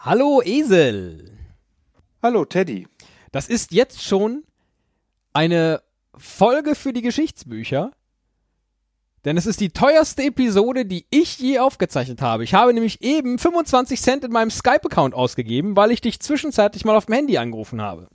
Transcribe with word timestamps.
Hallo 0.00 0.40
Esel. 0.44 1.36
Hallo 2.22 2.44
Teddy. 2.44 2.86
Das 3.32 3.48
ist 3.48 3.72
jetzt 3.72 4.00
schon 4.00 4.44
eine 5.32 5.82
Folge 6.16 6.76
für 6.76 6.92
die 6.92 7.02
Geschichtsbücher. 7.02 7.90
Denn 9.24 9.36
es 9.36 9.44
ist 9.44 9.60
die 9.60 9.70
teuerste 9.70 10.22
Episode, 10.22 10.86
die 10.86 11.04
ich 11.10 11.40
je 11.40 11.58
aufgezeichnet 11.58 12.22
habe. 12.22 12.44
Ich 12.44 12.54
habe 12.54 12.72
nämlich 12.72 13.02
eben 13.02 13.40
25 13.40 14.00
Cent 14.00 14.22
in 14.22 14.30
meinem 14.30 14.52
Skype-Account 14.52 15.14
ausgegeben, 15.14 15.76
weil 15.76 15.90
ich 15.90 16.00
dich 16.00 16.20
zwischenzeitlich 16.20 16.84
mal 16.84 16.94
auf 16.94 17.06
dem 17.06 17.16
Handy 17.16 17.36
angerufen 17.36 17.82
habe. 17.82 18.08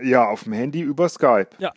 Ja, 0.00 0.26
auf 0.26 0.44
dem 0.44 0.54
Handy 0.54 0.80
über 0.80 1.06
Skype. 1.10 1.50
Ja. 1.58 1.74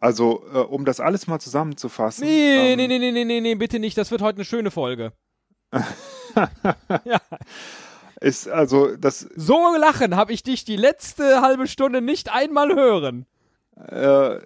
Also, 0.00 0.42
äh, 0.52 0.58
um 0.58 0.84
das 0.84 0.98
alles 0.98 1.28
mal 1.28 1.38
zusammenzufassen. 1.38 2.26
Nee, 2.26 2.72
ähm, 2.72 2.76
nee, 2.76 2.88
nee, 2.88 2.98
nee, 2.98 3.12
nee, 3.12 3.24
nee, 3.24 3.40
nee, 3.40 3.54
bitte 3.54 3.78
nicht. 3.78 3.96
Das 3.96 4.10
wird 4.10 4.20
heute 4.20 4.38
eine 4.38 4.44
schöne 4.44 4.72
Folge. 4.72 5.12
ja. 7.04 7.20
Ist 8.20 8.48
also 8.48 8.96
das. 8.96 9.28
So 9.36 9.76
lachen 9.76 10.16
habe 10.16 10.32
ich 10.32 10.42
dich 10.42 10.64
die 10.64 10.76
letzte 10.76 11.40
halbe 11.40 11.68
Stunde 11.68 12.00
nicht 12.00 12.32
einmal 12.32 12.74
hören. 12.74 13.26
Äh, 13.76 14.40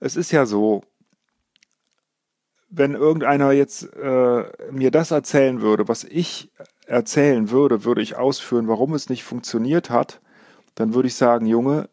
es 0.00 0.16
ist 0.16 0.32
ja 0.32 0.44
so, 0.44 0.82
wenn 2.68 2.94
irgendeiner 2.94 3.52
jetzt 3.52 3.84
äh, 3.94 4.44
mir 4.72 4.90
das 4.90 5.12
erzählen 5.12 5.60
würde, 5.60 5.86
was 5.86 6.02
ich 6.02 6.50
erzählen 6.86 7.50
würde, 7.50 7.84
würde 7.84 8.02
ich 8.02 8.16
ausführen, 8.16 8.66
warum 8.66 8.94
es 8.94 9.08
nicht 9.08 9.22
funktioniert 9.22 9.90
hat, 9.90 10.20
dann 10.74 10.94
würde 10.94 11.08
ich 11.08 11.14
sagen, 11.14 11.46
Junge, 11.46 11.88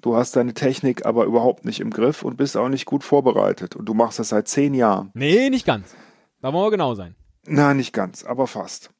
du 0.00 0.16
hast 0.16 0.36
deine 0.36 0.54
Technik 0.54 1.06
aber 1.06 1.24
überhaupt 1.24 1.64
nicht 1.64 1.80
im 1.80 1.90
Griff 1.90 2.22
und 2.22 2.36
bist 2.36 2.56
auch 2.56 2.68
nicht 2.68 2.86
gut 2.86 3.04
vorbereitet. 3.04 3.76
Und 3.76 3.86
du 3.86 3.94
machst 3.94 4.18
das 4.18 4.30
seit 4.30 4.48
zehn 4.48 4.74
Jahren. 4.74 5.10
Nee, 5.14 5.50
nicht 5.50 5.66
ganz. 5.66 5.94
Da 6.40 6.52
wollen 6.52 6.66
wir 6.66 6.70
genau 6.70 6.94
sein. 6.94 7.14
Na, 7.46 7.74
nicht 7.74 7.92
ganz, 7.92 8.24
aber 8.24 8.46
fast. 8.46 8.90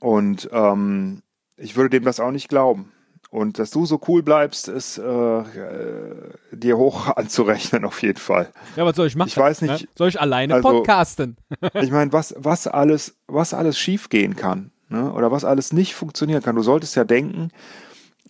Und 0.00 0.48
ähm, 0.52 1.22
ich 1.56 1.76
würde 1.76 1.90
dem 1.90 2.04
das 2.04 2.20
auch 2.20 2.30
nicht 2.30 2.48
glauben. 2.48 2.92
Und 3.30 3.58
dass 3.58 3.70
du 3.70 3.86
so 3.86 4.00
cool 4.08 4.22
bleibst, 4.22 4.68
ist 4.68 4.98
äh, 4.98 5.02
äh, 5.02 6.32
dir 6.52 6.78
hoch 6.78 7.08
anzurechnen 7.16 7.84
auf 7.84 8.02
jeden 8.02 8.18
Fall. 8.18 8.50
Ja, 8.76 8.84
was 8.84 8.96
soll 8.96 9.08
ich 9.08 9.16
machen? 9.16 9.28
Ich 9.28 9.36
weiß 9.36 9.62
nicht. 9.62 9.82
Ne? 9.82 9.88
Soll 9.96 10.08
ich 10.08 10.20
alleine 10.20 10.54
also, 10.54 10.68
podcasten? 10.68 11.36
ich 11.74 11.90
meine, 11.90 12.12
was, 12.12 12.34
was 12.38 12.66
alles, 12.66 13.16
was 13.26 13.52
alles 13.52 13.78
schiefgehen 13.78 14.36
kann, 14.36 14.70
ne? 14.88 15.12
oder 15.12 15.32
was 15.32 15.44
alles 15.44 15.72
nicht 15.72 15.94
funktionieren 15.94 16.42
kann. 16.42 16.56
Du 16.56 16.62
solltest 16.62 16.96
ja 16.96 17.04
denken, 17.04 17.50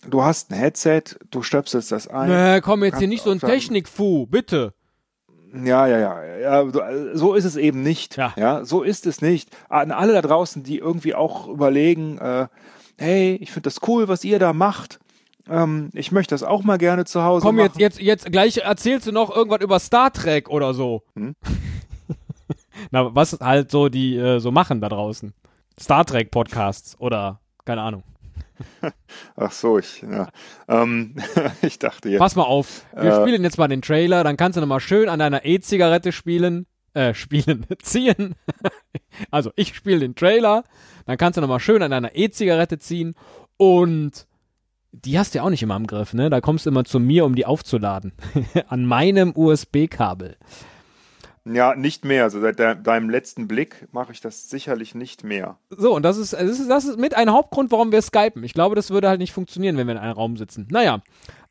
du 0.07 0.23
hast 0.23 0.51
ein 0.51 0.55
Headset, 0.55 1.03
du 1.31 1.41
stöpselst 1.41 1.91
das 1.91 2.07
ein. 2.07 2.29
Nee, 2.29 2.61
komm 2.61 2.83
jetzt 2.83 2.99
hier 2.99 3.07
nicht 3.07 3.23
so 3.23 3.31
ein 3.31 3.39
Technikfu, 3.39 4.25
bitte. 4.27 4.73
Ja, 5.53 5.87
ja, 5.87 5.97
ja, 5.97 6.37
ja. 6.37 7.15
So 7.15 7.33
ist 7.33 7.45
es 7.45 7.55
eben 7.55 7.81
nicht. 7.81 8.17
Ja. 8.17 8.33
ja 8.35 8.65
so 8.65 8.83
ist 8.83 9.05
es 9.05 9.21
nicht. 9.21 9.49
An 9.69 9.91
alle 9.91 10.13
da 10.13 10.21
draußen, 10.21 10.63
die 10.63 10.77
irgendwie 10.77 11.15
auch 11.15 11.47
überlegen, 11.47 12.17
äh, 12.17 12.47
hey, 12.97 13.35
ich 13.41 13.51
finde 13.51 13.67
das 13.67 13.79
cool, 13.87 14.07
was 14.07 14.23
ihr 14.23 14.39
da 14.39 14.53
macht. 14.53 14.99
Ähm, 15.49 15.89
ich 15.93 16.11
möchte 16.11 16.35
das 16.35 16.43
auch 16.43 16.63
mal 16.63 16.77
gerne 16.77 17.05
zu 17.05 17.23
Hause 17.23 17.45
Komm, 17.45 17.55
machen. 17.55 17.65
jetzt, 17.65 17.79
jetzt, 17.79 18.01
jetzt 18.01 18.31
gleich 18.31 18.57
erzählst 18.57 19.07
du 19.07 19.11
noch 19.11 19.33
irgendwas 19.33 19.61
über 19.61 19.79
Star 19.79 20.11
Trek 20.11 20.49
oder 20.49 20.73
so. 20.73 21.03
Hm? 21.15 21.35
Na, 22.91 23.15
was 23.15 23.37
halt 23.39 23.71
so 23.71 23.87
die 23.89 24.17
äh, 24.17 24.39
so 24.39 24.51
machen 24.51 24.81
da 24.81 24.89
draußen. 24.89 25.33
Star 25.79 26.05
Trek 26.05 26.31
Podcasts 26.31 26.99
oder 26.99 27.39
keine 27.65 27.81
Ahnung. 27.81 28.03
Ach 29.35 29.51
so, 29.51 29.77
ich, 29.77 30.01
ja. 30.01 30.29
ähm, 30.67 31.15
ich 31.61 31.79
dachte 31.79 32.09
jetzt. 32.09 32.19
Pass 32.19 32.35
mal 32.35 32.43
auf, 32.43 32.85
wir 32.93 33.03
Äh. 33.03 33.21
spielen 33.21 33.43
jetzt 33.43 33.57
mal 33.57 33.67
den 33.67 33.81
Trailer, 33.81 34.23
dann 34.23 34.37
kannst 34.37 34.57
du 34.57 34.61
nochmal 34.61 34.79
schön 34.79 35.09
an 35.09 35.19
deiner 35.19 35.45
E-Zigarette 35.45 36.11
spielen, 36.11 36.65
äh, 36.93 37.13
spielen, 37.13 37.65
ziehen. 37.81 38.35
also 39.31 39.51
ich 39.55 39.75
spiele 39.75 39.99
den 39.99 40.15
Trailer, 40.15 40.63
dann 41.05 41.17
kannst 41.17 41.37
du 41.37 41.41
nochmal 41.41 41.59
schön 41.59 41.81
an 41.81 41.91
deiner 41.91 42.15
E-Zigarette 42.15 42.79
ziehen 42.79 43.15
und 43.57 44.27
die 44.93 45.19
hast 45.19 45.33
du 45.33 45.39
ja 45.39 45.43
auch 45.43 45.49
nicht 45.49 45.61
immer 45.61 45.75
im 45.75 45.85
Griff, 45.85 46.13
ne? 46.13 46.29
Da 46.29 46.41
kommst 46.41 46.65
du 46.65 46.69
immer 46.71 46.83
zu 46.85 46.99
mir, 46.99 47.25
um 47.25 47.35
die 47.35 47.45
aufzuladen. 47.45 48.13
an 48.67 48.85
meinem 48.85 49.31
USB-Kabel. 49.35 50.37
Ja, 51.53 51.75
nicht 51.75 52.03
mehr. 52.05 52.23
Also 52.23 52.41
seit 52.41 52.59
de 52.59 52.75
deinem 52.81 53.09
letzten 53.09 53.47
Blick 53.47 53.87
mache 53.91 54.11
ich 54.11 54.21
das 54.21 54.49
sicherlich 54.49 54.95
nicht 54.95 55.23
mehr. 55.23 55.57
So, 55.69 55.95
und 55.95 56.03
das 56.03 56.17
ist, 56.17 56.33
das 56.33 56.41
ist, 56.41 56.69
das 56.69 56.85
ist 56.85 56.99
mit 56.99 57.15
ein 57.15 57.31
Hauptgrund, 57.31 57.71
warum 57.71 57.91
wir 57.91 58.01
skypen. 58.01 58.43
Ich 58.43 58.53
glaube, 58.53 58.75
das 58.75 58.89
würde 58.89 59.07
halt 59.09 59.19
nicht 59.19 59.33
funktionieren, 59.33 59.77
wenn 59.77 59.87
wir 59.87 59.93
in 59.93 59.99
einem 59.99 60.13
Raum 60.13 60.37
sitzen. 60.37 60.67
Naja, 60.71 61.01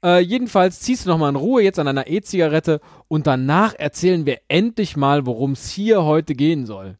äh, 0.04 0.20
jedenfalls 0.20 0.80
ziehst 0.80 1.06
du 1.06 1.10
nochmal 1.10 1.30
in 1.30 1.36
Ruhe 1.36 1.62
jetzt 1.62 1.78
an 1.78 1.88
einer 1.88 2.06
E-Zigarette 2.06 2.80
und 3.08 3.26
danach 3.26 3.74
erzählen 3.74 4.26
wir 4.26 4.38
endlich 4.48 4.96
mal, 4.96 5.26
worum 5.26 5.52
es 5.52 5.70
hier 5.70 6.04
heute 6.04 6.34
gehen 6.34 6.66
soll. 6.66 6.98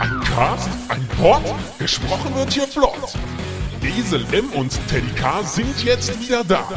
Ein 0.00 0.20
Cast, 0.20 0.70
ein 1.22 1.42
Pod, 1.44 1.78
gesprochen 1.78 2.34
wird 2.34 2.52
hier 2.52 2.66
flott. 2.66 3.14
Esel 3.80 4.26
M 4.34 4.50
und 4.54 4.70
Teddy 4.88 5.12
K 5.14 5.42
sind 5.44 5.84
jetzt 5.84 6.20
wieder 6.20 6.42
da. 6.42 6.68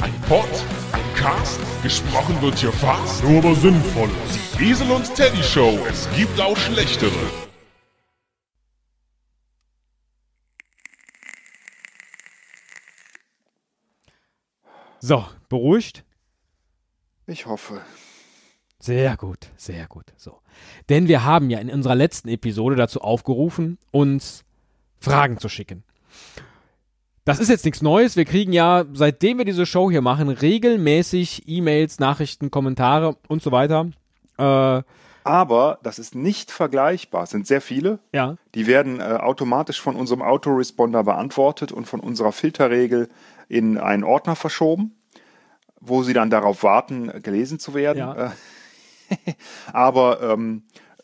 Ein 0.00 0.18
Pod, 0.22 0.48
ein 0.92 1.14
Cast, 1.14 1.60
gesprochen 1.82 2.40
wird 2.40 2.58
hier 2.58 2.72
fast, 2.72 3.22
nur 3.22 3.38
aber 3.38 3.54
sinnvoll. 3.54 4.08
Die 4.58 4.70
Esel 4.70 4.90
und 4.90 5.14
Teddy 5.14 5.42
Show, 5.42 5.78
es 5.86 6.08
gibt 6.16 6.40
auch 6.40 6.56
schlechtere. 6.56 7.12
So, 15.00 15.26
beruhigt? 15.50 16.04
Ich 17.26 17.44
hoffe. 17.44 17.82
Sehr 18.80 19.16
gut, 19.16 19.48
sehr 19.56 19.86
gut. 19.86 20.06
So. 20.16 20.38
Denn 20.88 21.06
wir 21.06 21.24
haben 21.24 21.50
ja 21.50 21.58
in 21.58 21.70
unserer 21.70 21.94
letzten 21.94 22.28
Episode 22.28 22.76
dazu 22.76 23.00
aufgerufen, 23.02 23.78
uns 23.90 24.44
Fragen 25.00 25.38
zu 25.38 25.48
schicken. 25.48 25.84
Das 27.24 27.38
ist 27.38 27.48
jetzt 27.48 27.64
nichts 27.64 27.82
Neues. 27.82 28.16
Wir 28.16 28.24
kriegen 28.24 28.52
ja, 28.52 28.84
seitdem 28.94 29.38
wir 29.38 29.44
diese 29.44 29.66
Show 29.66 29.90
hier 29.90 30.00
machen, 30.00 30.28
regelmäßig 30.30 31.44
E-Mails, 31.46 31.98
Nachrichten, 32.00 32.50
Kommentare 32.50 33.16
und 33.28 33.42
so 33.42 33.52
weiter. 33.52 33.90
Äh, 34.38 34.82
Aber 35.22 35.78
das 35.82 35.98
ist 35.98 36.14
nicht 36.14 36.50
vergleichbar. 36.50 37.24
Es 37.24 37.30
sind 37.30 37.46
sehr 37.46 37.60
viele. 37.60 37.98
ja. 38.12 38.36
Die 38.54 38.66
werden 38.66 39.00
äh, 39.00 39.04
automatisch 39.04 39.80
von 39.80 39.94
unserem 39.94 40.22
Autoresponder 40.22 41.04
beantwortet 41.04 41.70
und 41.70 41.86
von 41.86 42.00
unserer 42.00 42.32
Filterregel 42.32 43.08
in 43.48 43.78
einen 43.78 44.02
Ordner 44.02 44.34
verschoben, 44.34 44.96
wo 45.80 46.02
sie 46.02 46.14
dann 46.14 46.30
darauf 46.30 46.62
warten, 46.62 47.12
gelesen 47.22 47.58
zu 47.58 47.74
werden. 47.74 47.98
Ja. 47.98 48.26
Äh, 48.26 48.30
Aber 49.72 50.20
ähm, 50.22 50.62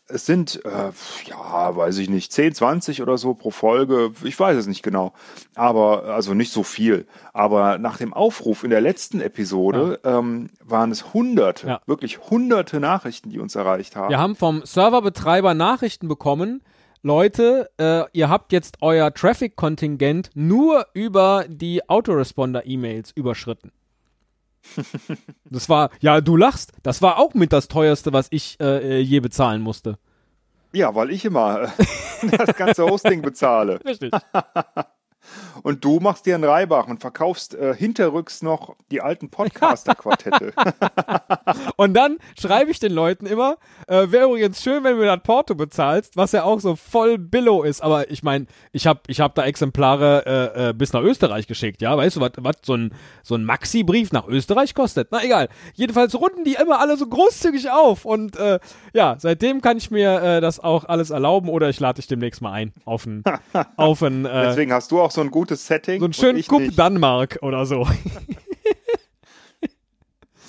es 0.09 0.25
sind, 0.25 0.63
äh, 0.63 0.91
ja, 1.25 1.75
weiß 1.75 1.97
ich 1.97 2.09
nicht, 2.09 2.31
10, 2.31 2.55
20 2.55 3.01
oder 3.01 3.17
so 3.17 3.33
pro 3.33 3.51
Folge. 3.51 4.11
Ich 4.23 4.39
weiß 4.39 4.55
es 4.57 4.67
nicht 4.67 4.81
genau. 4.81 5.13
Aber, 5.55 6.05
also 6.05 6.33
nicht 6.33 6.53
so 6.53 6.63
viel. 6.63 7.05
Aber 7.33 7.77
nach 7.77 7.97
dem 7.97 8.13
Aufruf 8.13 8.63
in 8.63 8.69
der 8.69 8.79
letzten 8.81 9.19
Episode 9.19 9.99
ähm, 10.05 10.49
waren 10.63 10.91
es 10.91 11.13
hunderte, 11.13 11.67
Ja. 11.67 11.81
wirklich 11.87 12.19
hunderte 12.29 12.79
Nachrichten, 12.79 13.29
die 13.29 13.39
uns 13.39 13.55
erreicht 13.55 13.95
haben. 13.97 14.09
Wir 14.09 14.19
haben 14.19 14.35
vom 14.37 14.65
Serverbetreiber 14.65 15.53
Nachrichten 15.53 16.07
bekommen. 16.07 16.61
Leute, 17.03 17.69
äh, 17.77 18.03
ihr 18.13 18.29
habt 18.29 18.51
jetzt 18.51 18.77
euer 18.81 19.13
Traffic-Kontingent 19.13 20.29
nur 20.35 20.87
über 20.93 21.45
die 21.47 21.87
Autoresponder-E-Mails 21.87 23.11
überschritten. 23.11 23.71
Das 25.49 25.69
war, 25.69 25.89
ja, 25.99 26.21
du 26.21 26.35
lachst. 26.35 26.73
Das 26.83 27.01
war 27.01 27.17
auch 27.17 27.33
mit 27.33 27.53
das 27.53 27.67
teuerste, 27.67 28.13
was 28.13 28.27
ich 28.31 28.59
äh, 28.59 28.97
äh, 28.97 28.99
je 28.99 29.19
bezahlen 29.19 29.61
musste. 29.61 29.97
Ja, 30.73 30.93
weil 30.95 31.11
ich 31.11 31.25
immer 31.25 31.71
das 32.37 32.55
ganze 32.55 32.85
Hosting 32.85 33.21
bezahle. 33.21 33.79
Richtig. 33.85 34.11
Und 35.67 35.83
du 35.83 35.99
machst 35.99 36.25
dir 36.25 36.35
einen 36.35 36.45
Reibach 36.45 36.87
und 36.87 37.01
verkaufst 37.01 37.53
äh, 37.53 37.75
hinterrücks 37.75 38.41
noch 38.41 38.77
die 38.89 39.01
alten 39.01 39.29
Podcaster-Quartette. 39.29 40.53
Und 41.75 41.93
dann 41.93 42.19
schreibe 42.39 42.71
ich 42.71 42.79
den 42.79 42.93
Leuten 42.93 43.25
immer, 43.25 43.57
äh, 43.87 44.09
wäre 44.09 44.27
übrigens 44.27 44.63
schön, 44.63 44.85
wenn 44.85 44.93
du 44.93 45.01
mir 45.01 45.13
das 45.13 45.23
Porto 45.23 45.55
bezahlst, 45.55 46.15
was 46.15 46.31
ja 46.31 46.45
auch 46.45 46.61
so 46.61 46.77
voll 46.77 47.17
Billo 47.17 47.63
ist. 47.63 47.83
Aber 47.83 48.09
ich 48.09 48.23
meine, 48.23 48.45
ich 48.71 48.87
habe 48.87 49.01
ich 49.07 49.19
hab 49.19 49.35
da 49.35 49.43
Exemplare 49.43 50.53
äh, 50.55 50.69
äh, 50.69 50.73
bis 50.73 50.93
nach 50.93 51.01
Österreich 51.01 51.47
geschickt, 51.47 51.81
ja. 51.81 51.97
Weißt 51.97 52.15
du, 52.15 52.21
was 52.21 52.31
was 52.37 52.55
so 52.63 52.75
ein, 52.75 52.93
so 53.21 53.35
ein 53.35 53.43
Maxi-Brief 53.43 54.13
nach 54.13 54.25
Österreich 54.25 54.73
kostet? 54.73 55.09
Na 55.11 55.21
egal. 55.21 55.49
Jedenfalls 55.73 56.15
runden 56.15 56.45
die 56.45 56.53
immer 56.53 56.79
alle 56.79 56.95
so 56.95 57.07
großzügig 57.07 57.71
auf. 57.71 58.05
Und 58.05 58.37
äh, 58.37 58.59
ja, 58.93 59.17
seitdem 59.19 59.59
kann 59.59 59.75
ich 59.75 59.91
mir 59.91 60.21
äh, 60.21 60.39
das 60.39 60.61
auch 60.61 60.85
alles 60.85 61.09
erlauben 61.09 61.49
oder 61.49 61.67
ich 61.67 61.81
lade 61.81 61.97
dich 61.97 62.07
demnächst 62.07 62.41
mal 62.41 62.53
ein 62.53 62.71
auf 62.85 63.05
ein, 63.05 63.21
auf 63.75 64.01
ein, 64.01 64.23
äh, 64.23 64.43
Deswegen 64.45 64.71
hast 64.71 64.91
du 64.91 65.01
auch 65.01 65.11
so 65.11 65.19
ein 65.19 65.29
gutes 65.29 65.56
Setting. 65.57 65.99
so 65.99 66.05
einen 66.05 66.13
und 66.13 66.15
schönen 66.15 66.69
Cup. 66.69 66.75
Danmark 66.75 67.39
oder 67.41 67.65
so. 67.65 67.87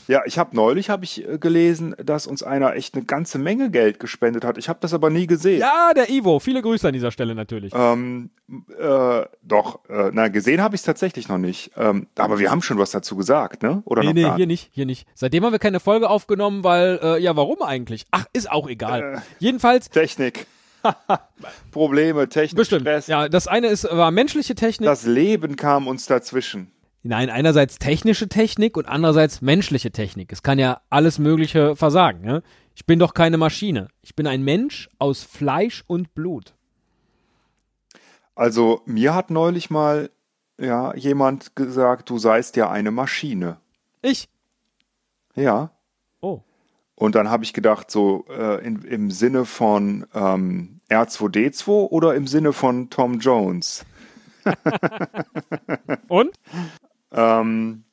Ja, 0.08 0.22
ich 0.24 0.38
habe 0.38 0.56
neulich 0.56 0.88
habe 0.88 1.04
ich 1.04 1.28
äh, 1.28 1.36
gelesen, 1.36 1.94
dass 2.02 2.26
uns 2.26 2.42
einer 2.42 2.74
echt 2.74 2.94
eine 2.94 3.04
ganze 3.04 3.38
Menge 3.38 3.70
Geld 3.70 4.00
gespendet 4.00 4.42
hat. 4.42 4.56
Ich 4.56 4.70
habe 4.70 4.78
das 4.80 4.94
aber 4.94 5.10
nie 5.10 5.26
gesehen. 5.26 5.60
Ja, 5.60 5.92
der 5.94 6.08
Ivo. 6.08 6.38
Viele 6.40 6.62
Grüße 6.62 6.88
an 6.88 6.94
dieser 6.94 7.10
Stelle 7.10 7.34
natürlich. 7.34 7.74
Ähm, 7.76 8.30
äh, 8.78 9.26
doch, 9.42 9.80
äh, 9.90 10.10
na, 10.10 10.28
gesehen 10.28 10.62
habe 10.62 10.74
ich 10.74 10.80
es 10.80 10.86
tatsächlich 10.86 11.28
noch 11.28 11.36
nicht. 11.36 11.72
Ähm, 11.76 12.06
aber 12.16 12.38
wir 12.38 12.50
haben 12.50 12.62
schon 12.62 12.78
was 12.78 12.90
dazu 12.90 13.16
gesagt, 13.16 13.62
ne? 13.62 13.82
Oder 13.84 14.02
nee, 14.02 14.14
nee, 14.14 14.34
hier 14.34 14.46
nicht, 14.46 14.70
hier 14.72 14.86
nicht. 14.86 15.06
Seitdem 15.14 15.44
haben 15.44 15.52
wir 15.52 15.58
keine 15.58 15.78
Folge 15.78 16.08
aufgenommen, 16.08 16.64
weil, 16.64 16.98
äh, 17.02 17.22
ja, 17.22 17.36
warum 17.36 17.60
eigentlich? 17.60 18.06
Ach, 18.10 18.24
ist 18.32 18.50
auch 18.50 18.66
egal. 18.66 19.16
Äh. 19.16 19.20
Jedenfalls, 19.40 19.90
Technik. 19.90 20.46
Probleme, 21.70 22.28
Technik, 22.28 22.56
bestimmt. 22.56 22.82
Stress. 22.82 23.06
Ja, 23.06 23.28
das 23.28 23.46
eine 23.46 23.68
ist, 23.68 23.84
war 23.84 24.10
menschliche 24.10 24.54
Technik. 24.54 24.86
Das 24.86 25.04
Leben 25.04 25.56
kam 25.56 25.86
uns 25.86 26.06
dazwischen. 26.06 26.72
Nein, 27.02 27.30
einerseits 27.30 27.78
technische 27.78 28.28
Technik 28.28 28.76
und 28.76 28.86
andererseits 28.86 29.40
menschliche 29.40 29.92
Technik. 29.92 30.32
Es 30.32 30.42
kann 30.42 30.58
ja 30.58 30.80
alles 30.90 31.18
Mögliche 31.18 31.76
versagen. 31.76 32.22
Ne? 32.22 32.42
Ich 32.74 32.86
bin 32.86 32.98
doch 32.98 33.14
keine 33.14 33.38
Maschine. 33.38 33.88
Ich 34.02 34.14
bin 34.16 34.26
ein 34.26 34.42
Mensch 34.42 34.88
aus 34.98 35.22
Fleisch 35.22 35.84
und 35.86 36.14
Blut. 36.14 36.54
Also 38.34 38.82
mir 38.84 39.14
hat 39.14 39.30
neulich 39.30 39.70
mal 39.70 40.10
ja 40.60 40.94
jemand 40.94 41.56
gesagt, 41.56 42.10
du 42.10 42.18
seist 42.18 42.56
ja 42.56 42.70
eine 42.70 42.90
Maschine. 42.90 43.58
Ich. 44.02 44.28
Ja. 45.34 45.70
Oh. 46.98 47.04
Und 47.04 47.14
dann 47.14 47.30
habe 47.30 47.44
ich 47.44 47.52
gedacht, 47.52 47.90
so 47.90 48.24
äh, 48.28 48.64
in, 48.66 48.82
im 48.82 49.10
Sinne 49.10 49.44
von 49.44 50.06
ähm, 50.14 50.80
R2D2 50.90 51.68
oder 51.68 52.14
im 52.14 52.26
Sinne 52.26 52.52
von 52.52 52.90
Tom 52.90 53.20
Jones? 53.20 53.84
Und? 56.08 56.30
Ähm, 57.12 57.84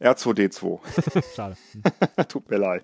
R2D2. 0.00 0.78
Schade. 1.34 1.56
Tut 2.28 2.48
mir 2.50 2.58
leid. 2.58 2.82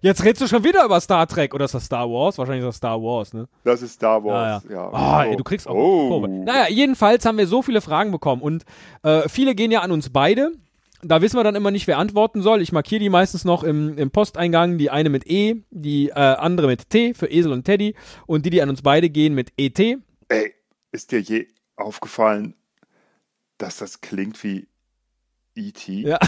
Jetzt 0.00 0.24
redest 0.24 0.42
du 0.42 0.48
schon 0.48 0.64
wieder 0.64 0.84
über 0.84 1.00
Star 1.00 1.26
Trek 1.26 1.54
oder 1.54 1.64
ist 1.66 1.74
das 1.74 1.84
Star 1.84 2.08
Wars? 2.10 2.38
Wahrscheinlich 2.38 2.62
ist 2.64 2.68
das 2.68 2.76
Star 2.76 3.00
Wars, 3.00 3.32
ne? 3.32 3.46
Das 3.64 3.82
ist 3.82 3.94
Star 3.94 4.22
Wars. 4.24 4.64
ja. 4.68 4.74
Ja, 4.74 4.90
Ah, 4.92 5.24
So. 5.24 5.30
ey, 5.30 5.36
du 5.36 5.44
kriegst 5.44 5.68
auch 5.68 5.74
oh. 5.74 6.08
Kurve. 6.08 6.28
Naja, 6.28 6.68
jedenfalls 6.68 7.24
haben 7.24 7.38
wir 7.38 7.46
so 7.46 7.62
viele 7.62 7.80
Fragen 7.80 8.10
bekommen 8.10 8.42
und 8.42 8.64
äh, 9.04 9.28
viele 9.28 9.54
gehen 9.54 9.70
ja 9.70 9.80
an 9.80 9.92
uns 9.92 10.10
beide. 10.10 10.52
Da 11.02 11.20
wissen 11.20 11.36
wir 11.36 11.44
dann 11.44 11.54
immer 11.54 11.70
nicht, 11.70 11.86
wer 11.86 11.98
antworten 11.98 12.42
soll. 12.42 12.62
Ich 12.62 12.72
markiere 12.72 13.00
die 13.00 13.10
meistens 13.10 13.44
noch 13.44 13.62
im, 13.62 13.98
im 13.98 14.10
Posteingang. 14.10 14.78
Die 14.78 14.90
eine 14.90 15.10
mit 15.10 15.26
E, 15.26 15.56
die 15.70 16.08
äh, 16.08 16.14
andere 16.14 16.66
mit 16.66 16.88
T 16.90 17.14
für 17.14 17.30
Esel 17.30 17.52
und 17.52 17.64
Teddy 17.64 17.94
und 18.26 18.46
die, 18.46 18.50
die 18.50 18.62
an 18.62 18.70
uns 18.70 18.82
beide 18.82 19.10
gehen 19.10 19.34
mit 19.34 19.52
ET. 19.58 19.78
Ey, 19.78 20.54
ist 20.92 21.12
dir 21.12 21.20
je 21.20 21.48
aufgefallen, 21.76 22.54
dass 23.58 23.76
das 23.76 24.00
klingt 24.00 24.42
wie 24.42 24.66
E.T.? 25.54 25.92
Ja. 26.02 26.18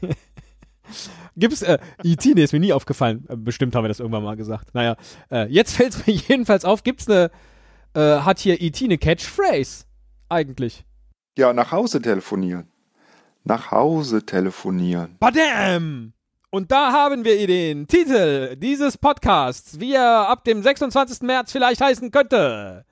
Gibt's 1.36 1.62
äh, 1.62 1.78
E.T. 2.02 2.34
Nee, 2.34 2.44
ist 2.44 2.52
mir 2.52 2.60
nie 2.60 2.72
aufgefallen. 2.72 3.24
Äh, 3.28 3.36
Bestimmt 3.36 3.74
haben 3.74 3.84
wir 3.84 3.88
das 3.88 4.00
irgendwann 4.00 4.22
mal 4.22 4.36
gesagt. 4.36 4.74
Naja, 4.74 4.96
äh, 5.30 5.46
jetzt 5.48 5.74
fällt 5.74 5.94
es 5.94 6.06
mir 6.06 6.14
jedenfalls 6.28 6.64
auf. 6.64 6.84
Gibt's 6.84 7.08
eine, 7.08 7.30
äh, 7.94 8.20
hat 8.20 8.38
hier 8.38 8.60
E.T. 8.60 8.84
eine 8.84 8.98
Catchphrase? 8.98 9.84
Eigentlich. 10.28 10.84
Ja, 11.36 11.52
nach 11.52 11.72
Hause 11.72 12.00
telefonieren. 12.00 12.70
Nach 13.48 13.70
Hause 13.70 14.26
telefonieren. 14.26 15.18
Badam! 15.20 16.12
Und 16.50 16.72
da 16.72 16.90
haben 16.90 17.24
wir 17.24 17.46
den 17.46 17.86
Titel 17.86 18.56
dieses 18.56 18.98
Podcasts, 18.98 19.78
wie 19.78 19.94
er 19.94 20.28
ab 20.28 20.42
dem 20.42 20.62
26. 20.64 21.22
März 21.22 21.52
vielleicht 21.52 21.80
heißen 21.80 22.10
könnte. 22.10 22.84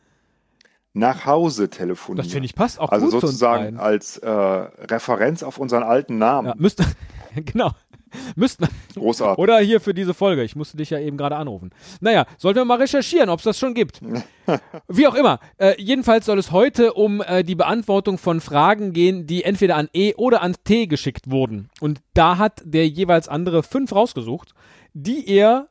Nach 0.92 1.26
Hause 1.26 1.70
telefonieren. 1.70 2.24
Das 2.24 2.32
finde 2.32 2.46
ich 2.46 2.54
passt 2.54 2.78
auch 2.78 2.92
also 2.92 3.10
sozusagen 3.10 3.78
als 3.78 4.18
äh, 4.18 4.30
Referenz 4.30 5.42
auf 5.42 5.58
unseren 5.58 5.82
alten 5.82 6.18
Namen. 6.18 6.46
Ja, 6.46 6.54
müsste, 6.56 6.84
genau. 7.34 7.72
Müssten, 8.36 8.66
Großartig. 8.94 9.38
oder 9.38 9.58
hier 9.58 9.80
für 9.80 9.94
diese 9.94 10.14
Folge. 10.14 10.42
Ich 10.44 10.56
musste 10.56 10.76
dich 10.76 10.90
ja 10.90 10.98
eben 10.98 11.16
gerade 11.16 11.36
anrufen. 11.36 11.70
Naja, 12.00 12.26
sollten 12.38 12.60
wir 12.60 12.64
mal 12.64 12.78
recherchieren, 12.78 13.28
ob 13.28 13.38
es 13.40 13.44
das 13.44 13.58
schon 13.58 13.74
gibt. 13.74 14.00
Wie 14.88 15.06
auch 15.06 15.14
immer. 15.14 15.40
Äh, 15.58 15.74
jedenfalls 15.80 16.26
soll 16.26 16.38
es 16.38 16.50
heute 16.52 16.92
um 16.94 17.20
äh, 17.22 17.42
die 17.44 17.54
Beantwortung 17.54 18.18
von 18.18 18.40
Fragen 18.40 18.92
gehen, 18.92 19.26
die 19.26 19.44
entweder 19.44 19.76
an 19.76 19.88
E 19.94 20.14
oder 20.14 20.42
an 20.42 20.54
T 20.64 20.86
geschickt 20.86 21.30
wurden. 21.30 21.70
Und 21.80 22.00
da 22.14 22.38
hat 22.38 22.62
der 22.64 22.88
jeweils 22.88 23.28
andere 23.28 23.62
fünf 23.62 23.92
rausgesucht, 23.94 24.52
die 24.92 25.28
er 25.28 25.68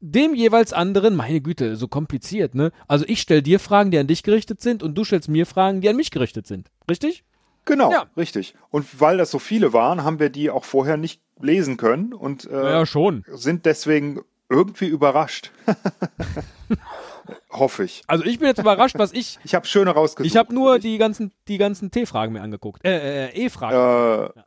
dem 0.00 0.34
jeweils 0.34 0.72
anderen, 0.72 1.16
meine 1.16 1.40
Güte, 1.40 1.74
so 1.76 1.88
kompliziert, 1.88 2.54
ne? 2.54 2.70
Also 2.86 3.04
ich 3.08 3.20
stelle 3.20 3.42
dir 3.42 3.58
Fragen, 3.58 3.90
die 3.90 3.98
an 3.98 4.06
dich 4.06 4.22
gerichtet 4.22 4.60
sind 4.60 4.82
und 4.82 4.94
du 4.94 5.04
stellst 5.04 5.28
mir 5.28 5.46
Fragen, 5.46 5.80
die 5.80 5.88
an 5.88 5.96
mich 5.96 6.10
gerichtet 6.10 6.46
sind. 6.46 6.70
Richtig? 6.88 7.24
Genau, 7.64 7.90
Ja. 7.90 8.04
richtig. 8.16 8.54
Und 8.70 9.00
weil 9.00 9.16
das 9.16 9.30
so 9.30 9.38
viele 9.38 9.72
waren, 9.72 10.04
haben 10.04 10.20
wir 10.20 10.28
die 10.30 10.50
auch 10.50 10.64
vorher 10.64 10.96
nicht 10.96 11.20
lesen 11.40 11.76
können 11.76 12.12
und 12.12 12.44
äh, 12.50 12.70
Ja, 12.72 12.86
schon. 12.86 13.24
sind 13.28 13.66
deswegen 13.66 14.20
irgendwie 14.48 14.86
überrascht. 14.86 15.50
Hoffe 17.50 17.84
ich. 17.84 18.02
Also 18.06 18.24
ich 18.24 18.38
bin 18.38 18.48
jetzt 18.48 18.58
überrascht, 18.58 18.98
was 18.98 19.12
ich. 19.12 19.38
Ich 19.44 19.54
habe 19.54 19.66
schöne 19.66 19.90
rausgesucht. 19.90 20.30
Ich 20.30 20.36
habe 20.36 20.54
nur 20.54 20.78
die 20.78 20.98
ganzen, 20.98 21.32
die 21.48 21.58
ganzen 21.58 21.90
T-Fragen 21.90 22.32
mir 22.32 22.42
angeguckt. 22.42 22.84
Äh, 22.84 23.28
äh, 23.28 23.46
E-Fragen. 23.46 24.30
Äh, 24.36 24.42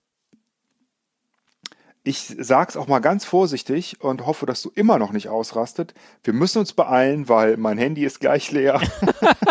ich 2.10 2.36
sag's 2.40 2.76
auch 2.76 2.88
mal 2.88 3.02
ganz 3.02 3.24
vorsichtig 3.24 4.02
und 4.02 4.26
hoffe, 4.26 4.48
dass 4.48 4.64
du 4.64 4.72
immer 4.74 4.98
noch 4.98 5.12
nicht 5.12 5.30
ausrastet. 5.30 5.94
Wir 6.24 6.34
müssen 6.34 6.58
uns 6.58 6.74
beeilen, 6.74 7.30
weil 7.30 7.56
mein 7.58 7.78
Handy 7.78 8.04
ist 8.04 8.20
gleich 8.20 8.52
leer. 8.52 8.82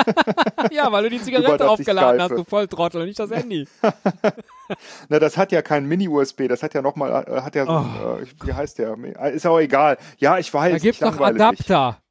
ja, 0.72 0.90
weil 0.90 1.04
du 1.04 1.10
die 1.10 1.22
Zigarette 1.22 1.70
aufgeladen 1.70 2.20
hast, 2.20 2.32
du 2.32 2.42
Volltrottel, 2.42 3.06
nicht 3.06 3.20
das 3.20 3.30
Handy. 3.30 3.68
Na, 5.08 5.20
das 5.20 5.36
hat 5.36 5.52
ja 5.52 5.62
kein 5.62 5.86
Mini-USB, 5.86 6.48
das 6.48 6.64
hat 6.64 6.74
ja 6.74 6.82
nochmal, 6.82 7.24
äh, 7.28 7.42
hat 7.42 7.54
ja 7.54 7.64
so, 7.64 7.70
Oh. 7.70 8.18
äh, 8.18 8.26
wie 8.44 8.52
heißt 8.52 8.78
der? 8.80 8.98
Ist 9.32 9.46
auch 9.46 9.60
egal. 9.60 9.96
Ja, 10.18 10.38
ich 10.38 10.52
weiß. 10.52 10.72
Da 10.72 10.78
gibt's 10.78 10.98
doch 10.98 11.12
langweile 11.12 11.34
mich. 11.34 11.42
Adapter. 11.42 12.02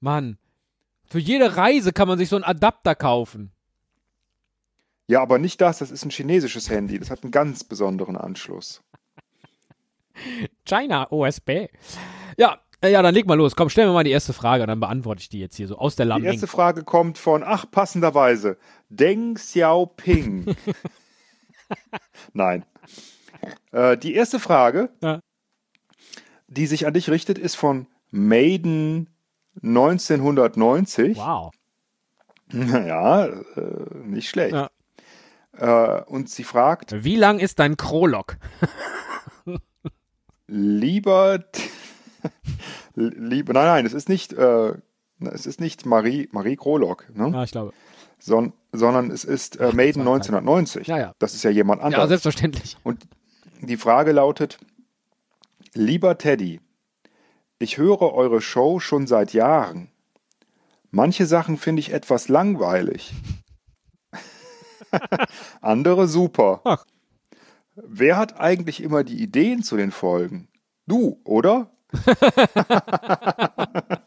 Mann. 0.00 0.38
Für 1.04 1.18
jede 1.18 1.54
Reise 1.58 1.92
kann 1.92 2.08
man 2.08 2.16
sich 2.16 2.30
so 2.30 2.36
einen 2.36 2.44
Adapter 2.44 2.94
kaufen. 2.94 3.52
Ja, 5.08 5.22
aber 5.22 5.38
nicht 5.38 5.60
das, 5.60 5.78
das 5.78 5.90
ist 5.90 6.04
ein 6.04 6.10
chinesisches 6.10 6.68
Handy. 6.70 6.98
Das 6.98 7.10
hat 7.10 7.22
einen 7.22 7.30
ganz 7.30 7.62
besonderen 7.62 8.16
Anschluss. 8.16 8.82
China 10.64 11.06
USB. 11.10 11.68
Ja, 12.38 12.58
äh, 12.80 12.90
ja, 12.90 13.02
dann 13.02 13.14
leg 13.14 13.26
mal 13.26 13.34
los. 13.34 13.56
Komm, 13.56 13.68
stell 13.70 13.86
mir 13.86 13.92
mal 13.92 14.04
die 14.04 14.10
erste 14.10 14.32
Frage, 14.32 14.66
dann 14.66 14.80
beantworte 14.80 15.20
ich 15.22 15.28
die 15.28 15.40
jetzt 15.40 15.56
hier 15.56 15.66
so 15.68 15.78
aus 15.78 15.96
der 15.96 16.06
Die 16.06 16.10
Lameng. 16.10 16.32
erste 16.32 16.46
Frage 16.46 16.84
kommt 16.84 17.18
von, 17.18 17.42
ach, 17.44 17.64
passenderweise, 17.70 18.58
Deng 18.88 19.34
Xiaoping. 19.34 20.54
Nein. 22.32 22.64
Äh, 23.72 23.96
die 23.96 24.14
erste 24.14 24.38
Frage, 24.40 24.90
Ja. 25.02 25.20
die 26.48 26.66
sich 26.66 26.86
an 26.86 26.94
dich 26.94 27.10
richtet, 27.10 27.38
ist 27.38 27.54
von 27.56 27.86
Maiden 28.10 29.08
1990. 29.62 31.16
Wow. 31.16 31.52
Ja, 32.52 33.24
äh, 33.26 33.40
nicht 34.04 34.28
schlecht. 34.30 34.54
Ja. 34.54 34.70
Äh, 35.58 36.02
und 36.04 36.28
sie 36.30 36.44
fragt, 36.44 37.02
Wie 37.02 37.16
lang 37.16 37.40
ist 37.40 37.58
dein 37.58 37.76
Krolog? 37.76 38.36
lieber, 40.48 41.44
lieber, 42.94 43.52
nein, 43.52 43.66
nein, 43.66 43.86
es 43.86 43.92
ist 43.92 44.08
nicht, 44.08 44.32
äh, 44.32 44.74
es 45.20 45.46
ist 45.46 45.60
nicht 45.60 45.86
Marie, 45.86 46.28
Marie 46.32 46.56
Krolok, 46.56 47.06
ne? 47.14 47.30
Ja, 47.32 47.42
ich 47.44 47.52
glaube. 47.52 47.72
Son, 48.18 48.52
sondern 48.72 49.10
es 49.10 49.24
ist 49.24 49.56
äh, 49.56 49.72
Maiden 49.72 50.02
zwei 50.02 50.12
1990. 50.12 50.86
Ja, 50.86 50.98
ja. 50.98 51.12
Das 51.18 51.34
ist 51.34 51.42
ja 51.42 51.50
jemand 51.50 51.80
Ja, 51.80 51.86
anderes. 51.86 52.08
selbstverständlich. 52.08 52.76
Und 52.82 53.06
die 53.60 53.76
Frage 53.76 54.12
lautet, 54.12 54.58
lieber 55.74 56.16
Teddy, 56.16 56.60
ich 57.58 57.76
höre 57.78 58.12
eure 58.14 58.40
Show 58.40 58.80
schon 58.80 59.06
seit 59.06 59.32
Jahren. 59.32 59.90
Manche 60.90 61.26
Sachen 61.26 61.58
finde 61.58 61.80
ich 61.80 61.92
etwas 61.92 62.28
langweilig. 62.28 63.12
Andere 65.60 66.08
super. 66.08 66.60
Ach. 66.64 66.84
Wer 67.76 68.16
hat 68.16 68.40
eigentlich 68.40 68.82
immer 68.82 69.04
die 69.04 69.22
Ideen 69.22 69.62
zu 69.62 69.76
den 69.76 69.90
Folgen? 69.90 70.48
Du, 70.86 71.20
oder? 71.24 71.70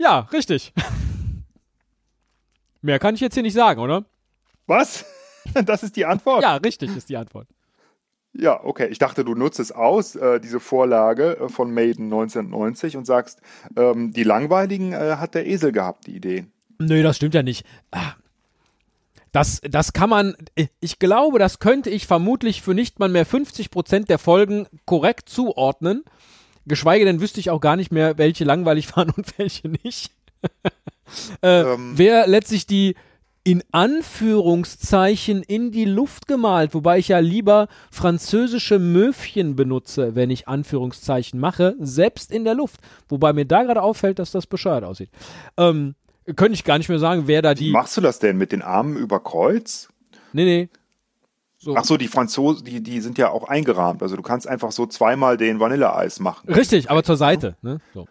Ja, 0.00 0.20
richtig. 0.32 0.72
Mehr 2.80 2.98
kann 2.98 3.14
ich 3.14 3.20
jetzt 3.20 3.34
hier 3.34 3.42
nicht 3.42 3.54
sagen, 3.54 3.80
oder? 3.80 4.04
Was? 4.66 5.04
Das 5.64 5.82
ist 5.82 5.96
die 5.96 6.04
Antwort? 6.04 6.42
Ja, 6.42 6.56
richtig 6.56 6.94
ist 6.94 7.08
die 7.08 7.16
Antwort. 7.16 7.48
Ja, 8.34 8.62
okay. 8.62 8.88
Ich 8.88 8.98
dachte, 8.98 9.24
du 9.24 9.34
nutzt 9.34 9.58
es 9.58 9.72
aus, 9.72 10.14
äh, 10.14 10.38
diese 10.38 10.60
Vorlage 10.60 11.38
äh, 11.38 11.48
von 11.48 11.72
Maiden 11.72 12.04
1990 12.04 12.96
und 12.96 13.06
sagst, 13.06 13.40
ähm, 13.74 14.12
die 14.12 14.22
langweiligen 14.22 14.92
äh, 14.92 15.16
hat 15.16 15.34
der 15.34 15.46
Esel 15.46 15.72
gehabt, 15.72 16.06
die 16.06 16.14
Ideen. 16.14 16.52
Nö, 16.78 17.02
das 17.02 17.16
stimmt 17.16 17.34
ja 17.34 17.42
nicht. 17.42 17.66
Das, 19.32 19.60
das 19.62 19.92
kann 19.92 20.10
man, 20.10 20.34
ich 20.80 20.98
glaube, 20.98 21.38
das 21.38 21.58
könnte 21.58 21.90
ich 21.90 22.06
vermutlich 22.06 22.62
für 22.62 22.74
nicht 22.74 22.98
mal 22.98 23.08
mehr 23.08 23.26
50% 23.26 24.06
der 24.06 24.18
Folgen 24.18 24.66
korrekt 24.86 25.28
zuordnen. 25.28 26.04
Geschweige 26.66 27.04
denn 27.04 27.20
wüsste 27.20 27.40
ich 27.40 27.50
auch 27.50 27.60
gar 27.60 27.76
nicht 27.76 27.92
mehr, 27.92 28.18
welche 28.18 28.44
langweilig 28.44 28.96
waren 28.96 29.10
und 29.10 29.38
welche 29.38 29.68
nicht. 29.68 30.12
äh, 31.42 31.62
Ähm. 31.62 31.92
wer 31.96 32.26
letztlich 32.26 32.66
die 32.66 32.94
in 33.42 33.62
Anführungszeichen 33.72 35.42
in 35.42 35.72
die 35.72 35.86
Luft 35.86 36.26
gemalt, 36.26 36.74
wobei 36.74 36.98
ich 36.98 37.08
ja 37.08 37.20
lieber 37.20 37.68
französische 37.90 38.78
Möwchen 38.78 39.56
benutze, 39.56 40.14
wenn 40.14 40.28
ich 40.28 40.46
Anführungszeichen 40.46 41.40
mache, 41.40 41.74
selbst 41.78 42.30
in 42.32 42.44
der 42.44 42.54
Luft. 42.54 42.80
Wobei 43.08 43.32
mir 43.32 43.46
da 43.46 43.62
gerade 43.62 43.82
auffällt, 43.82 44.18
dass 44.18 44.30
das 44.30 44.46
bescheuert 44.46 44.84
aussieht. 44.84 45.10
Ähm, 45.56 45.94
könnte 46.34 46.54
ich 46.54 46.64
gar 46.64 46.78
nicht 46.78 46.88
mehr 46.88 46.98
sagen, 46.98 47.22
wer 47.26 47.42
da 47.42 47.50
Wie 47.52 47.64
die. 47.66 47.70
machst 47.70 47.96
du 47.96 48.00
das 48.00 48.18
denn 48.18 48.36
mit 48.36 48.52
den 48.52 48.62
Armen 48.62 48.96
über 48.96 49.20
Kreuz? 49.20 49.88
Nee, 50.32 50.44
nee. 50.44 50.68
So. 51.58 51.76
Ach 51.76 51.84
so, 51.84 51.96
die 51.98 52.08
Franzosen, 52.08 52.64
die, 52.64 52.82
die 52.82 53.00
sind 53.00 53.18
ja 53.18 53.30
auch 53.30 53.44
eingerahmt. 53.48 54.02
Also 54.02 54.16
du 54.16 54.22
kannst 54.22 54.48
einfach 54.48 54.72
so 54.72 54.86
zweimal 54.86 55.36
den 55.36 55.60
Vanilleeis 55.60 56.18
machen. 56.18 56.48
Richtig, 56.52 56.90
aber 56.90 57.02
zur 57.02 57.16
Seite. 57.18 57.56
Ne? 57.60 57.80
So. 57.92 58.08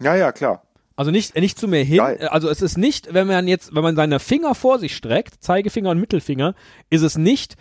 Ja, 0.00 0.14
ja, 0.16 0.32
klar. 0.32 0.62
Also 0.96 1.10
nicht, 1.10 1.34
nicht 1.36 1.58
zu 1.58 1.68
mir 1.68 1.84
hin. 1.84 1.98
Geil. 1.98 2.28
Also 2.28 2.48
es 2.48 2.62
ist 2.62 2.78
nicht, 2.78 3.12
wenn 3.12 3.26
man 3.26 3.46
jetzt, 3.46 3.74
wenn 3.74 3.82
man 3.82 3.96
seine 3.96 4.20
Finger 4.20 4.54
vor 4.54 4.78
sich 4.78 4.96
streckt, 4.96 5.42
Zeigefinger 5.42 5.90
und 5.90 6.00
Mittelfinger, 6.00 6.54
ist 6.88 7.02
es 7.02 7.18
nicht 7.18 7.56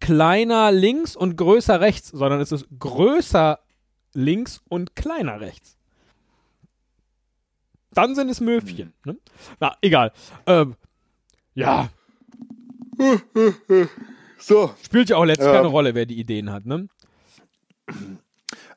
kleiner 0.00 0.72
links 0.72 1.14
und 1.14 1.36
größer 1.36 1.80
rechts, 1.80 2.08
sondern 2.08 2.40
es 2.40 2.50
ist 2.50 2.66
größer 2.78 3.58
links 4.14 4.60
und 4.68 4.96
kleiner 4.96 5.40
rechts. 5.40 5.76
Dann 7.94 8.14
sind 8.14 8.28
es 8.28 8.40
Möwchen. 8.40 8.92
Ne? 9.04 9.16
Na, 9.60 9.76
egal. 9.82 10.12
Ähm, 10.46 10.76
ja, 11.54 11.88
So. 14.38 14.74
spielt 14.82 15.10
ja 15.10 15.16
auch 15.16 15.24
letztlich 15.24 15.48
Ja. 15.48 15.54
keine 15.56 15.68
Rolle, 15.68 15.94
wer 15.94 16.06
die 16.06 16.18
Ideen 16.18 16.50
hat. 16.50 16.66
Ne? 16.66 16.88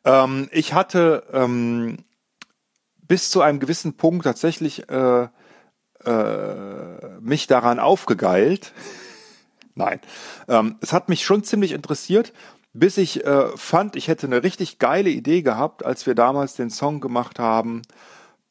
Ähm, 0.03 0.49
ich 0.51 0.73
hatte 0.73 1.25
ähm, 1.31 1.97
bis 3.07 3.29
zu 3.29 3.41
einem 3.41 3.59
gewissen 3.59 3.97
Punkt 3.97 4.25
tatsächlich 4.25 4.89
äh, 4.89 5.27
äh, 6.03 7.19
mich 7.19 7.47
daran 7.47 7.79
aufgegeilt. 7.79 8.73
Nein. 9.75 9.99
Ähm, 10.47 10.77
es 10.81 10.93
hat 10.93 11.09
mich 11.09 11.25
schon 11.25 11.43
ziemlich 11.43 11.71
interessiert, 11.71 12.33
bis 12.73 12.97
ich 12.97 13.25
äh, 13.25 13.47
fand, 13.55 13.95
ich 13.95 14.07
hätte 14.07 14.27
eine 14.27 14.43
richtig 14.43 14.79
geile 14.79 15.09
Idee 15.09 15.41
gehabt, 15.41 15.83
als 15.85 16.05
wir 16.05 16.15
damals 16.15 16.55
den 16.55 16.69
Song 16.69 16.99
gemacht 17.01 17.39
haben, 17.39 17.81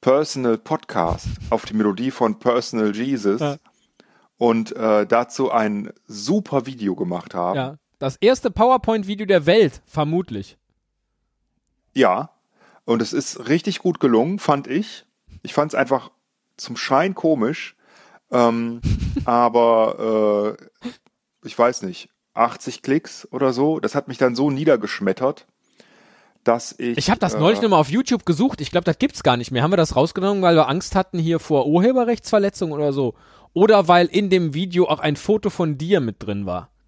Personal 0.05 0.59
Podcast, 0.59 1.29
auf 1.49 1.65
die 1.65 1.73
Melodie 1.73 2.11
von 2.11 2.39
Personal 2.39 2.95
Jesus. 2.95 3.41
Ja. 3.41 3.57
Und 4.37 4.77
äh, 4.77 5.07
dazu 5.07 5.51
ein 5.51 5.95
super 6.07 6.67
Video 6.67 6.95
gemacht 6.95 7.35
haben. 7.35 7.57
Ja. 7.57 7.79
Das 7.99 8.17
erste 8.17 8.51
PowerPoint-Video 8.51 9.25
der 9.25 9.47
Welt, 9.47 9.81
vermutlich. 9.87 10.59
Ja, 11.95 12.33
und 12.85 13.01
es 13.01 13.15
ist 13.15 13.49
richtig 13.49 13.79
gut 13.79 13.99
gelungen, 13.99 14.39
fand 14.39 14.67
ich. 14.67 15.07
Ich 15.43 15.55
fand 15.55 15.73
es 15.73 15.75
einfach 15.75 16.11
zum 16.59 16.77
Schein 16.77 17.15
komisch, 17.15 17.75
ähm, 18.31 18.83
aber 19.25 20.59
äh, 20.61 21.47
ich 21.47 21.59
weiß 21.59 21.81
nicht, 21.81 22.11
80 22.35 22.83
Klicks 22.83 23.27
oder 23.31 23.55
so, 23.55 23.81
das 23.81 23.95
hat 23.95 24.09
mich 24.09 24.19
dann 24.19 24.35
so 24.35 24.51
niedergeschmettert, 24.51 25.47
dass 26.45 26.75
ich. 26.79 26.97
Ich 26.99 27.11
habe 27.11 27.19
das 27.21 27.37
neulich 27.37 27.59
äh, 27.59 27.63
nochmal 27.63 27.81
auf 27.81 27.91
YouTube 27.91 28.25
gesucht. 28.25 28.61
Ich 28.61 28.71
glaube, 28.71 28.85
das 28.85 28.99
gibt's 28.99 29.23
gar 29.23 29.37
nicht 29.37 29.51
mehr. 29.51 29.63
Haben 29.63 29.73
wir 29.73 29.77
das 29.77 29.97
rausgenommen, 29.97 30.43
weil 30.43 30.55
wir 30.55 30.69
Angst 30.69 30.95
hatten 30.95 31.19
hier 31.19 31.39
vor 31.39 31.67
Urheberrechtsverletzung 31.67 32.73
oder 32.73 32.93
so? 32.93 33.15
Oder 33.53 33.89
weil 33.89 34.07
in 34.07 34.31
dem 34.31 34.53
Video 34.53 34.89
auch 34.89 34.99
ein 34.99 35.17
Foto 35.17 35.49
von 35.51 35.79
dir 35.79 36.01
mit 36.01 36.23
drin 36.23 36.47
war? 36.47 36.71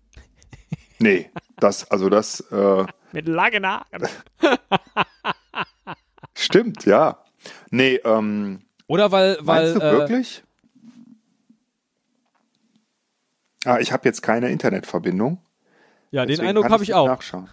Nee, 0.98 1.30
das, 1.58 1.90
also 1.90 2.08
das 2.08 2.40
äh, 2.50 2.86
Mit 3.12 3.28
langen 3.28 3.66
Haaren. 3.66 4.08
stimmt, 6.34 6.86
ja. 6.86 7.18
Nee, 7.70 7.96
ähm, 7.96 8.62
Oder 8.86 9.12
weil, 9.12 9.36
weil 9.42 9.74
meinst 9.74 9.76
du 9.76 9.86
äh, 9.86 9.92
wirklich? 9.92 10.44
Ah, 13.66 13.78
ich 13.78 13.92
habe 13.92 14.08
jetzt 14.08 14.22
keine 14.22 14.48
Internetverbindung. 14.48 15.38
ja, 16.12 16.24
den 16.24 16.40
Eindruck 16.40 16.70
habe 16.70 16.82
ich 16.82 16.88
nicht 16.88 16.96
auch. 16.96 17.08
Nachschauen. 17.08 17.50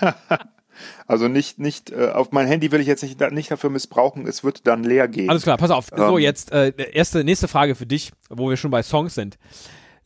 also 1.06 1.28
nicht, 1.28 1.58
nicht, 1.58 1.90
äh, 1.90 2.10
auf 2.10 2.32
mein 2.32 2.46
Handy 2.46 2.72
will 2.72 2.80
ich 2.80 2.86
jetzt 2.86 3.02
nicht, 3.02 3.20
nicht 3.32 3.50
dafür 3.50 3.70
missbrauchen, 3.70 4.26
es 4.26 4.44
wird 4.44 4.66
dann 4.66 4.84
leer 4.84 5.08
gehen. 5.08 5.30
Alles 5.30 5.42
klar, 5.42 5.56
pass 5.56 5.70
auf. 5.70 5.88
So, 5.94 6.18
Ähm. 6.18 6.22
jetzt 6.22 6.52
äh, 6.52 6.72
erste 6.92 7.24
nächste 7.24 7.48
Frage 7.48 7.74
für 7.74 7.86
dich, 7.86 8.12
wo 8.28 8.48
wir 8.48 8.56
schon 8.56 8.70
bei 8.70 8.82
Songs 8.82 9.14
sind. 9.14 9.38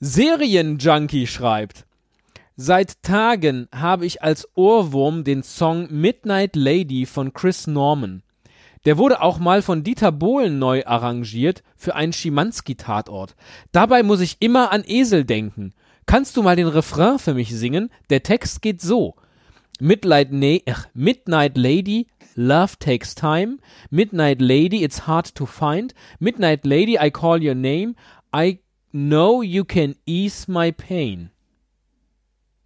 Serienjunkie 0.01 1.27
schreibt: 1.27 1.87
Seit 2.57 3.03
Tagen 3.03 3.69
habe 3.75 4.07
ich 4.07 4.23
als 4.23 4.49
Ohrwurm 4.55 5.25
den 5.25 5.43
Song 5.43 5.89
Midnight 5.91 6.57
Lady 6.57 7.07
von 7.07 7.33
Chris 7.33 7.67
Norman. 7.67 8.23
Der 8.85 8.99
wurde 8.99 9.21
auch 9.21 9.39
mal 9.39 9.63
von 9.63 9.83
Dieter 9.83 10.13
Bohlen 10.13 10.61
neu 10.61 10.85
arrangiert 10.87 11.65
für 11.77 11.97
einen 11.97 12.13
Schimanski-Tatort. 12.13 13.35
Dabei 13.73 14.05
muss 14.05 14.21
ich 14.21 14.37
immer 14.39 14.71
an 14.71 14.85
Esel 14.87 15.25
denken. 15.25 15.75
Kannst 16.07 16.37
du 16.37 16.43
mal 16.45 16.55
den 16.55 16.69
Refrain 16.69 17.19
für 17.19 17.35
mich 17.35 17.53
singen? 17.53 17.91
Der 18.11 18.23
Text 18.23 18.63
geht 18.63 18.81
so. 18.81 19.17
Midnight, 19.81 20.33
Na 20.33 20.59
ach, 20.67 20.87
Midnight 20.95 21.57
Lady, 21.59 22.07
Love 22.35 22.79
Takes 22.79 23.15
Time. 23.15 23.59
Midnight 23.91 24.41
Lady, 24.41 24.83
It's 24.83 25.07
Hard 25.07 25.35
to 25.35 25.45
Find. 25.47 25.93
Midnight 26.19 26.65
Lady, 26.65 26.99
I 26.99 27.11
Call 27.11 27.43
Your 27.43 27.55
Name. 27.55 27.95
I 28.33 28.61
Know 28.93 29.43
You 29.43 29.65
Can 29.65 29.97
Ease 30.07 30.49
My 30.49 30.73
Pain. 30.73 31.31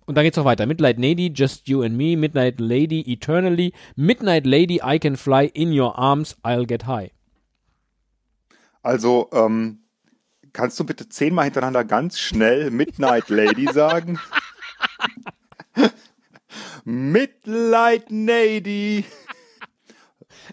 Und 0.07 0.15
dann 0.17 0.25
geht's 0.25 0.37
noch 0.37 0.45
weiter. 0.45 0.67
Midnight 0.67 0.99
Lady, 0.99 1.33
Just 1.35 1.69
You 1.69 1.83
and 1.83 1.97
Me. 1.97 2.17
Midnight 2.17 2.61
Lady, 2.61 3.01
Eternally. 3.13 3.73
Midnight 3.97 4.47
Lady, 4.47 4.81
I 4.83 4.99
Can 4.99 5.17
Fly. 5.17 5.47
In 5.47 5.73
Your 5.73 5.97
Arms, 5.99 6.37
I'll 6.45 6.67
Get 6.67 6.87
High. 6.87 7.13
Also, 8.83 9.29
ähm, 9.33 9.81
kannst 10.53 10.79
du 10.81 10.85
bitte 10.85 11.09
zehnmal 11.09 11.45
hintereinander 11.45 11.85
ganz 11.85 12.19
schnell 12.19 12.71
Midnight 12.71 13.29
Lady 13.29 13.67
sagen? 13.73 14.19
Midnight 16.91 18.11
Lady. 18.11 19.05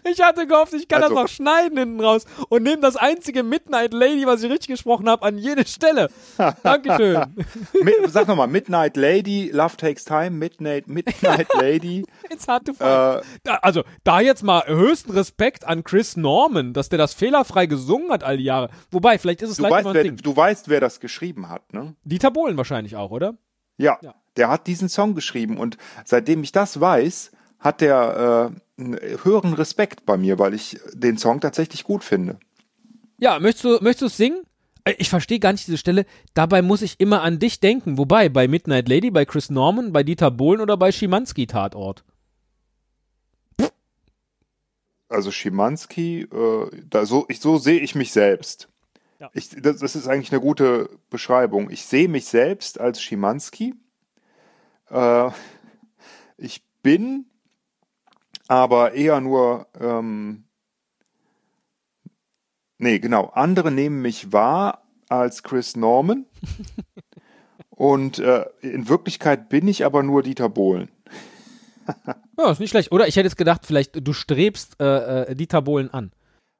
Ich 0.04 0.20
hatte 0.22 0.46
gehofft, 0.46 0.72
ich 0.74 0.86
kann 0.86 1.02
Also- 1.02 1.14
das 1.16 1.22
noch 1.24 1.28
schneiden 1.28 1.76
hinten 1.76 2.00
raus 2.00 2.24
und 2.48 2.62
nehme 2.62 2.80
das 2.80 2.94
einzige 2.96 3.42
Midnight 3.42 3.92
Lady, 3.92 4.24
was 4.26 4.42
ich 4.44 4.50
richtig 4.50 4.68
gesprochen 4.68 5.08
habe, 5.08 5.24
an 5.26 5.38
jede 5.38 5.66
Stelle. 5.66 6.08
Dankeschön. 6.62 7.20
Sag 8.06 8.28
nochmal, 8.28 8.46
Midnight 8.46 8.96
Lady, 8.96 9.50
Love 9.52 9.76
Takes 9.76 10.04
Time, 10.04 10.30
Midnight, 10.30 10.86
Midnight 10.86 11.48
Lady. 11.54 12.04
It's 12.30 12.46
hard 12.46 12.64
to 12.66 12.74
find. 12.74 12.88
Äh, 12.88 13.22
Da, 13.42 13.54
also, 13.62 13.82
da 14.04 14.20
jetzt 14.20 14.44
mal 14.44 14.64
höchsten 14.68 15.10
Respekt 15.12 15.64
an 15.66 15.82
Chris 15.82 16.16
Norman, 16.16 16.72
dass 16.74 16.88
der 16.88 16.98
das 16.98 17.14
fehlerfrei 17.14 17.66
gesungen 17.66 18.12
hat 18.12 18.22
all 18.22 18.36
die 18.36 18.44
Jahre. 18.44 18.70
Wobei, 18.92 19.18
vielleicht 19.18 19.42
ist 19.42 19.50
es 19.50 19.56
du, 19.56 19.64
weißt, 19.64 19.88
wer, 19.92 20.02
Ding. 20.04 20.16
du 20.16 20.36
weißt, 20.36 20.68
wer 20.68 20.80
das 20.80 21.00
geschrieben 21.00 21.48
hat, 21.48 21.72
ne? 21.72 21.96
Dieter 22.04 22.30
Bohlen 22.30 22.56
wahrscheinlich 22.56 22.94
auch, 22.94 23.10
oder? 23.10 23.34
Ja, 23.78 23.98
Ja. 24.02 24.14
Der 24.38 24.48
hat 24.48 24.66
diesen 24.66 24.88
Song 24.88 25.14
geschrieben 25.14 25.58
und 25.58 25.76
seitdem 26.04 26.42
ich 26.42 26.52
das 26.52 26.80
weiß, 26.80 27.32
hat 27.58 27.80
der 27.80 28.52
äh, 28.78 28.80
einen 28.80 28.98
höheren 29.24 29.52
Respekt 29.54 30.06
bei 30.06 30.16
mir, 30.16 30.38
weil 30.38 30.54
ich 30.54 30.78
den 30.92 31.18
Song 31.18 31.40
tatsächlich 31.40 31.84
gut 31.84 32.04
finde. 32.04 32.38
Ja, 33.18 33.40
möchtest 33.40 33.64
du, 33.64 33.68
möchtest 33.80 34.02
du 34.02 34.06
es 34.06 34.16
singen? 34.16 34.42
Äh, 34.84 34.94
Ich 34.98 35.08
verstehe 35.10 35.40
gar 35.40 35.52
nicht 35.52 35.66
diese 35.66 35.78
Stelle. 35.78 36.06
Dabei 36.34 36.62
muss 36.62 36.82
ich 36.82 37.00
immer 37.00 37.22
an 37.22 37.40
dich 37.40 37.58
denken. 37.58 37.98
Wobei, 37.98 38.28
bei 38.28 38.46
Midnight 38.46 38.88
Lady, 38.88 39.10
bei 39.10 39.24
Chris 39.24 39.50
Norman, 39.50 39.92
bei 39.92 40.04
Dieter 40.04 40.30
Bohlen 40.30 40.60
oder 40.60 40.76
bei 40.76 40.92
Schimanski 40.92 41.48
Tatort. 41.48 42.04
Also 45.08 45.30
Schimanski, 45.30 46.22
äh, 46.22 46.82
da 46.88 47.06
so, 47.06 47.24
ich, 47.28 47.40
so 47.40 47.58
sehe 47.58 47.80
ich 47.80 47.94
mich 47.94 48.12
selbst. 48.12 48.68
Ja. 49.18 49.30
Ich, 49.32 49.48
das, 49.50 49.78
das 49.78 49.96
ist 49.96 50.06
eigentlich 50.06 50.30
eine 50.30 50.40
gute 50.40 50.90
Beschreibung. 51.10 51.70
Ich 51.70 51.86
sehe 51.86 52.08
mich 52.08 52.26
selbst 52.26 52.78
als 52.78 53.02
Schimanski. 53.02 53.74
Äh, 54.90 55.30
ich 56.36 56.64
bin 56.82 57.26
aber 58.48 58.92
eher 58.92 59.20
nur, 59.20 59.66
ähm, 59.78 60.44
nee, 62.78 62.98
genau, 62.98 63.26
andere 63.26 63.70
nehmen 63.70 64.00
mich 64.00 64.32
wahr 64.32 64.84
als 65.08 65.42
Chris 65.42 65.76
Norman. 65.76 66.26
Und 67.70 68.18
äh, 68.18 68.46
in 68.60 68.88
Wirklichkeit 68.88 69.48
bin 69.48 69.68
ich 69.68 69.84
aber 69.84 70.02
nur 70.02 70.22
Dieter 70.22 70.48
Bohlen. 70.48 70.90
Ja, 72.36 72.50
ist 72.50 72.60
nicht 72.60 72.70
schlecht. 72.70 72.92
Oder 72.92 73.08
ich 73.08 73.16
hätte 73.16 73.26
jetzt 73.26 73.36
gedacht, 73.36 73.66
vielleicht 73.66 74.06
du 74.06 74.12
strebst 74.12 74.80
äh, 74.80 75.22
äh, 75.22 75.34
Dieter 75.34 75.62
Bohlen 75.62 75.90
an. 75.92 76.12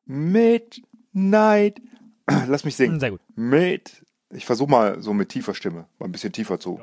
Midnight. 0.06 1.80
Lass 2.46 2.64
mich 2.64 2.76
singen. 2.76 3.00
Sehr 3.00 3.10
gut. 3.10 3.20
Mit. 3.34 4.04
Ich 4.30 4.46
versuche 4.46 4.70
mal 4.70 5.02
so 5.02 5.14
mit 5.14 5.28
tiefer 5.30 5.54
Stimme, 5.54 5.86
mal 5.98 6.06
ein 6.06 6.12
bisschen 6.12 6.32
tiefer 6.32 6.60
zu. 6.60 6.80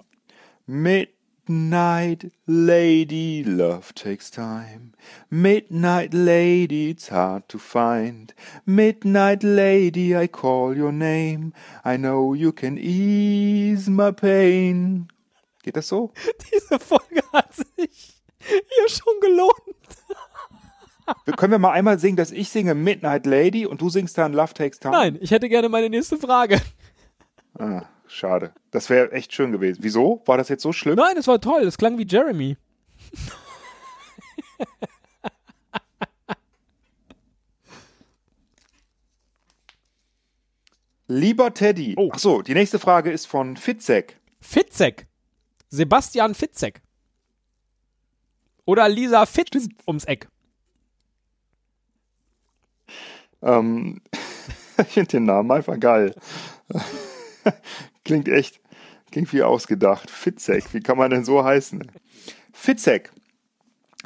Midnight 1.47 2.31
Lady, 2.47 3.43
love 3.43 3.93
takes 3.93 4.31
time. 4.31 4.93
Midnight 5.29 6.11
Lady, 6.11 6.89
it's 6.89 7.09
hard 7.09 7.47
to 7.49 7.59
find. 7.59 8.33
Midnight 8.65 9.43
Lady, 9.43 10.15
I 10.15 10.25
call 10.25 10.75
your 10.75 10.91
name. 10.91 11.53
I 11.83 11.97
know 11.97 12.33
you 12.33 12.51
can 12.51 12.79
ease 12.79 13.87
my 13.87 14.11
pain. 14.11 15.07
Geht 15.61 15.77
das 15.77 15.87
so? 15.87 16.13
Diese 16.51 16.79
Folge 16.79 17.21
hat 17.31 17.53
sich 17.53 18.23
hier 18.39 18.89
schon 18.89 19.19
gelohnt. 19.21 19.53
Können 21.37 21.51
wir 21.51 21.59
mal 21.59 21.73
einmal 21.73 21.99
singen, 21.99 22.17
dass 22.17 22.31
ich 22.31 22.49
singe 22.49 22.73
Midnight 22.73 23.27
Lady 23.27 23.67
und 23.67 23.81
du 23.81 23.89
singst 23.89 24.17
dann 24.17 24.33
Love 24.33 24.55
Takes 24.55 24.79
Time? 24.79 24.93
Nein, 24.93 25.17
ich 25.21 25.29
hätte 25.29 25.47
gerne 25.47 25.69
meine 25.69 25.91
nächste 25.91 26.17
Frage. 26.17 26.59
Ah, 27.59 27.83
schade. 28.15 28.53
Das 28.71 28.89
wäre 28.89 29.11
echt 29.11 29.33
schön 29.33 29.51
gewesen. 29.51 29.79
Wieso? 29.81 30.21
War 30.25 30.37
das 30.37 30.49
jetzt 30.49 30.63
so 30.63 30.71
schlimm? 30.73 30.95
Nein, 30.95 31.17
es 31.17 31.27
war 31.27 31.39
toll. 31.41 31.63
Es 31.63 31.77
klang 31.77 31.97
wie 31.97 32.07
Jeremy. 32.07 32.57
Lieber 41.07 41.53
Teddy. 41.53 41.93
Oh. 41.97 42.09
Ach 42.11 42.19
so, 42.19 42.41
die 42.41 42.55
nächste 42.55 42.79
Frage 42.79 43.11
ist 43.11 43.27
von 43.27 43.57
Fitzek. 43.57 44.19
Fitzek. 44.41 45.07
Sebastian 45.69 46.33
Fitzek. 46.33 46.81
Oder 48.65 48.89
Lisa 48.89 49.25
Fitz 49.27 49.67
ums 49.87 50.05
Eck. 50.05 50.27
Ähm, 53.43 54.01
ich 54.77 54.87
finde 54.87 55.09
den 55.09 55.25
Namen 55.25 55.51
einfach 55.51 55.79
geil. 55.79 56.15
Klingt 58.05 58.29
echt, 58.29 58.61
klingt 59.11 59.33
wie 59.33 59.43
ausgedacht. 59.43 60.09
Fitzek, 60.09 60.73
wie 60.73 60.79
kann 60.79 60.97
man 60.97 61.11
denn 61.11 61.25
so 61.25 61.43
heißen? 61.43 61.91
Fitzek, 62.53 63.11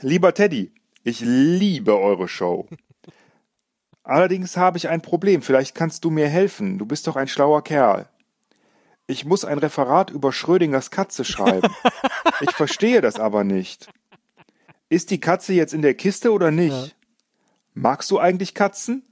lieber 0.01 0.33
Teddy, 0.33 0.73
ich 1.03 1.19
liebe 1.19 1.99
eure 1.99 2.27
Show. 2.27 2.67
Allerdings 4.03 4.57
habe 4.57 4.77
ich 4.77 4.89
ein 4.89 5.01
Problem, 5.01 5.43
vielleicht 5.43 5.75
kannst 5.75 6.03
du 6.03 6.09
mir 6.09 6.27
helfen. 6.27 6.79
Du 6.79 6.87
bist 6.87 7.05
doch 7.05 7.15
ein 7.15 7.27
schlauer 7.27 7.63
Kerl. 7.63 8.09
Ich 9.05 9.25
muss 9.25 9.45
ein 9.45 9.59
Referat 9.59 10.09
über 10.09 10.31
Schrödingers 10.31 10.89
Katze 10.91 11.25
schreiben. 11.25 11.73
Ich 12.41 12.51
verstehe 12.51 13.01
das 13.01 13.19
aber 13.19 13.43
nicht. 13.43 13.89
Ist 14.87 15.11
die 15.11 15.19
Katze 15.19 15.53
jetzt 15.53 15.73
in 15.73 15.81
der 15.81 15.93
Kiste 15.93 16.31
oder 16.31 16.51
nicht? 16.51 16.95
Magst 17.73 18.09
du 18.11 18.19
eigentlich 18.19 18.53
Katzen? 18.53 19.03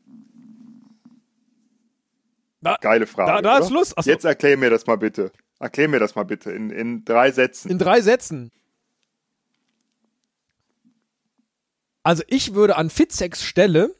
Da- 2.67 2.77
Geile 2.81 3.07
Frage. 3.07 3.31
da- 3.31 3.41
da 3.41 3.57
ist? 3.59 3.67
Schluss. 3.69 3.93
Ach 3.97 4.03
so. 4.03 4.09
Jetzt 4.09 4.23
erklär 4.25 4.57
mir 4.57 4.69
das 4.69 4.85
mal 4.87 4.97
bitte. 4.97 5.31
Erklär 5.59 5.87
mir 5.87 5.99
das 5.99 6.15
mal 6.15 6.23
bitte 6.23 6.51
in, 6.51 6.69
in 6.69 7.03
drei 7.05 7.31
Sätzen. 7.31 7.69
In 7.71 7.77
drei 7.79 8.01
Sätzen. 8.01 8.51
Also 12.03 12.23
ich 12.27 12.53
würde 12.53 12.77
an 12.77 12.89
Fitzeks 12.89 13.43
Stelle 13.43 13.93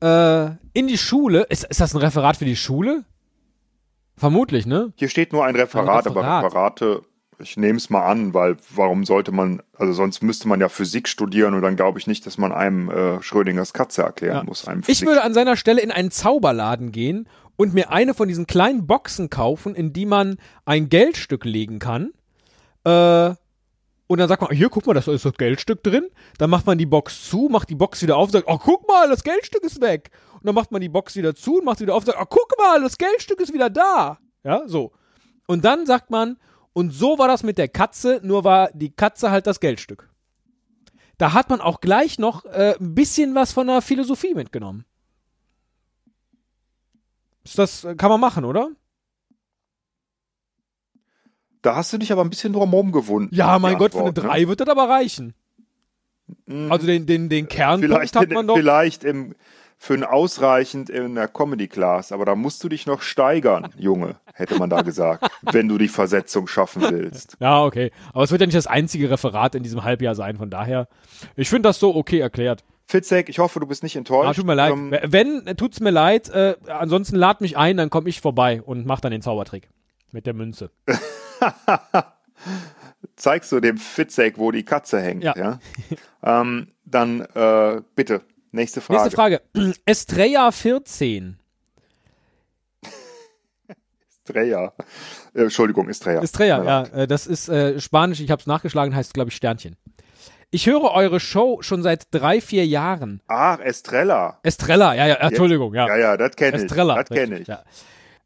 äh, 0.00 0.46
in 0.72 0.88
die 0.88 0.98
Schule. 0.98 1.42
Ist, 1.44 1.64
ist 1.64 1.80
das 1.80 1.94
ein 1.94 1.98
Referat 1.98 2.36
für 2.36 2.44
die 2.44 2.56
Schule? 2.56 3.04
Vermutlich, 4.16 4.66
ne? 4.66 4.92
Hier 4.96 5.08
steht 5.08 5.32
nur 5.32 5.44
ein 5.44 5.54
Referat, 5.56 6.06
Ein 6.06 6.12
aber 6.12 6.20
Referat. 6.22 6.44
Referate, 6.44 7.02
ich 7.42 7.56
nehme 7.56 7.76
es 7.76 7.90
mal 7.90 8.06
an, 8.06 8.32
weil 8.34 8.56
warum 8.74 9.04
sollte 9.04 9.32
man, 9.32 9.62
also 9.76 9.92
sonst 9.92 10.22
müsste 10.22 10.48
man 10.48 10.60
ja 10.60 10.68
Physik 10.68 11.08
studieren 11.08 11.54
und 11.54 11.62
dann 11.62 11.76
glaube 11.76 11.98
ich 11.98 12.06
nicht, 12.06 12.24
dass 12.26 12.38
man 12.38 12.52
einem 12.52 12.88
äh, 12.90 13.22
Schrödingers 13.22 13.72
Katze 13.72 14.02
erklären 14.02 14.36
Ja. 14.38 14.42
muss. 14.44 14.66
Einem 14.66 14.82
Ich 14.86 15.04
würde 15.04 15.22
an 15.22 15.34
seiner 15.34 15.56
Stelle 15.56 15.80
in 15.80 15.90
einen 15.90 16.10
Zauberladen 16.10 16.92
gehen 16.92 17.28
und 17.56 17.74
mir 17.74 17.90
eine 17.90 18.14
von 18.14 18.28
diesen 18.28 18.46
kleinen 18.46 18.86
Boxen 18.86 19.28
kaufen, 19.30 19.74
in 19.74 19.92
die 19.92 20.06
man 20.06 20.38
ein 20.64 20.88
Geldstück 20.88 21.44
legen 21.44 21.78
kann. 21.78 22.12
Äh, 22.84 23.34
und 24.08 24.18
dann 24.18 24.28
sagt 24.28 24.42
man, 24.42 24.50
hier, 24.50 24.68
guck 24.68 24.86
mal, 24.86 24.92
da 24.94 25.00
ist 25.00 25.24
das 25.24 25.34
Geldstück 25.34 25.82
drin. 25.82 26.06
Dann 26.38 26.50
macht 26.50 26.66
man 26.66 26.76
die 26.76 26.86
Box 26.86 27.28
zu, 27.28 27.48
macht 27.50 27.70
die 27.70 27.74
Box 27.74 28.02
wieder 28.02 28.16
auf 28.16 28.26
und 28.26 28.32
sagt, 28.32 28.46
oh, 28.46 28.58
guck 28.58 28.86
mal, 28.86 29.08
das 29.08 29.24
Geldstück 29.24 29.64
ist 29.64 29.80
weg. 29.80 30.10
Und 30.34 30.46
dann 30.46 30.54
macht 30.54 30.70
man 30.70 30.80
die 30.82 30.88
Box 30.90 31.16
wieder 31.16 31.34
zu 31.34 31.58
und 31.58 31.64
macht 31.64 31.78
sie 31.78 31.84
wieder 31.84 31.94
auf 31.94 32.02
und 32.02 32.06
sagt, 32.06 32.18
oh, 32.20 32.26
guck 32.28 32.52
mal, 32.58 32.80
das 32.82 32.98
Geldstück 32.98 33.40
ist 33.40 33.54
wieder 33.54 33.70
da. 33.70 34.18
Ja, 34.44 34.62
so. 34.66 34.92
Und 35.46 35.64
dann 35.64 35.86
sagt 35.86 36.10
man, 36.10 36.36
und 36.72 36.90
so 36.90 37.18
war 37.18 37.28
das 37.28 37.42
mit 37.42 37.58
der 37.58 37.68
Katze, 37.68 38.20
nur 38.22 38.44
war 38.44 38.70
die 38.72 38.90
Katze 38.90 39.30
halt 39.30 39.46
das 39.46 39.60
Geldstück. 39.60 40.08
Da 41.18 41.32
hat 41.32 41.50
man 41.50 41.60
auch 41.60 41.80
gleich 41.80 42.18
noch 42.18 42.44
äh, 42.46 42.74
ein 42.80 42.94
bisschen 42.94 43.34
was 43.34 43.52
von 43.52 43.66
der 43.66 43.82
Philosophie 43.82 44.34
mitgenommen. 44.34 44.84
Das 47.54 47.84
äh, 47.84 47.94
kann 47.94 48.10
man 48.10 48.20
machen, 48.20 48.44
oder? 48.44 48.70
Da 51.60 51.76
hast 51.76 51.92
du 51.92 51.98
dich 51.98 52.10
aber 52.10 52.22
ein 52.22 52.30
bisschen 52.30 52.52
drumherum 52.52 52.90
gewunden. 52.90 53.34
Ja, 53.34 53.58
mein 53.58 53.78
Gott, 53.78 53.92
für 53.92 53.98
eine 53.98 54.08
Antwort, 54.08 54.26
3 54.26 54.48
wird 54.48 54.60
das 54.60 54.68
aber 54.68 54.88
reichen. 54.88 55.34
ne? 56.46 56.68
Also 56.70 56.86
den, 56.86 57.06
den, 57.06 57.28
den 57.28 57.46
Kernpunkt 57.48 57.94
Vielleicht, 57.94 58.16
hat 58.16 58.24
in, 58.24 58.34
man 58.34 58.46
doch. 58.48 58.56
vielleicht 58.56 59.04
im, 59.04 59.34
für 59.82 59.94
ein 59.94 60.04
ausreichend 60.04 60.90
in 60.90 61.16
der 61.16 61.26
Comedy 61.26 61.66
Class, 61.66 62.12
aber 62.12 62.24
da 62.24 62.36
musst 62.36 62.62
du 62.62 62.68
dich 62.68 62.86
noch 62.86 63.02
steigern, 63.02 63.68
Junge, 63.76 64.14
hätte 64.32 64.56
man 64.56 64.70
da 64.70 64.82
gesagt, 64.82 65.28
wenn 65.42 65.66
du 65.66 65.76
die 65.76 65.88
Versetzung 65.88 66.46
schaffen 66.46 66.82
willst. 66.88 67.36
Ja, 67.40 67.64
okay. 67.64 67.90
Aber 68.12 68.22
es 68.22 68.30
wird 68.30 68.40
ja 68.40 68.46
nicht 68.46 68.56
das 68.56 68.68
einzige 68.68 69.10
Referat 69.10 69.56
in 69.56 69.64
diesem 69.64 69.82
Halbjahr 69.82 70.14
sein, 70.14 70.36
von 70.36 70.50
daher. 70.50 70.86
Ich 71.34 71.48
finde 71.48 71.68
das 71.68 71.80
so 71.80 71.96
okay 71.96 72.20
erklärt. 72.20 72.62
Fitzek, 72.86 73.28
ich 73.28 73.40
hoffe, 73.40 73.58
du 73.58 73.66
bist 73.66 73.82
nicht 73.82 73.96
enttäuscht. 73.96 74.28
Ah, 74.28 74.34
tut 74.34 74.46
mir 74.46 74.54
leid. 74.54 74.72
Ähm, 74.72 74.96
Wenn, 75.02 75.56
tut's 75.56 75.80
mir 75.80 75.90
leid. 75.90 76.28
Äh, 76.28 76.54
ansonsten 76.68 77.16
lad 77.16 77.40
mich 77.40 77.56
ein, 77.56 77.76
dann 77.76 77.90
komme 77.90 78.08
ich 78.08 78.20
vorbei 78.20 78.62
und 78.62 78.86
mach 78.86 79.00
dann 79.00 79.10
den 79.10 79.20
Zaubertrick. 79.20 79.68
Mit 80.12 80.26
der 80.26 80.34
Münze. 80.34 80.70
zeigst 83.16 83.52
du 83.52 83.60
dem 83.60 83.78
Fitzek, 83.78 84.38
wo 84.38 84.50
die 84.50 84.64
Katze 84.64 85.00
hängt, 85.00 85.24
ja? 85.24 85.34
Ja. 85.36 85.58
ähm, 86.22 86.68
dann 86.84 87.22
äh, 87.34 87.80
bitte, 87.94 88.22
nächste 88.52 88.80
Frage. 88.80 89.00
Nächste 89.00 89.16
Frage. 89.16 89.42
Estrella 89.86 90.52
14. 90.52 91.38
Estrella. 94.24 94.72
Äh, 95.34 95.42
Entschuldigung, 95.42 95.88
Estrella. 95.88 96.22
Estrella, 96.22 96.64
ja. 96.64 96.82
Äh, 97.02 97.06
das 97.06 97.26
ist 97.26 97.48
äh, 97.48 97.80
Spanisch, 97.80 98.20
ich 98.20 98.30
habe 98.30 98.40
es 98.40 98.46
nachgeschlagen, 98.46 98.94
heißt, 98.94 99.14
glaube 99.14 99.30
ich, 99.30 99.36
Sternchen. 99.36 99.76
Ich 100.50 100.66
höre 100.66 100.92
eure 100.92 101.18
Show 101.18 101.62
schon 101.62 101.82
seit 101.82 102.06
drei, 102.10 102.40
vier 102.40 102.66
Jahren. 102.66 103.20
Ach, 103.26 103.58
Estrella. 103.58 104.38
Estrella, 104.42 104.94
ja, 104.94 105.06
ja, 105.06 105.14
Entschuldigung, 105.14 105.74
ja. 105.74 105.88
Ja, 105.88 105.96
ja, 105.96 106.16
das 106.16 106.36
kenne 106.36 106.58
ich. 106.58 106.64
Estrella. 106.64 107.02
Das 107.02 107.08
kenne 107.08 107.38
ich. 107.38 107.48
Ja. 107.48 107.64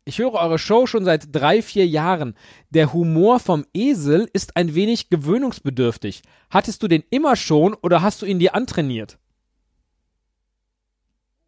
Ich 0.05 0.19
höre 0.19 0.35
eure 0.35 0.59
Show 0.59 0.87
schon 0.87 1.05
seit 1.05 1.35
drei, 1.35 1.63
vier 1.63 1.87
Jahren. 1.87 2.37
Der 2.71 2.93
Humor 2.93 3.41
vom 3.41 3.65
Esel 3.73 4.29
ist 4.33 4.57
ein 4.57 4.75
wenig 4.75 5.09
gewöhnungsbedürftig. 5.09 6.23
Hattest 6.51 6.83
du 6.83 6.89
den 6.89 7.05
immer 7.11 7.37
schon 7.37 7.75
oder 7.75 8.03
hast 8.03 8.23
du 8.23 8.27
ihn 8.27 8.39
dir 8.39 8.55
antrainiert? 8.55 9.19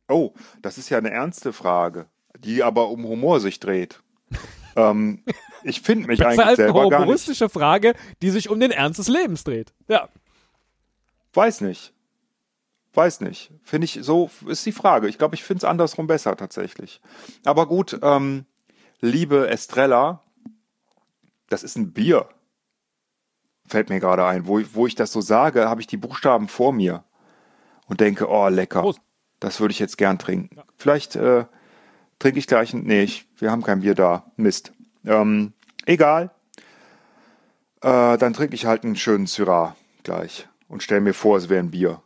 Oh, 0.09 0.33
das 0.62 0.79
ist 0.79 0.88
ja 0.88 0.99
eine 0.99 1.11
ernste 1.11 1.53
Frage, 1.53 2.07
die 2.38 2.62
aber 2.62 2.88
um 2.88 3.05
Humor 3.05 3.40
sich 3.40 3.61
dreht. 3.61 4.01
ähm, 4.77 5.23
ich 5.62 5.81
finde 5.83 6.07
mich 6.07 6.18
Besser 6.18 6.31
eigentlich 6.31 6.47
als 6.47 6.59
eine 6.59 6.66
selber 6.68 6.81
gar 6.88 6.99
nicht. 6.99 7.07
humoristische 7.07 7.49
Frage, 7.49 7.94
die 8.23 8.31
sich 8.31 8.49
um 8.49 8.59
den 8.61 8.71
Ernst 8.71 8.99
des 8.99 9.09
Lebens 9.09 9.44
dreht. 9.44 9.73
Ja. 9.88 10.09
Weiß 11.35 11.61
nicht. 11.61 11.92
Weiß 12.94 13.21
nicht. 13.21 13.53
Finde 13.62 13.85
ich, 13.85 13.99
so 14.03 14.31
ist 14.47 14.64
die 14.66 14.73
Frage. 14.73 15.09
Ich 15.09 15.18
glaube, 15.18 15.35
ich 15.35 15.44
finde 15.44 15.59
es 15.59 15.64
andersrum 15.64 16.07
besser 16.07 16.37
tatsächlich. 16.37 17.01
Aber 17.44 17.66
gut, 17.66 17.99
ähm, 18.03 18.47
liebe 19.01 19.49
Estrella, 19.49 20.23
das 21.49 21.62
ist 21.62 21.77
ein 21.77 21.92
Bier. 21.92 22.29
Fällt 23.66 23.90
mir 23.90 24.01
gerade 24.01 24.25
ein. 24.25 24.47
Wo, 24.47 24.59
ich- 24.59 24.75
wo 24.75 24.87
ich 24.87 24.94
das 24.94 25.12
so 25.12 25.21
sage, 25.21 25.68
habe 25.68 25.81
ich 25.83 25.87
die 25.87 25.99
Buchstaben 25.99 26.49
vor 26.49 26.73
mir 26.73 27.05
und 27.87 28.01
denke, 28.01 28.27
oh, 28.29 28.49
lecker. 28.49 28.81
Prost. 28.81 29.01
Das 29.40 29.61
würde 29.61 29.72
ich 29.72 29.79
jetzt 29.79 29.98
gern 29.98 30.18
trinken. 30.18 30.61
Vielleicht 30.77 31.16
äh, 31.16 31.44
trinke 32.18 32.38
ich 32.38 32.46
gleich 32.46 32.72
ein. 32.74 32.83
Nee, 32.85 33.03
ich, 33.03 33.27
wir 33.38 33.51
haben 33.51 33.62
kein 33.62 33.81
Bier 33.81 33.94
da. 33.94 34.24
Mist. 34.37 34.72
Ähm, 35.05 35.53
egal. 35.87 36.31
Äh, 37.81 38.18
dann 38.18 38.33
trinke 38.33 38.55
ich 38.55 38.66
halt 38.66 38.85
einen 38.85 38.96
schönen 38.96 39.27
Syrah 39.27 39.77
gleich 40.03 40.48
und 40.68 40.83
stell 40.83 41.01
mir 41.01 41.14
vor, 41.14 41.37
es 41.37 41.48
wäre 41.48 41.61
ein 41.61 41.70
Bier. 41.70 42.03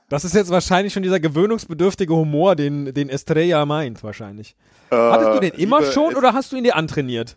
Das 0.09 0.25
ist 0.25 0.35
jetzt 0.35 0.51
wahrscheinlich 0.51 0.93
schon 0.93 1.03
dieser 1.03 1.19
gewöhnungsbedürftige 1.19 2.15
Humor, 2.15 2.55
den, 2.55 2.95
den 2.95 3.09
Estrella 3.09 3.67
meint, 3.67 4.05
wahrscheinlich. 4.05 4.55
Äh, 4.91 4.97
Hattest 4.97 5.35
du 5.35 5.41
den 5.41 5.55
immer 5.55 5.81
liebe 5.81 5.93
schon 5.93 6.15
oder 6.15 6.35
hast 6.35 6.53
du 6.53 6.57
ihn 6.57 6.63
dir 6.63 6.77
antrainiert? 6.77 7.37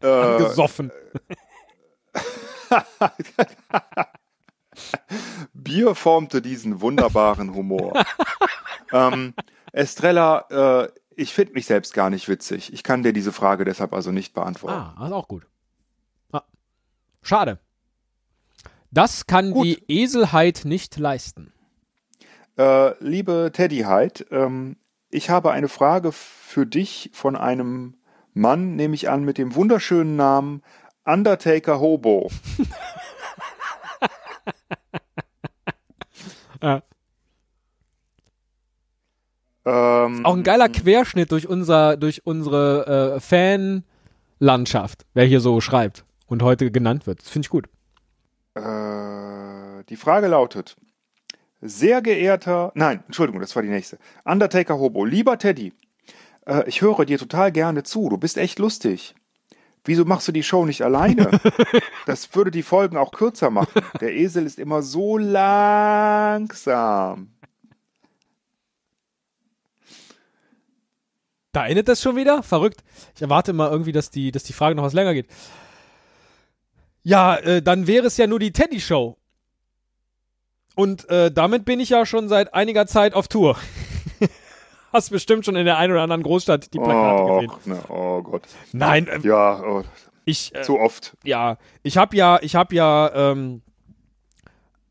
äh, 0.00 0.06
Angesoffen. 0.06 0.92
Bier 5.54 5.94
formte 5.94 6.42
diesen 6.42 6.80
wunderbaren 6.80 7.54
Humor. 7.54 8.04
ähm, 8.92 9.34
Estrella, 9.72 10.84
äh, 10.84 10.88
ich 11.14 11.34
finde 11.34 11.54
mich 11.54 11.66
selbst 11.66 11.94
gar 11.94 12.10
nicht 12.10 12.28
witzig. 12.28 12.72
Ich 12.72 12.82
kann 12.82 13.02
dir 13.02 13.12
diese 13.12 13.32
Frage 13.32 13.64
deshalb 13.64 13.92
also 13.92 14.12
nicht 14.12 14.34
beantworten. 14.34 14.76
Ah, 14.76 14.94
das 14.98 15.08
ist 15.08 15.14
auch 15.14 15.28
gut. 15.28 15.46
Ah. 16.32 16.42
Schade. 17.22 17.58
Das 18.90 19.26
kann 19.26 19.52
Gut. 19.52 19.66
die 19.66 19.84
Eselheit 19.88 20.62
nicht 20.64 20.96
leisten. 20.96 21.52
Äh, 22.58 22.98
liebe 23.02 23.50
Teddy 23.52 23.84
Hyde, 23.84 24.26
ähm, 24.32 24.76
ich 25.10 25.30
habe 25.30 25.52
eine 25.52 25.68
Frage 25.68 26.10
für 26.12 26.66
dich 26.66 27.10
von 27.12 27.36
einem 27.36 27.96
Mann, 28.34 28.74
nehme 28.74 28.94
ich 28.94 29.08
an, 29.08 29.24
mit 29.24 29.38
dem 29.38 29.54
wunderschönen 29.54 30.16
Namen 30.16 30.62
Undertaker 31.04 31.80
Hobo. 31.80 32.30
Ja. 36.62 36.82
Ähm, 39.64 40.24
Auch 40.24 40.34
ein 40.34 40.42
geiler 40.42 40.68
Querschnitt 40.68 41.32
durch 41.32 41.46
unser, 41.48 41.96
durch 41.96 42.26
unsere 42.26 43.16
äh, 43.16 43.82
Fanlandschaft, 44.38 45.04
wer 45.14 45.26
hier 45.26 45.40
so 45.40 45.60
schreibt 45.60 46.04
und 46.26 46.42
heute 46.42 46.70
genannt 46.70 47.06
wird. 47.06 47.20
Das 47.20 47.28
finde 47.28 47.46
ich 47.46 47.50
gut. 47.50 47.66
Äh, 48.54 49.84
die 49.88 49.96
Frage 49.96 50.28
lautet: 50.28 50.76
Sehr 51.60 52.00
geehrter, 52.00 52.72
nein, 52.74 53.02
Entschuldigung, 53.06 53.40
das 53.40 53.54
war 53.54 53.62
die 53.62 53.68
nächste. 53.68 53.98
Undertaker 54.24 54.78
Hobo, 54.78 55.04
lieber 55.04 55.38
Teddy, 55.38 55.74
äh, 56.46 56.66
ich 56.66 56.80
höre 56.80 57.04
dir 57.04 57.18
total 57.18 57.52
gerne 57.52 57.82
zu, 57.82 58.08
du 58.08 58.16
bist 58.16 58.38
echt 58.38 58.58
lustig. 58.58 59.14
Wieso 59.84 60.04
machst 60.04 60.28
du 60.28 60.32
die 60.32 60.42
Show 60.42 60.66
nicht 60.66 60.82
alleine? 60.82 61.30
Das 62.06 62.34
würde 62.34 62.50
die 62.50 62.62
Folgen 62.62 62.96
auch 62.96 63.12
kürzer 63.12 63.50
machen. 63.50 63.82
Der 64.00 64.12
Esel 64.14 64.44
ist 64.44 64.58
immer 64.58 64.82
so 64.82 65.16
langsam. 65.16 66.60
Da 71.52 71.66
endet 71.66 71.86
das 71.88 72.02
schon 72.02 72.16
wieder? 72.16 72.42
Verrückt. 72.42 72.82
Ich 73.14 73.22
erwarte 73.22 73.52
mal 73.52 73.70
irgendwie, 73.70 73.92
dass 73.92 74.10
die, 74.10 74.32
dass 74.32 74.42
die 74.42 74.52
Frage 74.52 74.74
noch 74.74 74.82
was 74.82 74.92
länger 74.92 75.14
geht. 75.14 75.28
Ja, 77.02 77.36
äh, 77.36 77.62
dann 77.62 77.86
wäre 77.86 78.06
es 78.06 78.16
ja 78.16 78.26
nur 78.26 78.40
die 78.40 78.52
Teddy-Show. 78.52 79.16
Und 80.74 81.08
äh, 81.10 81.30
damit 81.30 81.64
bin 81.64 81.78
ich 81.78 81.90
ja 81.90 82.06
schon 82.06 82.28
seit 82.28 82.54
einiger 82.54 82.86
Zeit 82.86 83.14
auf 83.14 83.28
Tour. 83.28 83.56
Hast 84.92 85.10
bestimmt 85.10 85.44
schon 85.44 85.56
in 85.56 85.64
der 85.66 85.78
einen 85.78 85.92
oder 85.92 86.02
anderen 86.02 86.22
Großstadt 86.22 86.72
die 86.74 86.78
Plakate 86.78 87.22
Oh, 87.22 87.38
gesehen. 87.38 87.52
na, 87.66 87.84
oh 87.90 88.22
Gott. 88.22 88.42
Nein, 88.72 89.06
äh, 89.06 89.18
Ja, 89.22 89.62
oh, 89.62 89.84
ich, 90.24 90.54
äh, 90.54 90.62
zu 90.62 90.78
oft. 90.78 91.16
ja, 91.24 91.58
ich 91.82 91.96
habe 91.96 92.16
ja, 92.16 92.38
ich 92.42 92.54
habe 92.56 92.74
ja 92.74 93.10
ähm, 93.30 93.62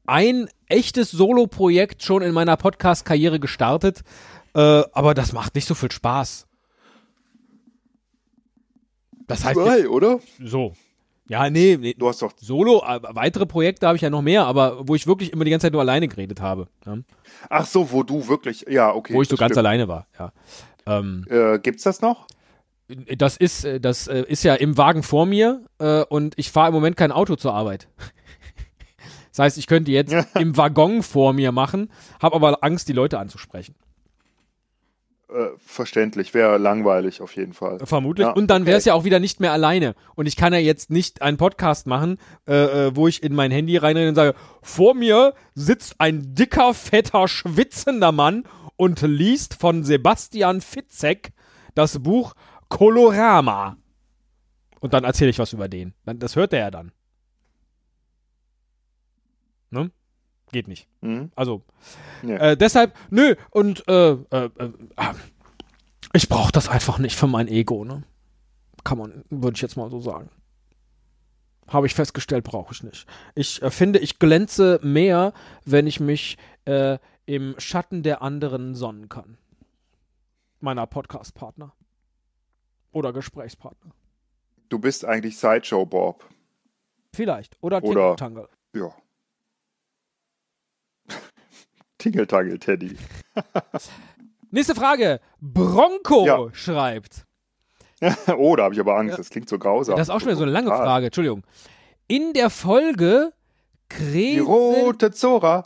ein 0.05 0.49
echtes 0.67 1.11
Solo-Projekt 1.11 2.03
schon 2.03 2.21
in 2.21 2.33
meiner 2.33 2.55
Podcast-Karriere 2.57 3.39
gestartet, 3.39 4.01
äh, 4.55 4.83
aber 4.91 5.13
das 5.13 5.33
macht 5.33 5.55
nicht 5.55 5.65
so 5.67 5.75
viel 5.75 5.91
Spaß. 5.91 6.47
Das 9.27 9.43
heißt 9.45 9.59
Zwei, 9.59 9.87
oder? 9.89 10.19
so. 10.43 10.73
Ja, 11.29 11.49
nee, 11.49 11.77
nee 11.79 11.93
Du 11.97 12.09
hast 12.09 12.21
doch. 12.21 12.33
Solo, 12.37 12.83
äh, 12.85 12.99
weitere 13.03 13.45
Projekte 13.45 13.87
habe 13.87 13.95
ich 13.95 14.01
ja 14.01 14.09
noch 14.09 14.23
mehr, 14.23 14.45
aber 14.45 14.87
wo 14.87 14.95
ich 14.95 15.07
wirklich 15.07 15.31
immer 15.31 15.45
die 15.45 15.51
ganze 15.51 15.67
Zeit 15.67 15.73
nur 15.73 15.81
alleine 15.81 16.07
geredet 16.07 16.41
habe. 16.41 16.67
Ja? 16.85 16.97
Ach 17.49 17.65
so, 17.65 17.91
wo 17.91 18.03
du 18.03 18.27
wirklich. 18.27 18.65
Ja, 18.67 18.93
okay. 18.93 19.13
Wo 19.13 19.21
ich 19.21 19.29
so 19.29 19.35
das 19.35 19.39
ganz 19.39 19.51
stimmt. 19.51 19.65
alleine 19.65 19.87
war, 19.87 20.07
ja. 20.17 20.33
Ähm, 20.87 21.25
Äh, 21.29 21.59
gibt's 21.59 21.83
das 21.83 22.01
noch? 22.01 22.27
das 23.17 23.37
ist, 23.37 23.65
äh, 23.65 23.79
das 23.79 24.07
äh, 24.07 24.23
ist 24.27 24.43
ja 24.43 24.55
im 24.55 24.77
Wagen 24.77 25.03
vor 25.03 25.25
mir 25.25 25.63
äh, 25.77 26.03
und 26.05 26.33
ich 26.37 26.51
fahre 26.51 26.69
im 26.69 26.73
Moment 26.73 26.97
kein 26.97 27.11
Auto 27.11 27.35
zur 27.35 27.53
Arbeit. 27.53 27.87
das 29.29 29.39
heißt, 29.39 29.57
ich 29.57 29.67
könnte 29.67 29.91
jetzt 29.91 30.13
im 30.39 30.57
Waggon 30.57 31.03
vor 31.03 31.33
mir 31.33 31.51
machen, 31.51 31.91
habe 32.21 32.35
aber 32.35 32.63
Angst, 32.63 32.87
die 32.87 32.93
Leute 32.93 33.19
anzusprechen. 33.19 33.75
Äh, 35.31 35.49
verständlich, 35.59 36.33
wäre 36.33 36.57
langweilig 36.57 37.21
auf 37.21 37.35
jeden 37.35 37.53
Fall. 37.53 37.77
Vermutlich. 37.83 38.25
Ja, 38.25 38.33
und 38.33 38.47
dann 38.47 38.65
wäre 38.65 38.77
es 38.77 38.83
okay. 38.83 38.89
ja 38.89 38.93
auch 38.95 39.03
wieder 39.03 39.19
nicht 39.19 39.39
mehr 39.39 39.51
alleine. 39.51 39.93
Und 40.15 40.25
ich 40.25 40.35
kann 40.35 40.53
ja 40.53 40.59
jetzt 40.59 40.89
nicht 40.89 41.21
einen 41.21 41.37
Podcast 41.37 41.85
machen, 41.85 42.17
äh, 42.47 42.87
äh, 42.87 42.95
wo 42.95 43.07
ich 43.07 43.21
in 43.21 43.35
mein 43.35 43.51
Handy 43.51 43.77
reinrede 43.77 44.09
und 44.09 44.15
sage, 44.15 44.33
vor 44.63 44.95
mir 44.95 45.35
sitzt 45.53 45.95
ein 45.99 46.33
dicker, 46.33 46.73
fetter, 46.73 47.27
schwitzender 47.27 48.11
Mann 48.11 48.43
und 48.75 49.01
liest 49.01 49.53
von 49.53 49.83
Sebastian 49.83 50.61
Fitzek 50.61 51.31
das 51.75 51.99
Buch 51.99 52.33
Colorama. 52.69 53.77
Und 54.79 54.93
dann 54.95 55.03
erzähle 55.03 55.29
ich 55.29 55.37
was 55.37 55.53
über 55.53 55.67
den. 55.67 55.93
Das 56.05 56.35
hört 56.35 56.53
er 56.53 56.59
ja 56.59 56.71
dann. 56.71 56.91
Ne? 59.69 59.91
Geht 60.51 60.67
nicht. 60.67 60.87
Mhm. 61.01 61.31
Also, 61.35 61.63
Ja. 62.23 62.37
äh, 62.37 62.57
deshalb, 62.57 62.95
nö, 63.09 63.35
und 63.51 63.87
äh, 63.87 64.11
äh, 64.11 64.49
äh, 64.57 64.71
ah, 64.95 65.13
ich 66.13 66.27
brauche 66.29 66.51
das 66.51 66.69
einfach 66.69 66.97
nicht 66.99 67.15
für 67.15 67.27
mein 67.27 67.47
Ego, 67.47 67.85
ne? 67.85 68.03
Kann 68.83 68.97
man, 68.97 69.23
würde 69.29 69.55
ich 69.55 69.61
jetzt 69.61 69.77
mal 69.77 69.89
so 69.91 69.99
sagen. 69.99 70.29
Habe 71.67 71.85
ich 71.85 71.93
festgestellt, 71.93 72.43
brauche 72.45 72.73
ich 72.73 72.81
nicht. 72.81 73.05
Ich 73.35 73.61
äh, 73.61 73.69
finde, 73.69 73.99
ich 73.99 74.17
glänze 74.17 74.79
mehr, 74.81 75.33
wenn 75.65 75.85
ich 75.85 75.99
mich 75.99 76.37
äh, 76.65 76.97
im 77.27 77.53
Schatten 77.59 78.01
der 78.01 78.23
anderen 78.23 78.73
sonnen 78.73 79.07
kann. 79.07 79.37
Meiner 80.61 80.87
Podcast-Partner. 80.87 81.73
Oder 82.91 83.13
Gesprächspartner. 83.13 83.91
Du 84.69 84.79
bist 84.79 85.05
eigentlich 85.05 85.37
Sideshow 85.37 85.85
Bob. 85.85 86.27
Vielleicht. 87.13 87.55
Oder 87.61 87.83
Oder- 87.83 88.15
Tingle 88.15 88.49
Ja. 88.73 88.91
Tingeltangel 91.99 92.57
Teddy. 92.57 92.97
Nächste 94.51 94.73
Frage. 94.73 95.19
Bronco 95.39 96.25
Ja. 96.25 96.47
schreibt. 96.53 97.25
oh, 98.37 98.55
da 98.55 98.63
habe 98.63 98.73
ich 98.73 98.79
aber 98.79 98.97
Angst. 98.97 99.19
Das 99.19 99.29
klingt 99.29 99.49
so 99.49 99.59
grausam. 99.59 99.95
Das 99.97 100.07
ist 100.07 100.13
auch 100.13 100.19
schon 100.19 100.29
wieder 100.29 100.37
so 100.37 100.43
eine 100.43 100.51
lange 100.51 100.69
brutal. 100.69 100.85
Frage, 100.85 101.05
Entschuldigung. 101.07 101.43
In 102.07 102.33
der 102.33 102.49
Folge 102.49 103.33
Die 103.91 103.95
Kresel. 103.95 104.41
rote 104.43 105.11
Zora. 105.11 105.63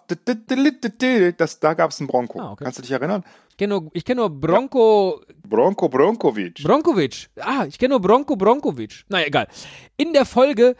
Das, 1.38 1.60
da 1.60 1.74
gab 1.76 1.92
es 1.92 2.00
einen 2.02 2.08
Bronco. 2.08 2.40
Ah, 2.42 2.52
okay. 2.52 2.64
Kannst 2.66 2.80
du 2.80 2.82
dich 2.82 2.92
erinnern? 2.92 3.24
Ich 3.52 3.58
kenne 3.58 3.76
nur, 3.80 3.92
kenn 4.04 4.18
nur 4.18 4.30
Bronco 4.32 5.22
Bronco 5.48 5.88
Bronkovic. 5.88 6.64
Bronkovic. 6.64 7.30
Ah, 7.40 7.66
ich 7.68 7.78
kenne 7.78 7.92
nur 7.92 8.02
Bronco 8.02 8.36
Bronkovic. 8.36 9.04
Naja, 9.10 9.28
egal. 9.28 9.48
In 9.96 10.12
der 10.12 10.26
Folge 10.26 10.76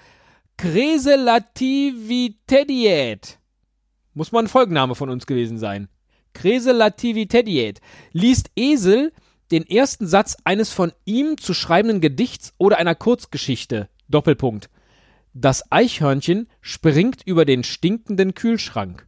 Kreselativitediet. 0.58 3.38
Muss 4.14 4.32
mal 4.32 4.44
ein 4.44 4.48
Folgenname 4.48 4.96
von 4.96 5.10
uns 5.10 5.26
gewesen 5.26 5.58
sein. 5.58 5.88
Kreselativitediet. 6.34 7.82
Liest 8.12 8.52
Esel 8.56 9.12
den 9.52 9.68
ersten 9.68 10.08
Satz 10.08 10.38
eines 10.44 10.72
von 10.72 10.92
ihm 11.06 11.38
zu 11.38 11.54
schreibenden 11.54 12.02
Gedichts 12.02 12.54
oder 12.58 12.78
einer 12.78 12.96
Kurzgeschichte. 12.96 13.90
Doppelpunkt. 14.10 14.70
Das 15.34 15.72
Eichhörnchen 15.72 16.48
springt 16.62 17.22
über 17.26 17.46
den 17.46 17.64
stinkenden 17.64 18.34
Kühlschrank. 18.36 19.08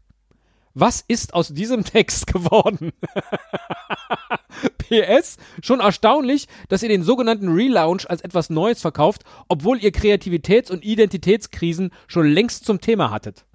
Was 0.74 1.04
ist 1.08 1.34
aus 1.34 1.50
diesem 1.50 1.84
Text 1.86 2.28
geworden? 2.28 2.92
PS, 4.78 5.38
schon 5.62 5.80
erstaunlich, 5.80 6.48
dass 6.70 6.84
ihr 6.84 6.90
den 6.90 7.04
sogenannten 7.04 7.50
Relaunch 7.50 8.10
als 8.10 8.22
etwas 8.22 8.50
Neues 8.50 8.82
verkauft, 8.82 9.24
obwohl 9.48 9.84
ihr 9.84 9.92
Kreativitäts- 9.92 10.72
und 10.72 10.84
Identitätskrisen 10.84 11.92
schon 12.08 12.28
längst 12.28 12.66
zum 12.66 12.82
Thema 12.82 13.10
hattet. 13.10 13.46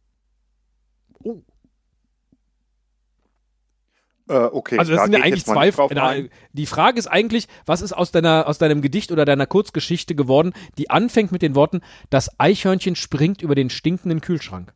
Äh, 4.30 4.48
okay, 4.52 4.78
Also 4.78 4.92
das 4.92 5.00
da 5.00 5.04
sind 5.06 5.14
ja 5.14 5.24
eigentlich 5.24 5.44
zwei. 5.44 5.72
ein. 6.00 6.30
die 6.52 6.66
Frage 6.66 6.98
ist 6.98 7.09
eigentlich, 7.09 7.48
was 7.66 7.83
ist 7.83 7.92
aus 7.92 8.12
deiner 8.12 8.46
aus 8.46 8.59
deinem 8.59 8.80
Gedicht 8.80 9.11
oder 9.11 9.24
deiner 9.24 9.46
Kurzgeschichte 9.46 10.14
geworden, 10.14 10.52
die 10.78 10.88
anfängt 10.88 11.33
mit 11.33 11.42
den 11.42 11.56
Worten: 11.56 11.80
Das 12.11 12.38
Eichhörnchen 12.38 12.94
springt 12.94 13.42
über 13.42 13.56
den 13.56 13.70
stinkenden 13.70 14.20
Kühlschrank. 14.20 14.72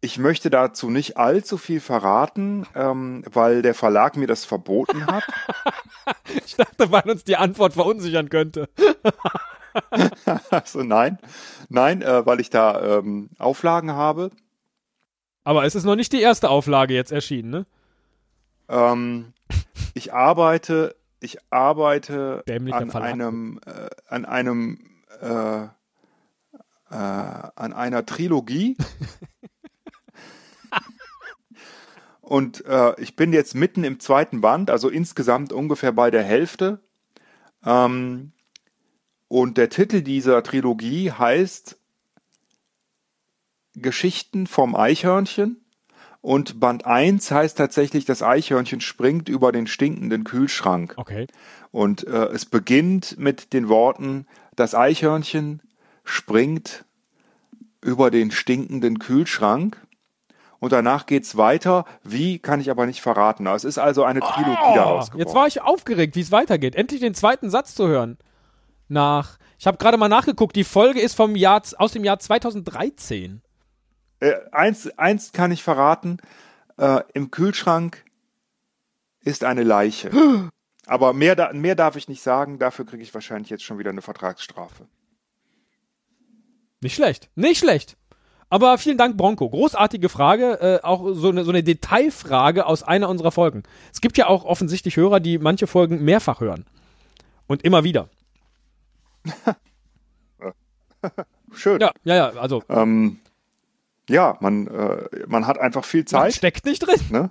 Ich 0.00 0.18
möchte 0.18 0.48
dazu 0.50 0.90
nicht 0.90 1.16
allzu 1.16 1.58
viel 1.58 1.80
verraten, 1.80 2.66
ähm, 2.74 3.24
weil 3.30 3.62
der 3.62 3.74
Verlag 3.74 4.16
mir 4.16 4.26
das 4.26 4.44
verboten 4.44 5.06
hat. 5.06 5.24
Ich 6.44 6.56
dachte, 6.56 6.90
weil 6.90 7.08
uns 7.08 7.22
die 7.22 7.36
Antwort 7.36 7.74
verunsichern 7.74 8.28
könnte. 8.28 8.68
also 10.50 10.82
nein, 10.82 11.18
nein, 11.68 12.02
äh, 12.02 12.26
weil 12.26 12.40
ich 12.40 12.50
da 12.50 12.98
ähm, 12.98 13.30
Auflagen 13.38 13.92
habe. 13.92 14.30
Aber 15.44 15.64
es 15.64 15.74
ist 15.74 15.84
noch 15.84 15.96
nicht 15.96 16.12
die 16.12 16.20
erste 16.20 16.50
Auflage 16.50 16.94
jetzt 16.94 17.12
erschienen, 17.12 17.50
ne? 17.50 17.66
Ähm, 18.68 19.32
ich 19.94 20.14
arbeite, 20.14 20.94
ich 21.20 21.38
arbeite 21.50 22.42
Dämlicher 22.46 22.76
an 22.78 22.90
Verlag. 22.90 23.10
einem, 23.10 23.60
äh, 23.66 23.88
an 24.08 24.24
einem, 24.24 24.78
äh, 25.20 25.64
äh, 25.64 25.68
an 26.90 27.72
einer 27.72 28.06
Trilogie. 28.06 28.76
Und 32.20 32.64
äh, 32.64 32.98
ich 33.00 33.16
bin 33.16 33.32
jetzt 33.32 33.54
mitten 33.54 33.84
im 33.84 34.00
zweiten 34.00 34.40
Band, 34.40 34.70
also 34.70 34.88
insgesamt 34.88 35.52
ungefähr 35.52 35.92
bei 35.92 36.10
der 36.10 36.22
Hälfte. 36.22 36.80
Ähm, 37.64 38.32
und 39.28 39.58
der 39.58 39.68
Titel 39.68 40.02
dieser 40.02 40.42
Trilogie 40.42 41.10
heißt 41.10 41.78
Geschichten 43.74 44.46
vom 44.46 44.74
Eichhörnchen. 44.74 45.58
Und 46.20 46.60
Band 46.60 46.86
1 46.86 47.32
heißt 47.32 47.58
tatsächlich, 47.58 48.04
das 48.04 48.22
Eichhörnchen 48.22 48.80
springt 48.80 49.28
über 49.28 49.50
den 49.50 49.66
stinkenden 49.66 50.22
Kühlschrank. 50.22 50.94
Okay. 50.96 51.26
Und 51.72 52.06
äh, 52.06 52.26
es 52.26 52.46
beginnt 52.46 53.18
mit 53.18 53.52
den 53.52 53.68
Worten, 53.68 54.26
das 54.54 54.74
Eichhörnchen 54.74 55.62
springt 56.04 56.84
über 57.80 58.12
den 58.12 58.30
stinkenden 58.30 59.00
Kühlschrank. 59.00 59.80
Und 60.60 60.70
danach 60.70 61.06
geht's 61.06 61.36
weiter. 61.36 61.86
Wie, 62.04 62.38
kann 62.38 62.60
ich 62.60 62.70
aber 62.70 62.86
nicht 62.86 63.02
verraten. 63.02 63.48
Es 63.48 63.64
ist 63.64 63.78
also 63.78 64.04
eine 64.04 64.20
Trilogie 64.20 64.76
daraus 64.76 65.10
geworden. 65.10 65.16
Oh, 65.16 65.18
Jetzt 65.18 65.34
war 65.34 65.48
ich 65.48 65.60
aufgeregt, 65.60 66.14
wie 66.14 66.20
es 66.20 66.30
weitergeht. 66.30 66.76
Endlich 66.76 67.00
den 67.00 67.14
zweiten 67.14 67.50
Satz 67.50 67.74
zu 67.74 67.88
hören. 67.88 68.16
Nach. 68.86 69.38
Ich 69.58 69.66
habe 69.66 69.78
gerade 69.78 69.96
mal 69.96 70.08
nachgeguckt, 70.08 70.54
die 70.54 70.62
Folge 70.62 71.00
ist 71.00 71.16
vom 71.16 71.34
Jahr 71.34 71.62
aus 71.78 71.92
dem 71.92 72.04
Jahr 72.04 72.20
2013. 72.20 73.42
Äh, 74.22 74.40
eins, 74.52 74.88
eins 74.98 75.32
kann 75.32 75.50
ich 75.50 75.64
verraten. 75.64 76.18
Äh, 76.78 77.00
Im 77.12 77.32
Kühlschrank 77.32 78.04
ist 79.20 79.42
eine 79.42 79.64
Leiche. 79.64 80.10
Aber 80.86 81.12
mehr, 81.12 81.34
da, 81.34 81.52
mehr 81.52 81.74
darf 81.74 81.96
ich 81.96 82.08
nicht 82.08 82.22
sagen. 82.22 82.60
Dafür 82.60 82.86
kriege 82.86 83.02
ich 83.02 83.12
wahrscheinlich 83.14 83.50
jetzt 83.50 83.64
schon 83.64 83.78
wieder 83.78 83.90
eine 83.90 84.02
Vertragsstrafe. 84.02 84.86
Nicht 86.80 86.94
schlecht. 86.94 87.30
Nicht 87.34 87.58
schlecht. 87.58 87.96
Aber 88.48 88.78
vielen 88.78 88.96
Dank, 88.98 89.16
Bronco. 89.16 89.50
Großartige 89.50 90.08
Frage, 90.08 90.60
äh, 90.60 90.80
auch 90.84 91.14
so 91.14 91.30
eine, 91.30 91.42
so 91.44 91.50
eine 91.50 91.64
Detailfrage 91.64 92.66
aus 92.66 92.84
einer 92.84 93.08
unserer 93.08 93.32
Folgen. 93.32 93.64
Es 93.92 94.00
gibt 94.00 94.18
ja 94.18 94.28
auch 94.28 94.44
offensichtlich 94.44 94.96
Hörer, 94.96 95.18
die 95.18 95.38
manche 95.38 95.66
Folgen 95.66 96.04
mehrfach 96.04 96.40
hören. 96.40 96.64
Und 97.48 97.64
immer 97.64 97.82
wieder. 97.82 98.08
Schön. 101.52 101.80
Ja, 101.80 101.90
ja, 102.04 102.14
ja, 102.14 102.28
also 102.30 102.62
Ähm, 102.68 103.18
ja, 104.08 104.36
man, 104.40 104.66
äh, 104.66 105.08
man 105.26 105.46
hat 105.46 105.58
einfach 105.58 105.84
viel 105.84 106.00
man 106.00 106.06
Zeit. 106.06 106.34
steckt 106.34 106.64
nicht 106.64 106.80
drin. 106.80 107.00
Ne? 107.10 107.30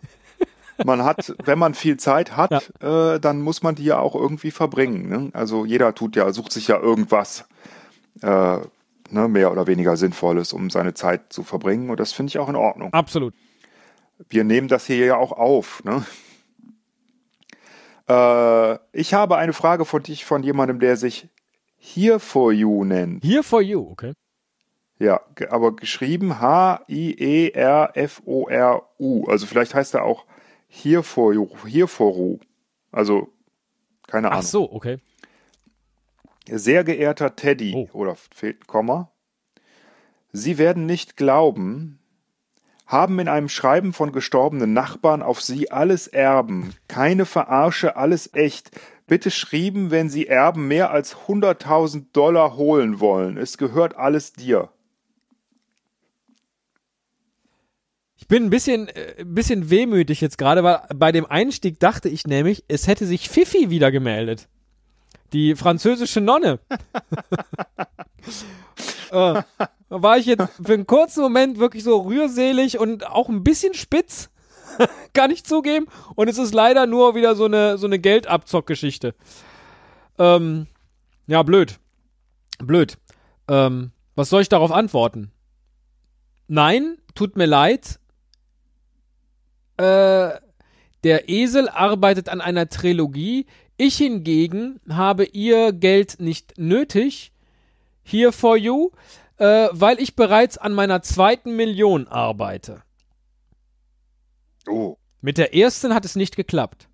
Man 0.86 1.04
hat, 1.04 1.36
wenn 1.46 1.60
man 1.60 1.74
viel 1.74 1.98
Zeit 1.98 2.36
hat, 2.36 2.72
äh, 2.82 3.20
dann 3.20 3.42
muss 3.42 3.62
man 3.62 3.76
die 3.76 3.86
ja 3.86 4.00
auch 4.00 4.16
irgendwie 4.16 4.52
verbringen. 4.52 5.10
Ne? 5.10 5.30
Also 5.34 5.66
jeder 5.66 5.94
tut 5.94 6.16
ja, 6.16 6.32
sucht 6.32 6.52
sich 6.52 6.68
ja 6.68 6.80
irgendwas 6.80 7.46
äh, 8.22 8.58
ne, 9.10 9.28
mehr 9.28 9.52
oder 9.52 9.68
weniger 9.68 9.98
Sinnvolles, 9.98 10.54
um 10.54 10.70
seine 10.70 10.94
Zeit 10.94 11.34
zu 11.34 11.44
verbringen. 11.44 11.90
Und 11.90 12.00
das 12.00 12.14
finde 12.14 12.30
ich 12.30 12.40
auch 12.40 12.50
in 12.50 12.56
Ordnung. 12.56 12.94
Absolut. 12.94 13.34
Wir 14.30 14.44
nehmen 14.44 14.68
das 14.68 14.86
hier 14.86 15.06
ja 15.06 15.18
auch 15.18 15.32
auf. 15.32 15.84
Ne? 15.84 16.06
Äh, 18.08 18.78
ich 18.92 19.14
habe 19.14 19.38
eine 19.38 19.54
Frage 19.54 19.86
von 19.86 20.04
dich 20.04 20.26
von 20.26 20.44
jemandem, 20.44 20.80
der 20.80 20.98
sich 20.98 21.28
Here 21.78 22.20
for 22.20 22.52
You 22.52 22.86
nennt. 22.86 23.24
Here 23.24 23.44
for 23.44 23.62
you, 23.62 23.88
okay. 23.90 24.14
Ja, 25.02 25.20
aber 25.50 25.76
geschrieben 25.76 26.30
E 26.30 26.36
H-I-E-R-F-O-R-U. 26.36 27.56
Also 29.26 29.48
vielleicht 29.48 29.74
heißt 29.74 29.96
er 29.96 30.04
auch 30.04 30.28
Here 30.68 31.02
for 31.02 31.34
You. 31.34 32.38
Also, 32.92 33.34
keine 34.08 34.28
Ach 34.28 34.34
Ahnung. 34.34 34.46
so, 34.46 34.72
okay. 34.72 35.00
Sehr 36.48 36.84
geehrter 36.84 37.36
Teddy, 37.36 37.74
Oh. 37.76 37.90
oder 37.94 38.16
fehlt 38.16 38.62
ein 38.62 38.68
Komma. 38.68 39.12
Sie 40.34 40.60
werden 40.60 40.86
nicht 40.86 41.18
glauben, 41.18 41.98
haben 42.86 43.18
in 43.18 43.28
einem 43.28 43.50
Schreiben 43.50 43.94
von 43.94 44.12
gestorbenen 44.12 44.74
Nachbarn 44.74 45.24
auf 45.24 45.42
Sie 45.42 45.72
alles 45.72 46.06
erben. 46.08 46.76
Keine 46.88 47.26
Verarsche, 47.26 47.96
alles 47.96 48.36
echt. 48.36 48.70
Bitte 49.08 49.32
schrieben, 49.32 49.90
wenn 49.90 50.10
Sie 50.10 50.28
Erben 50.28 50.68
mehr 50.68 50.92
als 50.92 51.16
100.000 51.28 52.12
Dollar 52.14 52.56
holen 52.56 53.00
wollen. 53.00 53.38
Es 53.38 53.58
gehört 53.58 53.96
alles 53.96 54.34
dir. 54.34 54.70
Ich 58.22 58.28
bin 58.28 58.46
ein 58.46 58.50
bisschen, 58.52 58.88
äh, 58.88 59.16
ein 59.20 59.34
bisschen 59.34 59.70
wehmütig 59.72 60.22
jetzt 60.22 60.38
gerade, 60.38 60.64
weil 60.64 60.80
bei 60.96 61.12
dem 61.12 61.26
Einstieg 61.26 61.80
dachte 61.80 62.08
ich 62.08 62.26
nämlich, 62.28 62.64
es 62.68 62.88
hätte 62.88 63.08
sich 63.08 63.28
Fifi 63.28 63.72
wieder 63.72 63.92
gemeldet. 63.92 64.48
Die 65.34 65.56
französische 65.56 66.22
Nonne. 66.22 66.60
äh, 69.12 69.42
da 69.42 69.46
war 69.90 70.18
ich 70.18 70.28
jetzt 70.28 70.48
für 70.64 70.74
einen 70.74 70.86
kurzen 70.86 71.22
Moment 71.24 71.58
wirklich 71.58 71.84
so 71.84 72.00
rührselig 72.02 72.78
und 72.78 73.08
auch 73.08 73.28
ein 73.28 73.44
bisschen 73.44 73.74
spitz. 73.74 74.30
Kann 75.14 75.32
ich 75.32 75.44
zugeben. 75.44 75.88
Und 76.16 76.30
es 76.30 76.38
ist 76.38 76.54
leider 76.54 76.86
nur 76.86 77.16
wieder 77.16 77.36
so 77.36 77.46
eine, 77.46 77.80
so 77.80 77.88
eine 77.88 77.98
Geldabzockgeschichte. 77.98 79.16
Ähm, 80.20 80.68
ja, 81.26 81.42
blöd. 81.42 81.80
Blöd. 82.60 82.98
Ähm, 83.48 83.92
was 84.16 84.30
soll 84.30 84.44
ich 84.44 84.50
darauf 84.50 84.72
antworten? 84.72 85.32
Nein, 86.48 86.98
tut 87.16 87.36
mir 87.36 87.48
leid. 87.48 88.00
Äh, 89.82 90.40
der 91.04 91.30
Esel 91.30 91.68
arbeitet 91.68 92.30
an 92.30 92.42
einer 92.42 92.70
Trilogie. 92.70 93.48
Ich 93.78 93.98
hingegen 93.98 94.80
habe 94.88 95.24
ihr 95.24 95.74
Geld 95.74 96.20
nicht 96.20 96.58
nötig. 96.58 97.32
Here 98.04 98.32
for 98.32 98.56
you. 98.58 98.92
Äh, 99.38 99.70
weil 99.72 100.00
ich 100.00 100.16
bereits 100.16 100.60
an 100.60 100.74
meiner 100.74 101.02
zweiten 101.02 101.56
Million 101.56 102.08
arbeite. 102.08 102.84
Oh, 104.68 104.98
Mit 105.22 105.40
der 105.40 105.56
ersten 105.56 105.96
hat 105.96 106.06
es 106.06 106.16
nicht 106.16 106.36
geklappt. 106.36 106.88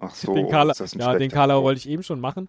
ach 0.00 0.14
so. 0.14 0.34
den 0.34 0.52
ein 0.52 0.98
ja, 0.98 1.14
den 1.16 1.30
Carla 1.30 1.62
wollte 1.62 1.78
ich 1.78 1.88
eben 1.88 2.02
schon 2.02 2.18
machen. 2.18 2.48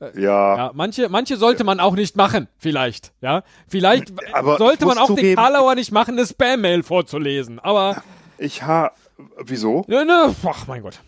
Ja, 0.00 0.10
Ja, 0.56 0.70
manche, 0.74 1.08
manche 1.08 1.36
sollte 1.36 1.62
man 1.64 1.78
auch 1.80 1.94
nicht 1.94 2.16
machen, 2.16 2.48
vielleicht. 2.58 3.12
Ja, 3.20 3.42
vielleicht 3.68 4.12
Aber 4.34 4.58
sollte 4.58 4.86
man 4.86 4.98
auch 4.98 5.06
den 5.06 5.16
zugeben- 5.16 5.36
Karlauer 5.40 5.74
nicht 5.76 5.92
machen, 5.92 6.18
eine 6.18 6.26
Spam-Mail 6.26 6.82
vorzulesen. 6.82 7.58
Aber, 7.60 8.02
ich 8.38 8.62
ha. 8.62 8.90
Wieso? 9.38 9.84
ne, 9.86 10.04
ne, 10.04 10.34
ach 10.44 10.66
mein 10.66 10.82
Gott. 10.82 10.98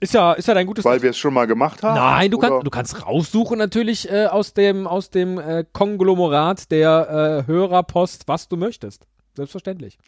Ist 0.00 0.12
ja, 0.14 0.32
ist 0.34 0.46
ja 0.48 0.54
dein 0.54 0.66
gutes 0.66 0.84
Weil 0.84 1.00
wir 1.02 1.10
es 1.10 1.16
schon 1.18 1.32
mal 1.34 1.46
gemacht 1.46 1.82
haben? 1.82 1.94
Nein, 1.94 2.30
du, 2.30 2.38
kannst, 2.38 2.66
du 2.66 2.70
kannst 2.70 3.06
raussuchen 3.06 3.58
natürlich 3.58 4.10
äh, 4.10 4.26
aus 4.26 4.52
dem, 4.52 4.86
aus 4.86 5.08
dem 5.10 5.38
äh, 5.38 5.64
Konglomerat 5.72 6.70
der 6.70 7.44
äh, 7.44 7.50
Hörerpost, 7.50 8.28
was 8.28 8.48
du 8.48 8.56
möchtest. 8.58 9.06
Selbstverständlich. 9.34 9.98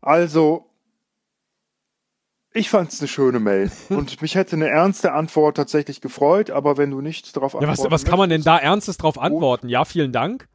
Also, 0.00 0.66
ich 2.58 2.70
fand 2.70 2.92
es 2.92 3.00
eine 3.00 3.08
schöne 3.08 3.40
Mail 3.40 3.70
und 3.88 4.20
mich 4.20 4.34
hätte 4.34 4.56
eine 4.56 4.68
ernste 4.68 5.12
Antwort 5.12 5.56
tatsächlich 5.56 6.00
gefreut, 6.00 6.50
aber 6.50 6.76
wenn 6.76 6.90
du 6.90 7.00
nicht 7.00 7.36
darauf 7.36 7.54
Ja, 7.54 7.60
was, 7.60 7.70
antworten 7.70 7.92
was 7.92 8.04
kann 8.04 8.18
man 8.18 8.30
denn 8.30 8.42
da 8.42 8.58
Ernstes 8.58 8.96
drauf 8.96 9.18
antworten? 9.18 9.68
Ja, 9.68 9.84
vielen 9.84 10.12
Dank. 10.12 10.48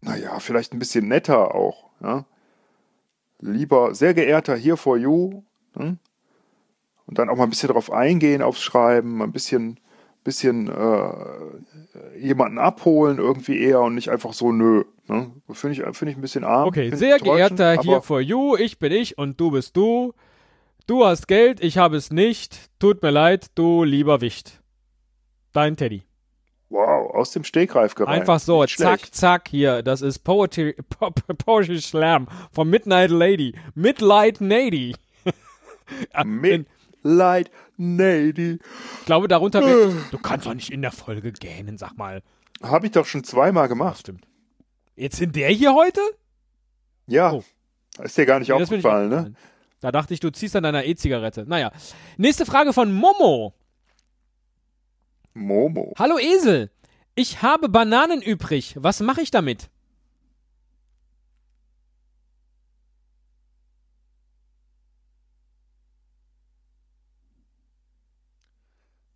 Naja, 0.00 0.38
vielleicht 0.40 0.72
ein 0.72 0.78
bisschen 0.78 1.08
netter 1.08 1.54
auch. 1.54 1.90
Ja? 2.00 2.24
Lieber, 3.40 3.94
sehr 3.94 4.14
geehrter 4.14 4.56
Here 4.56 4.76
for 4.76 4.96
You. 4.96 5.42
Hm? 5.76 5.98
Und 7.06 7.18
dann 7.18 7.28
auch 7.30 7.36
mal 7.36 7.44
ein 7.44 7.50
bisschen 7.50 7.70
drauf 7.70 7.90
eingehen, 7.90 8.42
aufs 8.42 8.60
Schreiben, 8.60 9.16
mal 9.16 9.24
ein 9.24 9.32
bisschen, 9.32 9.80
bisschen 10.24 10.68
äh, 10.68 12.18
jemanden 12.18 12.58
abholen 12.58 13.18
irgendwie 13.18 13.58
eher 13.60 13.80
und 13.80 13.94
nicht 13.94 14.10
einfach 14.10 14.34
so 14.34 14.52
nö. 14.52 14.84
Ne? 15.08 15.32
Finde 15.52 15.72
ich, 15.74 15.96
find 15.96 16.10
ich 16.10 16.16
ein 16.16 16.20
bisschen 16.20 16.44
arm. 16.44 16.68
Okay, 16.68 16.94
sehr 16.94 17.18
geehrter 17.18 17.80
hier 17.80 18.02
for 18.02 18.20
you, 18.20 18.56
ich 18.56 18.78
bin 18.78 18.92
ich 18.92 19.16
und 19.18 19.40
du 19.40 19.50
bist 19.50 19.76
du. 19.76 20.12
Du 20.86 21.04
hast 21.04 21.28
Geld, 21.28 21.62
ich 21.62 21.78
habe 21.78 21.96
es 21.96 22.10
nicht. 22.10 22.70
Tut 22.78 23.02
mir 23.02 23.10
leid, 23.10 23.46
du 23.54 23.84
lieber 23.84 24.20
Wicht. 24.20 24.62
Dein 25.52 25.76
Teddy. 25.76 26.02
Wow, 26.70 27.14
aus 27.14 27.30
dem 27.32 27.44
Stegreif 27.44 27.94
gereimt. 27.94 28.20
Einfach 28.20 28.40
so, 28.40 28.62
Nicht 28.62 28.78
zack, 28.78 29.00
schlecht. 29.00 29.14
zack, 29.14 29.48
hier. 29.48 29.82
Das 29.82 30.02
ist 30.02 30.18
Poetry, 30.20 30.74
po 30.90 31.10
Poetry 31.10 31.80
Slam 31.80 32.28
von 32.52 32.68
Midnight 32.68 33.10
Lady. 33.10 33.54
Midnight 33.74 34.40
Lady. 34.40 34.94
Midlight 36.24 37.50
Lady. 37.78 38.58
ich 39.00 39.06
glaube, 39.06 39.28
darunter 39.28 39.64
wird. 39.64 39.94
Du 40.10 40.18
kannst 40.18 40.46
doch 40.46 40.54
nicht 40.54 40.70
in 40.70 40.82
der 40.82 40.92
Folge 40.92 41.32
gähnen, 41.32 41.78
sag 41.78 41.96
mal. 41.96 42.22
Habe 42.62 42.86
ich 42.86 42.92
doch 42.92 43.06
schon 43.06 43.24
zweimal 43.24 43.64
Ach, 43.64 43.68
gemacht. 43.68 44.00
stimmt. 44.00 44.26
Jetzt 44.98 45.20
in 45.20 45.30
der 45.30 45.48
hier 45.50 45.74
heute? 45.74 46.00
Ja, 47.06 47.32
Oh. 47.32 47.44
ist 48.02 48.18
dir 48.18 48.26
gar 48.26 48.40
nicht 48.40 48.48
Nee, 48.48 48.54
aufgefallen, 48.54 49.08
ne? 49.08 49.32
Da 49.80 49.92
dachte 49.92 50.12
ich, 50.12 50.18
du 50.18 50.30
ziehst 50.30 50.56
an 50.56 50.64
deiner 50.64 50.84
E-Zigarette. 50.84 51.44
Naja. 51.46 51.70
Nächste 52.16 52.44
Frage 52.44 52.72
von 52.72 52.92
Momo. 52.92 53.54
Momo. 55.34 55.94
Hallo 55.96 56.18
Esel. 56.18 56.70
Ich 57.14 57.42
habe 57.42 57.68
Bananen 57.68 58.22
übrig. 58.22 58.74
Was 58.76 58.98
mache 59.00 59.20
ich 59.22 59.30
damit? 59.30 59.70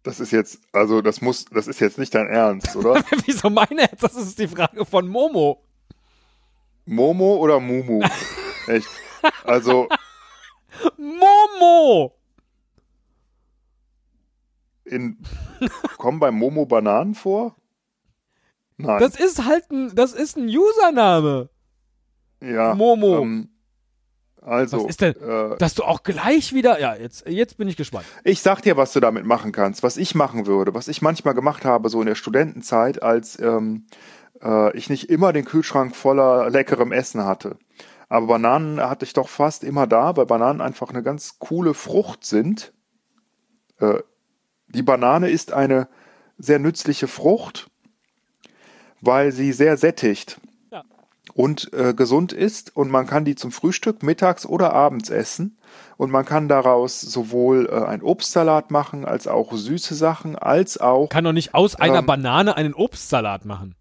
Das 0.03 0.19
ist 0.19 0.33
jetzt, 0.33 0.59
also 0.73 1.01
das 1.01 1.21
muss, 1.21 1.45
das 1.45 1.69
ist 1.69 1.81
jetzt 1.81 1.99
nicht 1.99 2.15
dein 2.15 2.27
Ernst, 2.29 2.75
oder? 2.75 2.95
Wieso 3.27 3.51
meine 3.51 3.83
jetzt? 3.83 4.03
Das 4.03 4.17
ist 4.17 4.39
die 4.39 4.49
Frage 4.49 4.85
von 4.85 5.07
Momo. 5.09 5.63
Momo 6.87 7.37
oder 7.37 7.61
Mumu? 7.61 8.03
Echt? 8.67 8.89
Also, 9.45 9.89
Momo! 10.97 12.15
in, 14.85 15.19
kommen 15.97 16.19
bei 16.21 16.31
Momo 16.31 16.67
Bananen 16.67 17.15
vor? 17.15 17.57
Nein. 18.77 19.01
Das 19.01 19.19
ist 19.19 19.45
halt 19.45 19.71
ein, 19.71 19.95
das 19.95 20.13
ist 20.13 20.37
ein 20.37 20.49
Username. 20.49 21.49
ja. 22.41 22.75
Momo. 22.75 23.23
Ähm, 23.23 23.49
also, 24.41 24.79
Was 24.83 24.91
ist 24.91 25.01
denn? 25.01 25.15
Äh, 25.15 25.57
Dass 25.59 25.75
du 25.75 25.85
auch 25.85 26.03
gleich 26.03 26.53
wieder. 26.53 26.81
Ja, 26.81 26.97
jetzt, 26.97 27.29
jetzt 27.29 27.59
bin 27.59 27.69
ich 27.69 27.77
gespannt. 27.77 28.05
ich 28.25 28.41
sag 28.41 28.61
dir, 28.63 28.77
was 28.77 28.93
du 28.93 28.99
damit 28.99 29.25
machen 29.25 29.53
kannst, 29.53 29.85
was 29.85 29.97
ich 29.97 30.17
machen 30.17 30.47
würde, 30.47 30.75
was 30.75 30.89
ich 30.89 31.01
manchmal 31.01 31.35
gemacht 31.35 31.65
habe, 31.65 31.89
so 31.89 32.01
in 32.01 32.07
der 32.09 32.17
Studentenzeit, 32.17 33.05
als 33.05 33.39
ähm, 33.39 33.87
äh, 34.43 34.77
ich 34.77 34.91
nicht 34.91 35.09
immer 35.11 35.33
den 35.33 35.45
Kühlschrank 35.45 35.97
voller 35.97 36.51
leckerem 36.51 36.93
Essen 36.93 37.25
hatte. 37.25 37.57
Aber 38.09 38.27
Bananen 38.27 38.81
hatte 38.81 39.05
ich 39.05 39.15
doch 39.15 39.29
fast 39.29 39.65
immer 39.65 39.87
da, 39.87 40.17
weil 40.17 40.27
Bananen 40.27 40.61
einfach 40.61 40.91
eine 40.91 41.03
ganz 41.03 41.39
coole 41.39 41.73
Frucht 41.75 42.25
sind. 42.25 42.73
Äh, 43.79 44.01
die 44.69 44.83
Banane 44.83 45.31
ist 45.31 45.53
eine 45.53 45.89
sehr 46.39 46.59
nützliche 46.59 47.09
Frucht, 47.09 47.71
weil 49.01 49.33
sie 49.33 49.53
sehr 49.53 49.77
sättigt. 49.77 50.41
Ja. 50.71 50.83
und 51.35 51.73
äh, 51.73 51.95
gesund 51.95 52.33
ist 52.33 52.75
und 52.77 52.91
man 52.91 53.07
kann 53.07 53.25
die 53.25 53.35
zum 53.35 53.53
Frühstück, 53.53 54.03
mittags 54.03 54.45
oder 54.45 54.73
abends 54.73 55.11
essen 55.11 55.59
und 55.97 56.11
man 56.11 56.25
kann 56.25 56.49
daraus 56.49 57.01
sowohl 57.01 57.69
äh, 57.71 57.85
ein 57.85 58.03
Obstsalat 58.03 58.71
machen, 58.71 59.05
als 59.05 59.27
auch 59.27 59.53
süße 59.53 59.95
Sachen, 59.95 60.37
als 60.37 60.79
auch 60.79 61.09
Kann 61.09 61.25
doch 61.25 61.33
nicht 61.33 61.55
aus 61.55 61.77
einer 61.77 62.01
Ähm, 62.01 62.07
Banane 62.07 62.57
einen 62.57 62.75
Obstsalat 62.75 63.45
machen. 63.45 63.75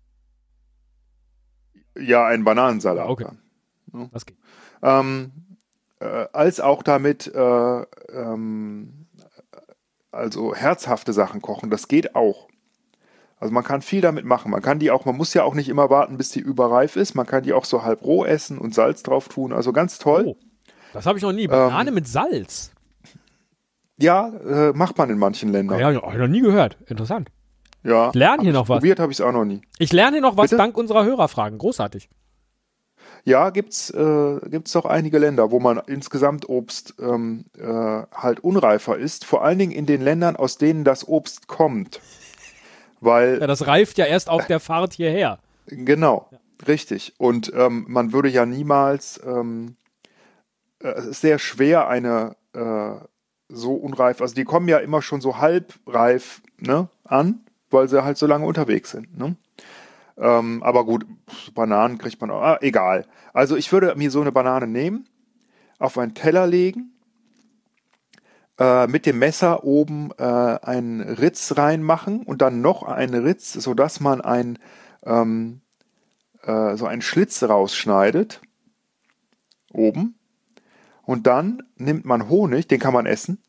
Ja 2.02 2.26
ein 2.26 2.44
Bananensalat. 2.44 3.08
Okay. 3.08 3.26
dann. 3.92 4.10
Das 4.12 4.26
geht. 4.26 4.38
ähm, 4.82 5.32
äh, 6.00 6.28
als 6.34 6.60
auch 6.60 6.84
damit 6.84 7.28
äh, 7.34 7.82
ähm, 8.14 9.08
also 10.12 10.54
herzhafte 10.54 11.14
Sachen 11.14 11.42
kochen. 11.42 11.70
Das 11.70 11.88
geht 11.88 12.16
auch. 12.16 12.48
Also 13.40 13.54
man 13.54 13.64
kann 13.64 13.82
viel 13.82 14.02
damit 14.02 14.24
machen. 14.26 14.52
Man 14.52 14.62
kann 14.62 14.80
die 14.80 14.92
auch, 14.92 15.06
man 15.06 15.18
muss 15.18 15.34
ja 15.34 15.44
auch 15.44 15.56
nicht 15.56 15.68
immer 15.68 15.90
warten, 15.90 16.18
bis 16.18 16.30
die 16.30 16.40
überreif 16.40 16.96
ist. 16.96 17.16
Man 17.16 17.26
kann 17.26 17.44
die 17.44 17.54
auch 17.54 17.66
so 17.66 17.84
halb 17.84 18.04
roh 18.04 18.24
essen 18.24 18.58
und 18.58 18.76
Salz 18.76 19.04
drauf 19.04 19.30
tun. 19.30 19.52
Also 19.52 19.74
ganz 19.74 19.98
toll. 19.98 20.26
Oh, 20.28 20.38
das 20.94 21.06
habe 21.06 21.18
ich 21.18 21.24
noch 21.24 21.32
nie. 21.32 21.44
Ähm, 21.44 21.50
Banane 21.50 21.92
mit 21.92 22.08
Salz. 22.08 22.72
Ja, 23.98 24.30
äh, 24.30 24.74
macht 24.74 24.98
man 24.98 25.10
in 25.10 25.18
manchen 25.18 25.52
Ländern. 25.52 25.80
Ja, 25.80 25.88
habe 25.88 26.14
ich 26.14 26.20
noch 26.20 26.28
nie 26.28 26.42
gehört. 26.42 26.78
Interessant. 26.88 27.30
Ja. 27.84 28.10
Ich 28.10 28.16
lerne 28.16 28.44
hier 28.44 28.54
noch 28.54 28.70
was. 28.70 28.78
Probiert 28.78 29.00
habe 29.00 29.12
ich 29.12 29.20
es 29.20 29.26
auch 29.26 29.32
noch 29.32 29.46
nie. 29.46 29.62
Ich 29.80 29.92
lerne 29.92 30.18
hier 30.18 30.22
noch 30.22 30.38
was 30.38 30.52
Bitte? 30.52 30.58
dank 30.58 30.78
unserer 30.78 31.04
Hörerfragen. 31.04 31.58
Großartig. 31.58 32.10
Ja, 33.24 33.50
gibt's 33.52 33.92
äh, 33.92 34.40
gibt's 34.50 34.72
doch 34.72 34.86
einige 34.86 35.20
Länder, 35.20 35.52
wo 35.52 35.60
man 35.60 35.80
insgesamt 35.88 36.50
Obst 36.50 36.96
ähm, 37.00 37.46
äh, 37.58 37.64
halt 37.66 38.40
unreifer 38.40 38.98
isst. 38.98 39.26
Vor 39.26 39.44
allen 39.44 39.60
Dingen 39.60 39.72
in 39.72 39.86
den 39.86 40.02
Ländern, 40.02 40.36
aus 40.36 40.58
denen 40.58 40.84
das 40.84 41.08
Obst 41.08 41.48
kommt. 41.48 42.00
Weil 43.00 43.40
Ja, 43.40 43.48
das 43.48 43.68
reift 43.68 43.98
ja 43.98 44.06
erst 44.06 44.30
auf 44.30 44.46
der 44.48 44.60
Fahrt 44.60 44.94
hierher. 44.94 45.40
Genau, 45.68 46.30
richtig. 46.68 47.14
Und 47.18 47.52
ähm, 47.56 47.86
man 47.88 48.14
würde 48.14 48.30
ja 48.30 48.46
niemals, 48.46 49.20
ähm, 49.26 49.76
äh, 50.80 50.90
es 50.90 51.06
ist 51.06 51.22
sehr 51.22 51.40
schwer, 51.40 51.88
eine 51.88 52.36
äh, 52.54 52.96
so 53.50 53.74
unreif, 53.74 54.22
also 54.22 54.34
die 54.34 54.46
kommen 54.46 54.68
ja 54.68 54.78
immer 54.78 55.02
schon 55.02 55.22
so 55.22 55.38
halbreif 55.38 56.42
ne, 56.60 56.88
an, 57.04 57.42
weil 57.72 57.88
sie 57.88 58.04
halt 58.04 58.18
so 58.18 58.28
lange 58.28 58.46
unterwegs 58.46 58.92
sind. 58.92 59.18
Ne? 59.18 59.36
Ähm, 60.18 60.62
aber 60.64 60.86
gut, 60.86 61.06
Bananen 61.54 61.98
kriegt 61.98 62.22
man 62.22 62.32
auch, 62.32 62.42
ah, 62.42 62.58
egal. 62.62 63.06
Also 63.34 63.56
ich 63.56 63.72
würde 63.72 63.96
mir 63.96 64.12
so 64.12 64.22
eine 64.22 64.32
Banane 64.32 64.68
nehmen, 64.68 65.08
auf 65.80 65.98
einen 65.98 66.14
Teller 66.14 66.48
legen, 66.48 66.94
äh, 68.60 68.86
mit 68.88 69.06
dem 69.06 69.18
Messer 69.20 69.64
oben 69.64 70.12
äh, 70.18 70.24
einen 70.24 71.02
Ritz 71.02 71.58
reinmachen 71.58 72.24
und 72.24 72.42
dann 72.42 72.62
noch 72.62 72.84
einen 72.84 73.24
Ritz, 73.24 73.54
sodass 73.54 74.00
man 74.00 74.22
ein, 74.22 74.60
ähm, 75.04 75.62
äh, 76.44 76.76
so 76.76 76.86
einen 76.86 77.02
Schlitz 77.02 77.42
rausschneidet. 77.42 78.42
Oben. 79.74 80.16
Und 81.04 81.28
dann 81.28 81.64
nimmt 81.78 82.06
man 82.06 82.30
Honig, 82.30 82.68
den 82.68 82.80
kann 82.80 82.94
man 82.94 83.06
essen, 83.06 83.42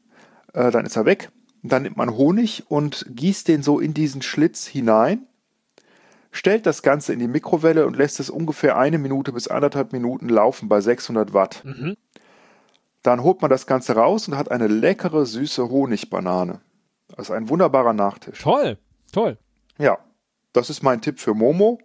äh, 0.54 0.70
dann 0.70 0.86
ist 0.86 0.96
er 0.96 1.04
weg. 1.04 1.30
Und 1.62 1.70
dann 1.72 1.82
nimmt 1.82 1.96
man 1.96 2.16
Honig 2.16 2.64
und 2.68 3.06
gießt 3.10 3.46
den 3.48 3.62
so 3.62 3.78
in 3.78 3.94
diesen 3.94 4.22
Schlitz 4.22 4.66
hinein, 4.66 5.26
stellt 6.32 6.66
das 6.66 6.82
Ganze 6.82 7.12
in 7.12 7.18
die 7.18 7.28
Mikrowelle 7.28 7.86
und 7.86 7.96
lässt 7.96 8.18
es 8.20 8.30
ungefähr 8.30 8.76
eine 8.76 8.98
Minute 8.98 9.32
bis 9.32 9.48
anderthalb 9.48 9.92
Minuten 9.92 10.28
laufen 10.28 10.68
bei 10.68 10.80
600 10.80 11.32
Watt. 11.34 11.62
Mhm. 11.64 11.96
Dann 13.02 13.22
holt 13.22 13.40
man 13.42 13.50
das 13.50 13.66
Ganze 13.66 13.94
raus 13.94 14.28
und 14.28 14.36
hat 14.36 14.50
eine 14.50 14.66
leckere, 14.68 15.26
süße 15.26 15.68
Honigbanane. 15.68 16.60
Das 17.08 17.26
ist 17.28 17.30
ein 17.30 17.48
wunderbarer 17.48 17.92
Nachtisch. 17.92 18.38
Toll, 18.40 18.78
toll. 19.12 19.36
Ja, 19.78 19.98
das 20.52 20.70
ist 20.70 20.82
mein 20.82 21.00
Tipp 21.00 21.20
für 21.20 21.34
Momo. 21.34 21.78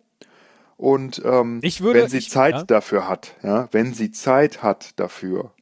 Und 0.78 1.22
ähm, 1.26 1.60
würde- 1.82 2.02
wenn 2.02 2.10
sie 2.10 2.20
ich- 2.20 2.30
Zeit 2.30 2.54
ja. 2.56 2.64
dafür 2.64 3.08
hat, 3.10 3.34
ja, 3.44 3.68
wenn 3.72 3.94
sie 3.94 4.12
Zeit 4.12 4.62
hat 4.62 5.00
dafür, 5.00 5.54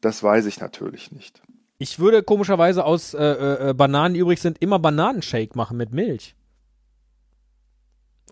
das 0.00 0.22
weiß 0.22 0.46
ich 0.46 0.60
natürlich 0.60 1.12
nicht. 1.12 1.42
Ich 1.78 1.98
würde 1.98 2.22
komischerweise 2.22 2.84
aus 2.84 3.12
äh, 3.14 3.70
äh, 3.70 3.74
Bananen, 3.74 4.14
die 4.14 4.20
übrig 4.20 4.40
sind, 4.40 4.62
immer 4.62 4.78
Bananenshake 4.78 5.56
machen 5.56 5.76
mit 5.76 5.92
Milch. 5.92 6.34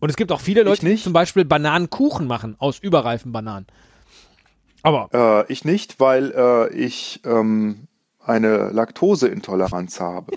Und 0.01 0.11
es 0.11 0.17
gibt 0.17 0.33
auch 0.33 0.41
viele 0.41 0.63
Leute, 0.63 0.81
die 0.81 0.87
nicht. 0.93 1.05
zum 1.05 1.13
Beispiel 1.13 1.45
Bananenkuchen 1.45 2.27
machen 2.27 2.57
aus 2.59 2.79
überreifen 2.79 3.33
Bananen. 3.33 3.67
Aber 4.83 5.09
Äh, 5.49 5.53
ich 5.53 5.65
nicht, 5.65 6.01
weil 6.01 6.33
äh, 6.37 6.75
ich 6.75 7.21
ähm, 7.25 7.87
eine 8.21 8.71
Laktoseintoleranz 8.71 10.01
habe. 10.01 10.33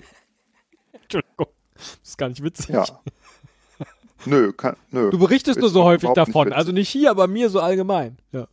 Entschuldigung, 0.92 1.46
das 1.74 1.98
ist 2.02 2.18
gar 2.18 2.28
nicht 2.28 2.42
witzig. 2.42 2.70
Ja. 2.70 2.84
Nö, 4.24 4.52
kann, 4.52 4.76
nö. 4.90 5.10
Du 5.10 5.18
berichtest 5.18 5.60
nur 5.60 5.70
so 5.70 5.84
häufig 5.84 6.08
nicht 6.08 6.16
davon. 6.16 6.46
witzig. 6.46 6.56
Also 6.58 6.72
nicht 6.72 6.88
hier, 6.88 7.10
aber 7.10 7.26
mir 7.26 7.50
so 7.50 7.60
allgemein. 7.60 8.18
Ja. 8.32 8.46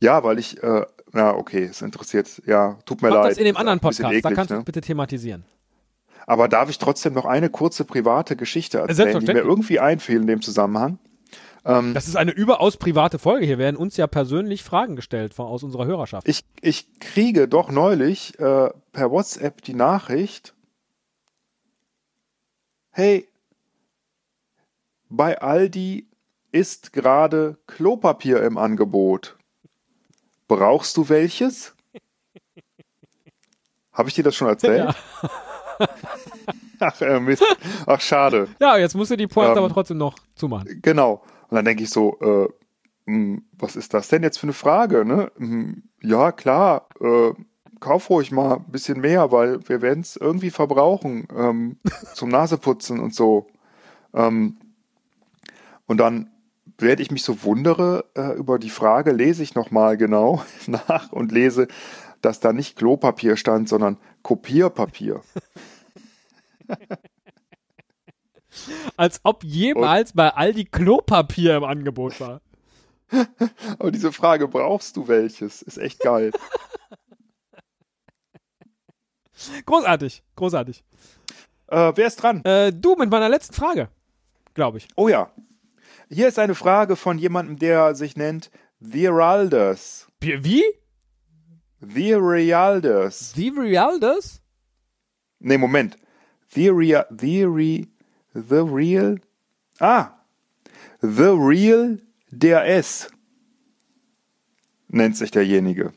Ja, 0.00 0.24
weil 0.24 0.38
ich, 0.38 0.62
äh, 0.62 0.84
na 1.16 1.34
okay, 1.34 1.64
es 1.64 1.82
interessiert, 1.82 2.42
ja, 2.46 2.78
tut 2.84 3.02
mir 3.02 3.08
Mach 3.08 3.16
leid. 3.16 3.32
das 3.32 3.38
in 3.38 3.44
dem 3.44 3.56
anderen 3.56 3.80
Podcast. 3.80 4.04
da 4.04 4.12
eklig, 4.12 4.34
kannst 4.34 4.50
du 4.50 4.54
ne? 4.54 4.60
es 4.60 4.64
bitte 4.64 4.80
thematisieren. 4.80 5.44
Aber 6.26 6.48
darf 6.48 6.70
ich 6.70 6.78
trotzdem 6.78 7.14
noch 7.14 7.24
eine 7.24 7.50
kurze 7.50 7.84
private 7.84 8.36
Geschichte 8.36 8.78
erzählen, 8.78 9.20
die 9.20 9.26
mir 9.26 9.40
irgendwie 9.40 9.78
einfiel 9.78 10.20
in 10.20 10.26
dem 10.26 10.42
Zusammenhang? 10.42 10.98
Ähm, 11.64 11.94
Das 11.94 12.08
ist 12.08 12.16
eine 12.16 12.32
überaus 12.32 12.76
private 12.76 13.18
Folge. 13.18 13.46
Hier 13.46 13.58
werden 13.58 13.76
uns 13.76 13.96
ja 13.96 14.06
persönlich 14.06 14.62
Fragen 14.62 14.96
gestellt 14.96 15.34
von, 15.34 15.46
aus 15.46 15.62
unserer 15.62 15.86
Hörerschaft. 15.86 16.28
Ich, 16.28 16.44
ich 16.60 16.98
kriege 17.00 17.48
doch 17.48 17.70
neulich 17.70 18.38
äh, 18.38 18.70
per 18.92 19.10
WhatsApp 19.10 19.62
die 19.62 19.74
Nachricht, 19.74 20.54
hey, 22.90 23.28
bei 25.08 25.40
Aldi 25.40 26.08
ist 26.50 26.92
gerade 26.92 27.58
Klopapier 27.66 28.42
im 28.42 28.58
Angebot. 28.58 29.36
Brauchst 30.48 30.96
du 30.96 31.08
welches? 31.08 31.74
Habe 33.92 34.08
ich 34.08 34.14
dir 34.14 34.24
das 34.24 34.34
schon 34.36 34.48
erzählt? 34.48 34.94
Ach, 36.80 37.00
äh, 37.00 37.18
Mist. 37.20 37.42
Ach, 37.86 38.00
schade. 38.00 38.48
Ja, 38.60 38.76
jetzt 38.76 38.94
musst 38.94 39.10
du 39.10 39.16
die 39.16 39.26
Pointe 39.26 39.52
Ähm, 39.52 39.58
aber 39.64 39.72
trotzdem 39.72 39.96
noch 39.98 40.16
zumachen. 40.34 40.80
Genau. 40.82 41.22
Und 41.48 41.54
dann 41.56 41.64
denke 41.64 41.82
ich 41.82 41.90
so, 41.90 42.18
äh, 42.20 43.10
mh, 43.10 43.40
was 43.52 43.76
ist 43.76 43.94
das 43.94 44.08
denn 44.08 44.22
jetzt 44.22 44.38
für 44.38 44.44
eine 44.44 44.52
Frage? 44.52 45.04
Ne? 45.04 45.32
Hm, 45.36 45.84
Ja, 46.02 46.32
klar, 46.32 46.88
äh, 47.00 47.32
kauf 47.80 48.10
ruhig 48.10 48.30
mal 48.32 48.56
ein 48.56 48.70
bisschen 48.70 49.00
mehr, 49.00 49.32
weil 49.32 49.66
wir 49.68 49.80
werden 49.80 50.00
es 50.00 50.16
irgendwie 50.16 50.50
verbrauchen 50.50 51.26
ähm, 51.34 51.78
zum 52.14 52.28
Naseputzen 52.28 53.00
und 53.00 53.14
so. 53.14 53.46
Ähm, 54.12 54.58
und 55.86 55.96
dann 55.98 56.30
werde 56.78 57.02
ich 57.02 57.10
mich 57.10 57.22
so 57.22 57.42
wundere 57.42 58.04
äh, 58.14 58.36
über 58.36 58.58
die 58.58 58.70
Frage, 58.70 59.12
lese 59.12 59.42
ich 59.42 59.54
nochmal 59.54 59.96
genau 59.96 60.44
nach 60.66 61.12
und 61.12 61.32
lese, 61.32 61.68
dass 62.20 62.40
da 62.40 62.52
nicht 62.52 62.76
Klopapier 62.76 63.36
stand, 63.36 63.68
sondern 63.68 63.98
Kopierpapier. 64.22 65.20
Als 68.96 69.20
ob 69.22 69.44
jemals 69.44 70.14
bei 70.14 70.30
Aldi 70.30 70.64
Klopapier 70.64 71.56
im 71.56 71.64
Angebot 71.64 72.18
war. 72.20 72.40
Aber 73.78 73.90
diese 73.90 74.12
Frage, 74.12 74.48
brauchst 74.48 74.96
du 74.96 75.06
welches? 75.08 75.60
Ist 75.62 75.76
echt 75.78 76.00
geil. 76.00 76.32
Großartig, 79.66 80.24
großartig. 80.34 80.82
äh, 81.68 81.92
wer 81.94 82.06
ist 82.06 82.16
dran? 82.16 82.42
Äh, 82.44 82.72
du 82.72 82.96
mit 82.96 83.10
meiner 83.10 83.28
letzten 83.28 83.52
Frage, 83.52 83.90
glaube 84.54 84.78
ich. 84.78 84.88
Oh 84.96 85.08
ja. 85.08 85.30
Hier 86.08 86.28
ist 86.28 86.38
eine 86.38 86.54
Frage 86.54 86.96
von 86.96 87.18
jemandem, 87.18 87.58
der 87.58 87.94
sich 87.94 88.16
nennt 88.16 88.50
The 88.80 89.08
Realders. 89.08 90.06
Wie? 90.20 90.44
wie? 90.44 90.64
The 91.80 92.14
Realders. 92.14 93.32
The 93.34 93.50
Realdas? 93.50 94.40
Nee, 95.40 95.58
Moment. 95.58 95.96
The 96.54 96.70
Real. 96.70 97.06
The 97.10 97.44
Re. 97.44 97.86
The 98.34 98.62
Real. 98.62 99.18
Ah. 99.80 100.12
The 101.00 101.34
Real 101.36 102.00
der 102.30 102.66
S. 102.66 103.08
Nennt 104.88 105.16
sich 105.16 105.30
derjenige. 105.30 105.92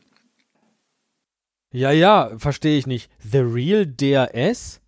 Ja, 1.72 1.92
ja, 1.92 2.36
verstehe 2.36 2.78
ich 2.78 2.86
nicht. 2.86 3.10
The 3.20 3.38
Real 3.38 3.86
DRS? 3.86 4.79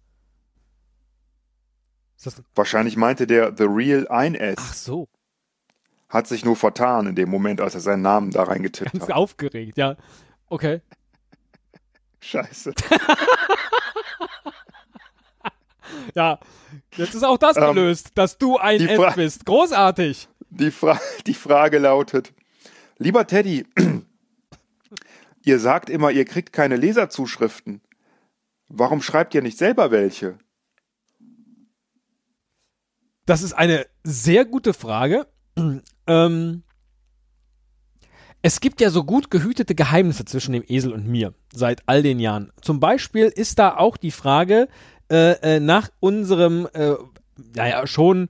Wahrscheinlich 2.55 2.97
meinte 2.97 3.27
der 3.27 3.55
The 3.57 3.65
Real 3.65 4.07
ein 4.09 4.37
ach 4.37 4.41
S. 4.73 4.85
so, 4.85 5.09
Hat 6.09 6.27
sich 6.27 6.45
nur 6.45 6.57
vertan 6.57 7.07
in 7.09 7.15
dem 7.15 7.29
Moment, 7.31 7.61
als 7.61 7.75
er 7.75 7.81
seinen 7.81 8.03
Namen 8.03 8.31
da 8.31 8.43
reingetippt 8.45 8.93
ganz 8.93 9.05
hat. 9.05 9.13
aufgeregt, 9.13 9.77
ja. 9.79 9.97
Okay. 10.49 10.81
Scheiße. 12.21 12.73
Ja, 16.15 16.39
jetzt 16.97 17.15
ist 17.15 17.23
auch 17.23 17.37
das 17.39 17.57
Ähm, 17.57 17.75
gelöst, 17.75 18.13
dass 18.15 18.39
du 18.39 18.57
ein 18.57 18.79
die 18.79 18.89
S 18.89 18.97
Fra- 18.97 19.11
bist. 19.11 19.45
Großartig. 19.45 20.29
Die, 20.51 20.71
Fra 20.71 20.99
die 21.27 21.35
Frage 21.35 21.79
lautet, 21.79 22.33
lieber 22.99 23.27
Teddy, 23.27 23.67
ihr 25.45 25.59
sagt 25.59 25.91
immer, 25.91 26.11
ihr 26.11 26.25
kriegt 26.25 26.53
keine 26.53 26.77
Leserzuschriften. 26.77 27.83
Warum 28.69 29.03
schreibt 29.03 29.35
ihr 29.35 29.43
nicht 29.43 29.59
selber 29.59 29.91
welche? 29.91 30.39
Das 33.27 33.43
ist 33.43 33.53
eine 33.53 33.87
sehr 34.03 34.45
gute 34.45 34.75
Frage. 34.75 35.27
Ähm, 36.07 36.63
Es 38.45 38.61
gibt 38.61 38.81
ja 38.81 38.91
so 38.91 39.05
gut 39.05 39.31
gehütete 39.31 39.77
Geheimnisse 39.77 40.25
zwischen 40.25 40.53
dem 40.53 40.65
Esel 40.67 40.93
und 40.93 41.07
mir 41.07 41.33
seit 41.55 41.83
all 41.87 42.03
den 42.03 42.19
Jahren. 42.19 42.51
Zum 42.61 42.81
Beispiel 42.81 43.27
ist 43.27 43.61
da 43.61 43.77
auch 43.77 43.97
die 43.97 44.11
Frage 44.11 44.69
äh, 45.09 45.57
äh, 45.57 45.61
nach 45.61 45.91
unserem, 46.01 46.67
äh, 46.73 46.95
naja, 47.55 47.87
schon 47.87 48.29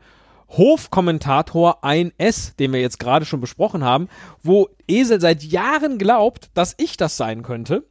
Hofkommentator 0.50 1.82
1S, 1.82 2.56
den 2.56 2.74
wir 2.74 2.80
jetzt 2.82 2.98
gerade 2.98 3.24
schon 3.24 3.40
besprochen 3.40 3.84
haben, 3.84 4.08
wo 4.42 4.68
Esel 4.86 5.18
seit 5.18 5.42
Jahren 5.42 5.96
glaubt, 5.96 6.50
dass 6.52 6.74
ich 6.76 6.98
das 6.98 7.16
sein 7.16 7.42
könnte. 7.42 7.86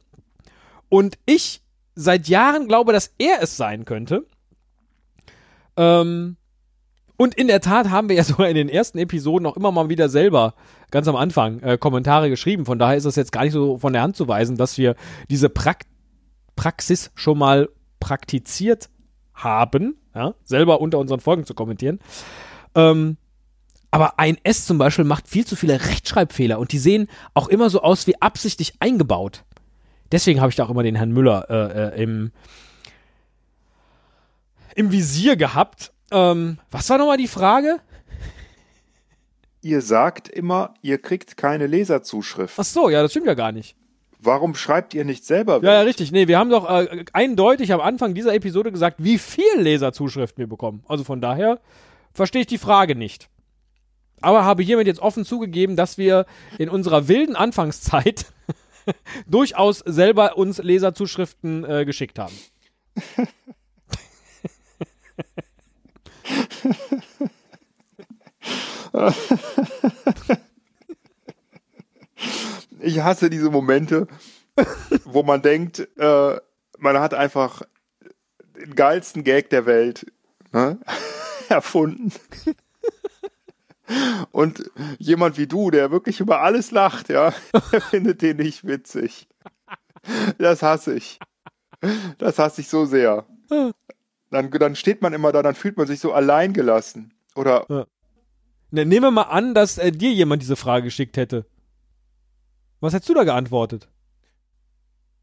Und 0.88 1.18
ich 1.26 1.62
seit 1.96 2.28
Jahren 2.28 2.68
glaube, 2.68 2.92
dass 2.92 3.12
er 3.18 3.42
es 3.42 3.56
sein 3.56 3.84
könnte. 3.84 4.26
Ähm, 5.76 6.36
und 7.22 7.36
in 7.36 7.46
der 7.46 7.60
Tat 7.60 7.90
haben 7.90 8.08
wir 8.08 8.16
ja 8.16 8.24
sogar 8.24 8.48
in 8.48 8.56
den 8.56 8.68
ersten 8.68 8.98
Episoden 8.98 9.46
auch 9.46 9.56
immer 9.56 9.70
mal 9.70 9.88
wieder 9.88 10.08
selber 10.08 10.54
ganz 10.90 11.06
am 11.06 11.14
Anfang 11.14 11.60
äh, 11.60 11.78
Kommentare 11.78 12.28
geschrieben. 12.28 12.66
Von 12.66 12.80
daher 12.80 12.96
ist 12.96 13.04
es 13.04 13.14
jetzt 13.14 13.30
gar 13.30 13.44
nicht 13.44 13.52
so 13.52 13.78
von 13.78 13.92
der 13.92 14.02
Hand 14.02 14.16
zu 14.16 14.26
weisen, 14.26 14.56
dass 14.56 14.76
wir 14.76 14.96
diese 15.30 15.48
Prak 15.48 15.84
Praxis 16.56 17.12
schon 17.14 17.38
mal 17.38 17.68
praktiziert 18.00 18.90
haben, 19.34 19.96
ja, 20.14 20.34
selber 20.44 20.80
unter 20.80 20.98
unseren 20.98 21.20
Folgen 21.20 21.46
zu 21.46 21.54
kommentieren. 21.54 22.00
Ähm, 22.74 23.16
aber 23.92 24.18
ein 24.18 24.36
S 24.42 24.66
zum 24.66 24.78
Beispiel 24.78 25.04
macht 25.04 25.28
viel 25.28 25.46
zu 25.46 25.54
viele 25.54 25.80
Rechtschreibfehler 25.80 26.58
und 26.58 26.72
die 26.72 26.78
sehen 26.78 27.08
auch 27.34 27.48
immer 27.48 27.70
so 27.70 27.82
aus 27.82 28.06
wie 28.08 28.20
absichtlich 28.20 28.74
eingebaut. 28.80 29.44
Deswegen 30.10 30.40
habe 30.40 30.50
ich 30.50 30.56
da 30.56 30.64
auch 30.64 30.70
immer 30.70 30.82
den 30.82 30.96
Herrn 30.96 31.12
Müller 31.12 31.46
äh, 31.48 32.00
äh, 32.00 32.02
im, 32.02 32.32
im 34.74 34.90
Visier 34.90 35.36
gehabt. 35.36 35.92
Ähm, 36.12 36.58
was 36.70 36.88
war 36.90 36.98
nochmal 36.98 37.16
die 37.16 37.28
Frage? 37.28 37.80
Ihr 39.62 39.80
sagt 39.80 40.28
immer, 40.28 40.74
ihr 40.82 40.98
kriegt 40.98 41.36
keine 41.36 41.66
Leserzuschrift. 41.66 42.54
Ach 42.58 42.64
so, 42.64 42.88
ja, 42.88 43.00
das 43.02 43.12
stimmt 43.12 43.26
ja 43.26 43.34
gar 43.34 43.52
nicht. 43.52 43.76
Warum 44.18 44.54
schreibt 44.54 44.94
ihr 44.94 45.04
nicht 45.04 45.24
selber? 45.24 45.60
Ja, 45.62 45.74
ja, 45.74 45.80
richtig. 45.80 46.12
Nee, 46.12 46.28
wir 46.28 46.38
haben 46.38 46.50
doch 46.50 46.68
äh, 46.68 47.04
eindeutig 47.12 47.72
am 47.72 47.80
Anfang 47.80 48.14
dieser 48.14 48.34
Episode 48.34 48.70
gesagt, 48.70 48.96
wie 48.98 49.18
viel 49.18 49.44
Leserzuschriften 49.58 50.38
wir 50.38 50.48
bekommen. 50.48 50.84
Also 50.86 51.02
von 51.02 51.20
daher 51.20 51.60
verstehe 52.12 52.42
ich 52.42 52.46
die 52.46 52.58
Frage 52.58 52.94
nicht. 52.94 53.28
Aber 54.20 54.44
habe 54.44 54.62
hiermit 54.62 54.86
jetzt 54.86 55.00
offen 55.00 55.24
zugegeben, 55.24 55.74
dass 55.74 55.98
wir 55.98 56.26
in 56.58 56.68
unserer 56.68 57.08
wilden 57.08 57.34
Anfangszeit 57.34 58.26
durchaus 59.26 59.80
selber 59.80 60.36
uns 60.36 60.58
Leserzuschriften 60.58 61.64
äh, 61.64 61.84
geschickt 61.84 62.18
haben. 62.18 62.34
ich 72.80 73.00
hasse 73.00 73.30
diese 73.30 73.50
Momente, 73.50 74.06
wo 75.04 75.22
man 75.22 75.42
denkt, 75.42 75.88
äh, 75.96 76.40
man 76.78 76.98
hat 76.98 77.14
einfach 77.14 77.62
den 78.56 78.74
geilsten 78.74 79.24
Gag 79.24 79.50
der 79.50 79.66
Welt 79.66 80.06
ne, 80.52 80.78
erfunden. 81.48 82.12
Und 84.30 84.70
jemand 84.98 85.36
wie 85.38 85.46
du, 85.46 85.70
der 85.70 85.90
wirklich 85.90 86.20
über 86.20 86.40
alles 86.40 86.70
lacht, 86.70 87.08
ja, 87.08 87.30
findet 87.90 88.22
den 88.22 88.38
nicht 88.38 88.66
witzig. 88.66 89.28
Das 90.38 90.62
hasse 90.62 90.94
ich. 90.94 91.18
Das 92.18 92.38
hasse 92.38 92.60
ich 92.60 92.68
so 92.68 92.86
sehr. 92.86 93.26
Dann, 94.32 94.50
dann 94.50 94.74
steht 94.74 95.02
man 95.02 95.12
immer 95.12 95.30
da, 95.30 95.42
dann 95.42 95.54
fühlt 95.54 95.76
man 95.76 95.86
sich 95.86 96.00
so 96.00 96.12
alleingelassen. 96.12 97.12
Oder. 97.36 97.66
Ja. 97.68 97.86
Ne, 98.70 98.86
nehmen 98.86 99.04
wir 99.04 99.10
mal 99.10 99.22
an, 99.22 99.54
dass 99.54 99.76
äh, 99.76 99.92
dir 99.92 100.10
jemand 100.10 100.40
diese 100.40 100.56
Frage 100.56 100.84
geschickt 100.84 101.18
hätte. 101.18 101.44
Was 102.80 102.94
hättest 102.94 103.10
du 103.10 103.14
da 103.14 103.24
geantwortet? 103.24 103.88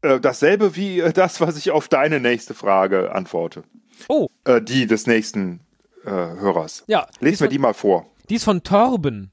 Äh, 0.02 0.20
dasselbe 0.20 0.76
wie 0.76 1.00
äh, 1.00 1.12
das, 1.12 1.40
was 1.40 1.56
ich 1.56 1.72
auf 1.72 1.88
deine 1.88 2.20
nächste 2.20 2.54
Frage 2.54 3.12
antworte. 3.12 3.64
Oh. 4.08 4.28
Äh, 4.44 4.62
die 4.62 4.86
des 4.86 5.08
nächsten 5.08 5.60
äh, 6.04 6.10
Hörers. 6.10 6.84
Ja. 6.86 7.08
Lesen 7.18 7.42
wir 7.42 7.48
die 7.48 7.58
mal 7.58 7.74
vor. 7.74 8.06
Die 8.28 8.36
ist 8.36 8.44
von 8.44 8.62
Torben. 8.62 9.32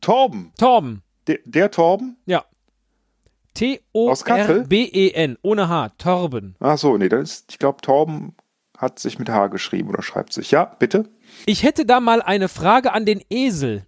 Torben? 0.00 0.52
Torben. 0.56 1.02
De 1.28 1.38
der 1.44 1.70
Torben? 1.70 2.16
Ja. 2.24 2.46
T-O-R-B-E-N. 3.58 5.36
Ohne 5.42 5.68
H. 5.68 5.90
Torben. 5.98 6.54
Ach 6.60 6.78
so, 6.78 6.96
nee, 6.96 7.08
das 7.08 7.22
ist, 7.22 7.46
ich 7.50 7.58
glaube, 7.58 7.80
Torben 7.80 8.34
hat 8.76 9.00
sich 9.00 9.18
mit 9.18 9.28
H 9.28 9.48
geschrieben 9.48 9.88
oder 9.88 10.02
schreibt 10.02 10.32
sich. 10.32 10.52
Ja, 10.52 10.64
bitte? 10.64 11.08
Ich 11.46 11.64
hätte 11.64 11.84
da 11.84 11.98
mal 11.98 12.22
eine 12.22 12.48
Frage 12.48 12.92
an 12.92 13.04
den 13.04 13.20
Esel. 13.28 13.84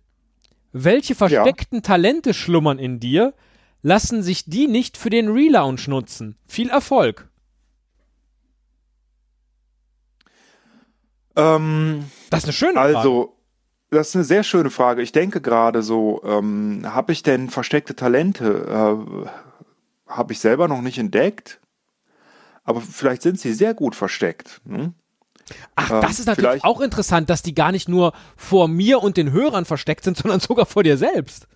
Welche 0.73 1.15
versteckten 1.15 1.79
ja. 1.79 1.83
Talente 1.83 2.35
schlummern 2.35 2.79
in 2.79 2.99
dir? 3.01 3.35
Lassen 3.83 4.23
sich 4.23 4.45
die 4.45 4.67
nicht 4.67 4.97
für 4.97 5.11
den 5.11 5.29
Relaunch 5.29 5.89
nutzen? 5.89 6.37
Viel 6.47 6.69
Erfolg. 6.69 7.29
Ähm, 11.37 12.05
das 12.29 12.41
ist 12.41 12.45
eine 12.47 12.53
schöne 12.53 12.73
Frage. 12.75 12.97
Also, 12.97 13.37
das 13.91 14.09
ist 14.09 14.17
eine 14.17 14.25
sehr 14.25 14.43
schöne 14.43 14.71
Frage. 14.71 15.03
Ich 15.03 15.13
denke 15.13 15.41
gerade 15.41 15.83
so, 15.83 16.23
ähm, 16.25 16.83
habe 16.85 17.13
ich 17.13 17.23
denn 17.23 17.49
versteckte 17.51 17.97
Talente? 17.97 18.67
Äh, 19.27 19.50
habe 20.11 20.33
ich 20.33 20.41
selber 20.41 20.69
noch 20.69 20.83
nicht 20.83 20.99
entdeckt. 20.99 21.61
Aber 22.65 22.81
vielleicht 22.81 23.23
sind 23.23 23.41
sie 23.41 23.53
sehr 23.55 23.75
gut 23.75 23.95
versteckt. 23.95 24.61
Hm? 24.67 24.95
Ach, 25.75 25.91
ähm, 25.91 26.01
das 26.03 26.19
ist 26.19 26.27
natürlich 26.27 26.63
auch 26.65 26.81
interessant, 26.81 27.31
dass 27.31 27.43
die 27.43 27.55
gar 27.55 27.73
nicht 27.73 27.89
nur 27.89 28.13
vor 28.37 28.69
mir 28.69 29.03
und 29.03 29.17
den 29.17 29.33
Hörern 29.33 29.65
versteckt 29.65 30.05
sind, 30.05 30.17
sondern 30.19 30.41
sogar 30.41 30.67
vor 30.67 30.83
dir 30.83 30.97
selbst. 30.97 31.47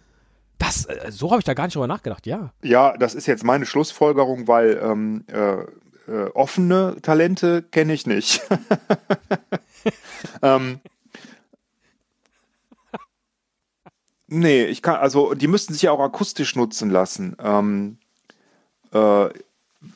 Das, 0.58 0.86
äh, 0.86 1.10
so 1.10 1.30
habe 1.30 1.40
ich 1.40 1.44
da 1.44 1.54
gar 1.54 1.64
nicht 1.64 1.74
drüber 1.74 1.86
nachgedacht, 1.86 2.26
ja. 2.26 2.52
Ja, 2.62 2.96
das 2.96 3.14
ist 3.14 3.26
jetzt 3.26 3.44
meine 3.44 3.66
Schlussfolgerung, 3.66 4.48
weil 4.48 4.80
ähm, 4.82 5.24
äh, 5.28 5.64
äh, 6.10 6.30
offene 6.34 6.96
Talente 7.02 7.62
kenne 7.62 7.92
ich 7.92 8.06
nicht. 8.06 8.42
ähm, 10.42 10.80
Nee, 14.26 14.64
ich 14.64 14.82
kann, 14.82 14.96
also 14.96 15.34
die 15.34 15.46
müssten 15.46 15.74
sich 15.74 15.82
ja 15.82 15.92
auch 15.92 16.00
akustisch 16.00 16.56
nutzen 16.56 16.90
lassen. 16.90 17.36
Ähm, 17.38 17.98
äh, 18.94 19.28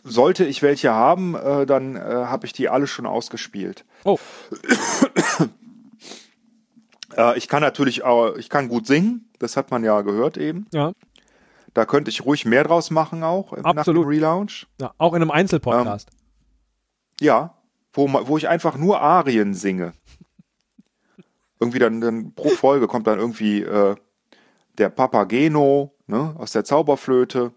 sollte 0.05 0.45
ich 0.45 0.63
welche 0.63 0.93
haben, 0.93 1.35
äh, 1.35 1.65
dann 1.65 1.97
äh, 1.97 2.01
habe 2.01 2.47
ich 2.47 2.53
die 2.53 2.69
alle 2.69 2.87
schon 2.87 3.07
ausgespielt. 3.07 3.85
Oh. 4.05 4.19
Äh, 7.17 7.37
ich 7.37 7.49
kann 7.49 7.63
natürlich 7.63 8.05
auch, 8.05 8.37
ich 8.37 8.49
kann 8.49 8.69
gut 8.69 8.87
singen, 8.87 9.29
das 9.39 9.57
hat 9.57 9.71
man 9.71 9.83
ja 9.83 10.03
gehört 10.03 10.37
eben. 10.37 10.67
Ja. 10.73 10.93
Da 11.75 11.85
könnte 11.85 12.11
ich 12.11 12.25
ruhig 12.25 12.45
mehr 12.45 12.65
draus 12.65 12.91
machen 12.91 13.25
auch 13.25 13.53
im 13.53 13.65
Absolut. 13.65 14.07
Relaunch. 14.07 14.67
Ja, 14.81 14.93
auch 14.99 15.15
in 15.15 15.23
einem 15.23 15.31
Einzelpodcast. 15.31 16.11
Ähm, 16.11 17.27
ja, 17.27 17.55
wo, 17.93 18.09
wo 18.09 18.39
ich 18.39 18.49
einfach 18.49 18.77
nur 18.77 19.01
Arien 19.01 19.55
singe. 19.55 19.95
irgendwie 21.59 21.79
dann, 21.79 22.01
dann 22.01 22.35
pro 22.35 22.51
Folge 22.51 22.87
kommt 22.87 23.07
dann 23.07 23.19
irgendwie 23.19 23.63
äh, 23.63 23.97
der 24.79 24.89
Papageno 24.89 25.93
ne, 26.07 26.35
aus 26.39 26.53
der 26.53 26.65
Zauberflöte 26.65 27.53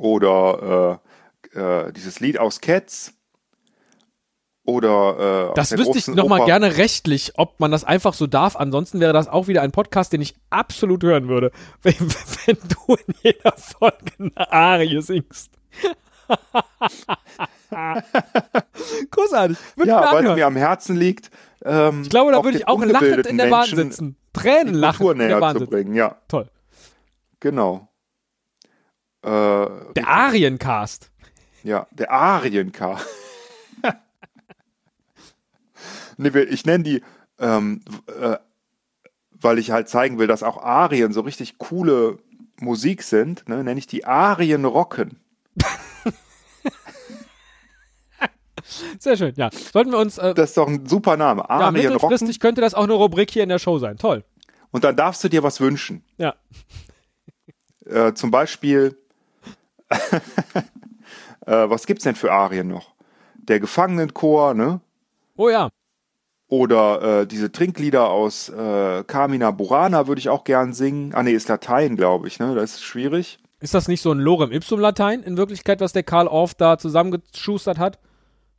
oder 0.00 1.00
äh, 1.54 1.58
äh, 1.58 1.92
dieses 1.92 2.20
Lied 2.20 2.38
aus 2.38 2.60
Cats 2.60 3.12
oder 4.64 5.50
äh, 5.50 5.54
das 5.54 5.76
wüsste 5.76 5.98
ich 5.98 6.06
nochmal 6.08 6.44
gerne 6.44 6.76
rechtlich, 6.76 7.32
ob 7.36 7.58
man 7.60 7.70
das 7.70 7.82
einfach 7.84 8.14
so 8.14 8.26
darf. 8.26 8.56
Ansonsten 8.56 9.00
wäre 9.00 9.12
das 9.12 9.26
auch 9.26 9.48
wieder 9.48 9.62
ein 9.62 9.72
Podcast, 9.72 10.12
den 10.12 10.20
ich 10.20 10.34
absolut 10.50 11.02
hören 11.02 11.28
würde, 11.28 11.50
wenn, 11.82 11.94
wenn 11.98 12.56
du 12.68 12.94
in 12.94 13.14
jeder 13.22 13.52
Folge 13.56 14.12
eine 14.18 14.52
Arie 14.52 15.02
singst. 15.02 15.50
Großartig. 19.10 19.56
ja, 19.84 20.12
weil 20.12 20.26
es 20.26 20.34
mir 20.36 20.46
am 20.46 20.56
Herzen 20.56 20.96
liegt. 20.96 21.30
Ähm, 21.64 22.02
ich 22.02 22.10
glaube, 22.10 22.30
da 22.30 22.44
würde 22.44 22.58
ich 22.58 22.68
auch 22.68 22.84
lachend 22.84 23.26
in 23.26 23.38
der 23.38 23.46
Bahn 23.46 23.66
sitzen. 23.66 24.16
Tränen 24.32 24.74
lachen 24.74 25.10
in 25.10 25.18
der 25.18 25.40
Bahn 25.40 25.58
zu 25.58 25.66
bringen, 25.66 25.94
ja. 25.94 26.16
Toll. 26.28 26.48
Genau. 27.40 27.89
Äh, 29.22 29.92
der 29.94 30.08
Ariencast. 30.08 31.10
Ja, 31.62 31.86
der 31.90 32.10
Ariencast. 32.10 33.06
nee, 36.16 36.28
ich 36.28 36.64
nenne 36.64 36.84
die, 36.84 37.02
ähm, 37.38 37.82
äh, 38.06 38.36
weil 39.32 39.58
ich 39.58 39.70
halt 39.70 39.88
zeigen 39.88 40.18
will, 40.18 40.26
dass 40.26 40.42
auch 40.42 40.62
Arien 40.62 41.12
so 41.12 41.20
richtig 41.20 41.58
coole 41.58 42.18
Musik 42.60 43.02
sind, 43.02 43.48
ne, 43.48 43.62
nenne 43.64 43.78
ich 43.78 43.86
die 43.86 44.04
Arien 44.04 44.64
rocken. 44.64 45.20
Sehr 48.98 49.16
schön, 49.16 49.34
ja. 49.36 49.50
Sollten 49.50 49.90
wir 49.90 49.98
uns. 49.98 50.18
Äh, 50.18 50.34
das 50.34 50.50
ist 50.50 50.56
doch 50.56 50.68
ein 50.68 50.86
super 50.86 51.16
Name. 51.16 51.48
Arien 51.48 51.64
ja, 51.64 51.90
mittelfristig 51.90 52.28
rocken. 52.28 52.40
könnte 52.40 52.60
das 52.60 52.74
auch 52.74 52.84
eine 52.84 52.92
Rubrik 52.92 53.30
hier 53.30 53.42
in 53.42 53.48
der 53.48 53.58
Show 53.58 53.78
sein. 53.78 53.96
Toll. 53.96 54.24
Und 54.70 54.84
dann 54.84 54.94
darfst 54.96 55.24
du 55.24 55.28
dir 55.28 55.42
was 55.42 55.60
wünschen. 55.60 56.04
Ja. 56.18 56.34
Äh, 57.86 58.14
zum 58.14 58.30
Beispiel, 58.30 58.99
äh, 59.90 61.68
was 61.68 61.86
gibt's 61.86 62.04
denn 62.04 62.14
für 62.14 62.32
Arien 62.32 62.68
noch? 62.68 62.94
Der 63.34 63.60
Gefangenenchor, 63.60 64.54
ne? 64.54 64.80
Oh 65.36 65.48
ja. 65.48 65.70
Oder 66.48 67.20
äh, 67.20 67.26
diese 67.26 67.52
Trinklieder 67.52 68.10
aus 68.10 68.48
äh, 68.48 69.04
Carmina 69.04 69.50
Burana 69.50 70.06
würde 70.06 70.18
ich 70.18 70.28
auch 70.28 70.44
gern 70.44 70.72
singen. 70.72 71.14
Ah 71.14 71.22
nee, 71.22 71.32
ist 71.32 71.48
Latein, 71.48 71.96
glaube 71.96 72.28
ich, 72.28 72.38
ne? 72.38 72.54
Das 72.54 72.74
ist 72.74 72.82
schwierig. 72.82 73.38
Ist 73.60 73.74
das 73.74 73.88
nicht 73.88 74.00
so 74.00 74.10
ein 74.10 74.18
Lorem 74.18 74.52
Ipsum 74.52 74.80
Latein 74.80 75.22
in 75.22 75.36
Wirklichkeit, 75.36 75.80
was 75.80 75.92
der 75.92 76.02
Karl 76.02 76.28
Orff 76.28 76.54
da 76.54 76.78
zusammengeschustert 76.78 77.78
hat? 77.78 77.98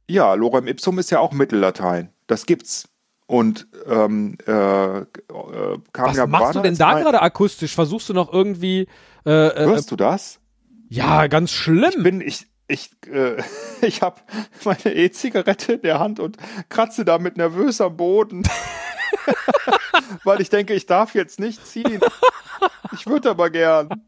Ja, 0.08 0.34
Lorem 0.36 0.68
Ipsum 0.68 1.00
ist 1.00 1.10
ja 1.10 1.20
auch 1.20 1.32
Mittellatein. 1.32 2.10
Das 2.28 2.46
gibt's. 2.46 2.88
Und 3.32 3.68
ähm, 3.88 4.38
äh, 4.46 4.52
äh, 5.00 5.06
Was 5.94 6.28
machst 6.28 6.56
du 6.56 6.60
denn 6.60 6.76
da 6.76 7.00
gerade 7.00 7.22
akustisch? 7.22 7.74
Versuchst 7.74 8.10
du 8.10 8.14
noch 8.14 8.32
irgendwie. 8.32 8.88
Äh, 9.26 9.48
äh, 9.48 9.66
Hörst 9.68 9.90
du 9.90 9.96
das? 9.96 10.41
Ja, 10.92 11.28
ganz 11.28 11.52
schlimm. 11.52 11.94
Ich 11.96 12.04
bin, 12.04 12.20
ich, 12.20 12.48
ich, 12.68 12.90
äh, 13.10 13.42
ich 13.82 14.02
habe 14.02 14.20
meine 14.66 14.94
E-Zigarette 14.94 15.74
in 15.74 15.82
der 15.84 16.00
Hand 16.00 16.20
und 16.20 16.36
kratze 16.68 17.06
damit 17.06 17.38
nervös 17.38 17.80
am 17.80 17.96
Boden. 17.96 18.44
Weil 20.26 20.42
ich 20.42 20.50
denke, 20.50 20.74
ich 20.74 20.88
darf 20.88 21.16
jetzt 21.16 21.40
nicht 21.40 21.66
ziehen. 21.66 22.02
Ich 22.92 23.08
würde 23.08 23.30
aber 23.30 23.50
gern. 23.50 24.04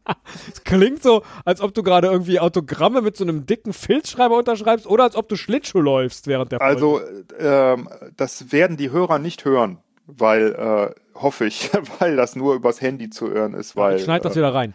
Es 0.52 0.62
klingt 0.62 1.02
so, 1.02 1.22
als 1.46 1.62
ob 1.62 1.72
du 1.72 1.82
gerade 1.82 2.08
irgendwie 2.08 2.38
Autogramme 2.38 3.00
mit 3.00 3.16
so 3.16 3.24
einem 3.24 3.46
dicken 3.46 3.72
Filzschreiber 3.72 4.36
unterschreibst 4.36 4.86
oder 4.86 5.04
als 5.04 5.16
ob 5.16 5.30
du 5.30 5.36
Schlittschuh 5.36 5.80
läufst 5.80 6.26
während 6.26 6.52
der 6.52 6.58
Folge. 6.58 6.74
Also, 6.74 7.00
ähm, 7.38 7.88
das 8.14 8.52
werden 8.52 8.76
die 8.76 8.90
Hörer 8.90 9.18
nicht 9.18 9.46
hören, 9.46 9.78
weil, 10.06 10.52
äh, 10.52 11.18
hoffe 11.18 11.46
ich, 11.46 11.70
weil 11.98 12.16
das 12.16 12.36
nur 12.36 12.54
übers 12.54 12.82
Handy 12.82 13.08
zu 13.08 13.30
hören 13.30 13.54
ist. 13.54 13.74
Weil, 13.74 13.98
ja, 13.98 14.04
schneid 14.04 14.22
das 14.26 14.34
äh, 14.34 14.36
wieder 14.36 14.52
rein. 14.52 14.74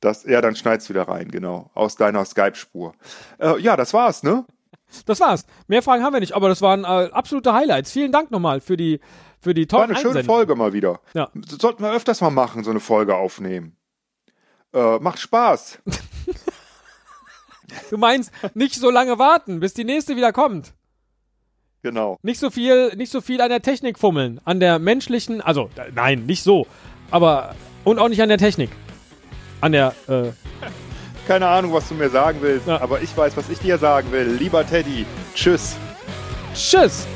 Das, 0.00 0.24
ja, 0.24 0.40
dann 0.40 0.56
schneid's 0.56 0.88
wieder 0.88 1.08
rein, 1.08 1.30
genau. 1.30 1.70
Aus 1.74 1.96
deiner 1.96 2.24
Skype-Spur. 2.24 2.92
Äh, 3.38 3.60
ja, 3.60 3.76
das 3.76 3.94
war's, 3.94 4.22
ne? 4.22 4.44
Das 5.06 5.20
war's. 5.20 5.46
Mehr 5.68 5.82
Fragen 5.82 6.04
haben 6.04 6.12
wir 6.12 6.20
nicht, 6.20 6.34
aber 6.34 6.48
das 6.48 6.62
waren 6.62 6.84
äh, 6.84 7.10
absolute 7.12 7.52
Highlights. 7.52 7.92
Vielen 7.92 8.12
Dank 8.12 8.30
nochmal 8.30 8.60
für 8.60 8.76
die, 8.76 9.00
für 9.40 9.54
die 9.54 9.66
tollen 9.66 9.90
War 9.90 9.96
eine 9.96 9.98
schöne 9.98 10.24
Folge 10.24 10.54
mal 10.54 10.72
wieder. 10.72 11.00
Ja. 11.14 11.30
Das 11.34 11.58
sollten 11.60 11.82
wir 11.82 11.92
öfters 11.92 12.20
mal 12.20 12.30
machen, 12.30 12.62
so 12.62 12.70
eine 12.70 12.80
Folge 12.80 13.16
aufnehmen. 13.16 13.76
Äh, 14.72 14.98
macht 14.98 15.18
Spaß. 15.18 15.80
du 17.90 17.96
meinst, 17.96 18.30
nicht 18.54 18.74
so 18.74 18.90
lange 18.90 19.18
warten, 19.18 19.60
bis 19.60 19.74
die 19.74 19.84
nächste 19.84 20.14
wieder 20.14 20.32
kommt. 20.32 20.74
Genau. 21.82 22.18
Nicht 22.22 22.40
so 22.40 22.50
viel, 22.50 22.94
nicht 22.96 23.10
so 23.10 23.20
viel 23.20 23.40
an 23.40 23.48
der 23.48 23.62
Technik 23.62 23.98
fummeln. 23.98 24.40
An 24.44 24.60
der 24.60 24.78
menschlichen, 24.78 25.40
also, 25.40 25.70
nein, 25.94 26.26
nicht 26.26 26.42
so. 26.42 26.66
Aber, 27.10 27.54
und 27.84 27.98
auch 27.98 28.08
nicht 28.08 28.22
an 28.22 28.28
der 28.28 28.38
Technik 28.38 28.70
an 29.60 29.72
der. 29.72 29.94
Äh 30.08 30.30
Keine 31.26 31.48
Ahnung, 31.48 31.72
was 31.72 31.88
du 31.88 31.94
mir 31.94 32.08
sagen 32.08 32.38
willst, 32.40 32.68
ja. 32.68 32.80
aber 32.80 33.02
ich 33.02 33.16
weiß, 33.16 33.36
was 33.36 33.48
ich 33.50 33.58
dir 33.58 33.78
sagen 33.78 34.12
will. 34.12 34.36
Lieber 34.38 34.64
Teddy, 34.66 35.04
tschüss. 35.34 35.76
Tschüss. 36.54 37.06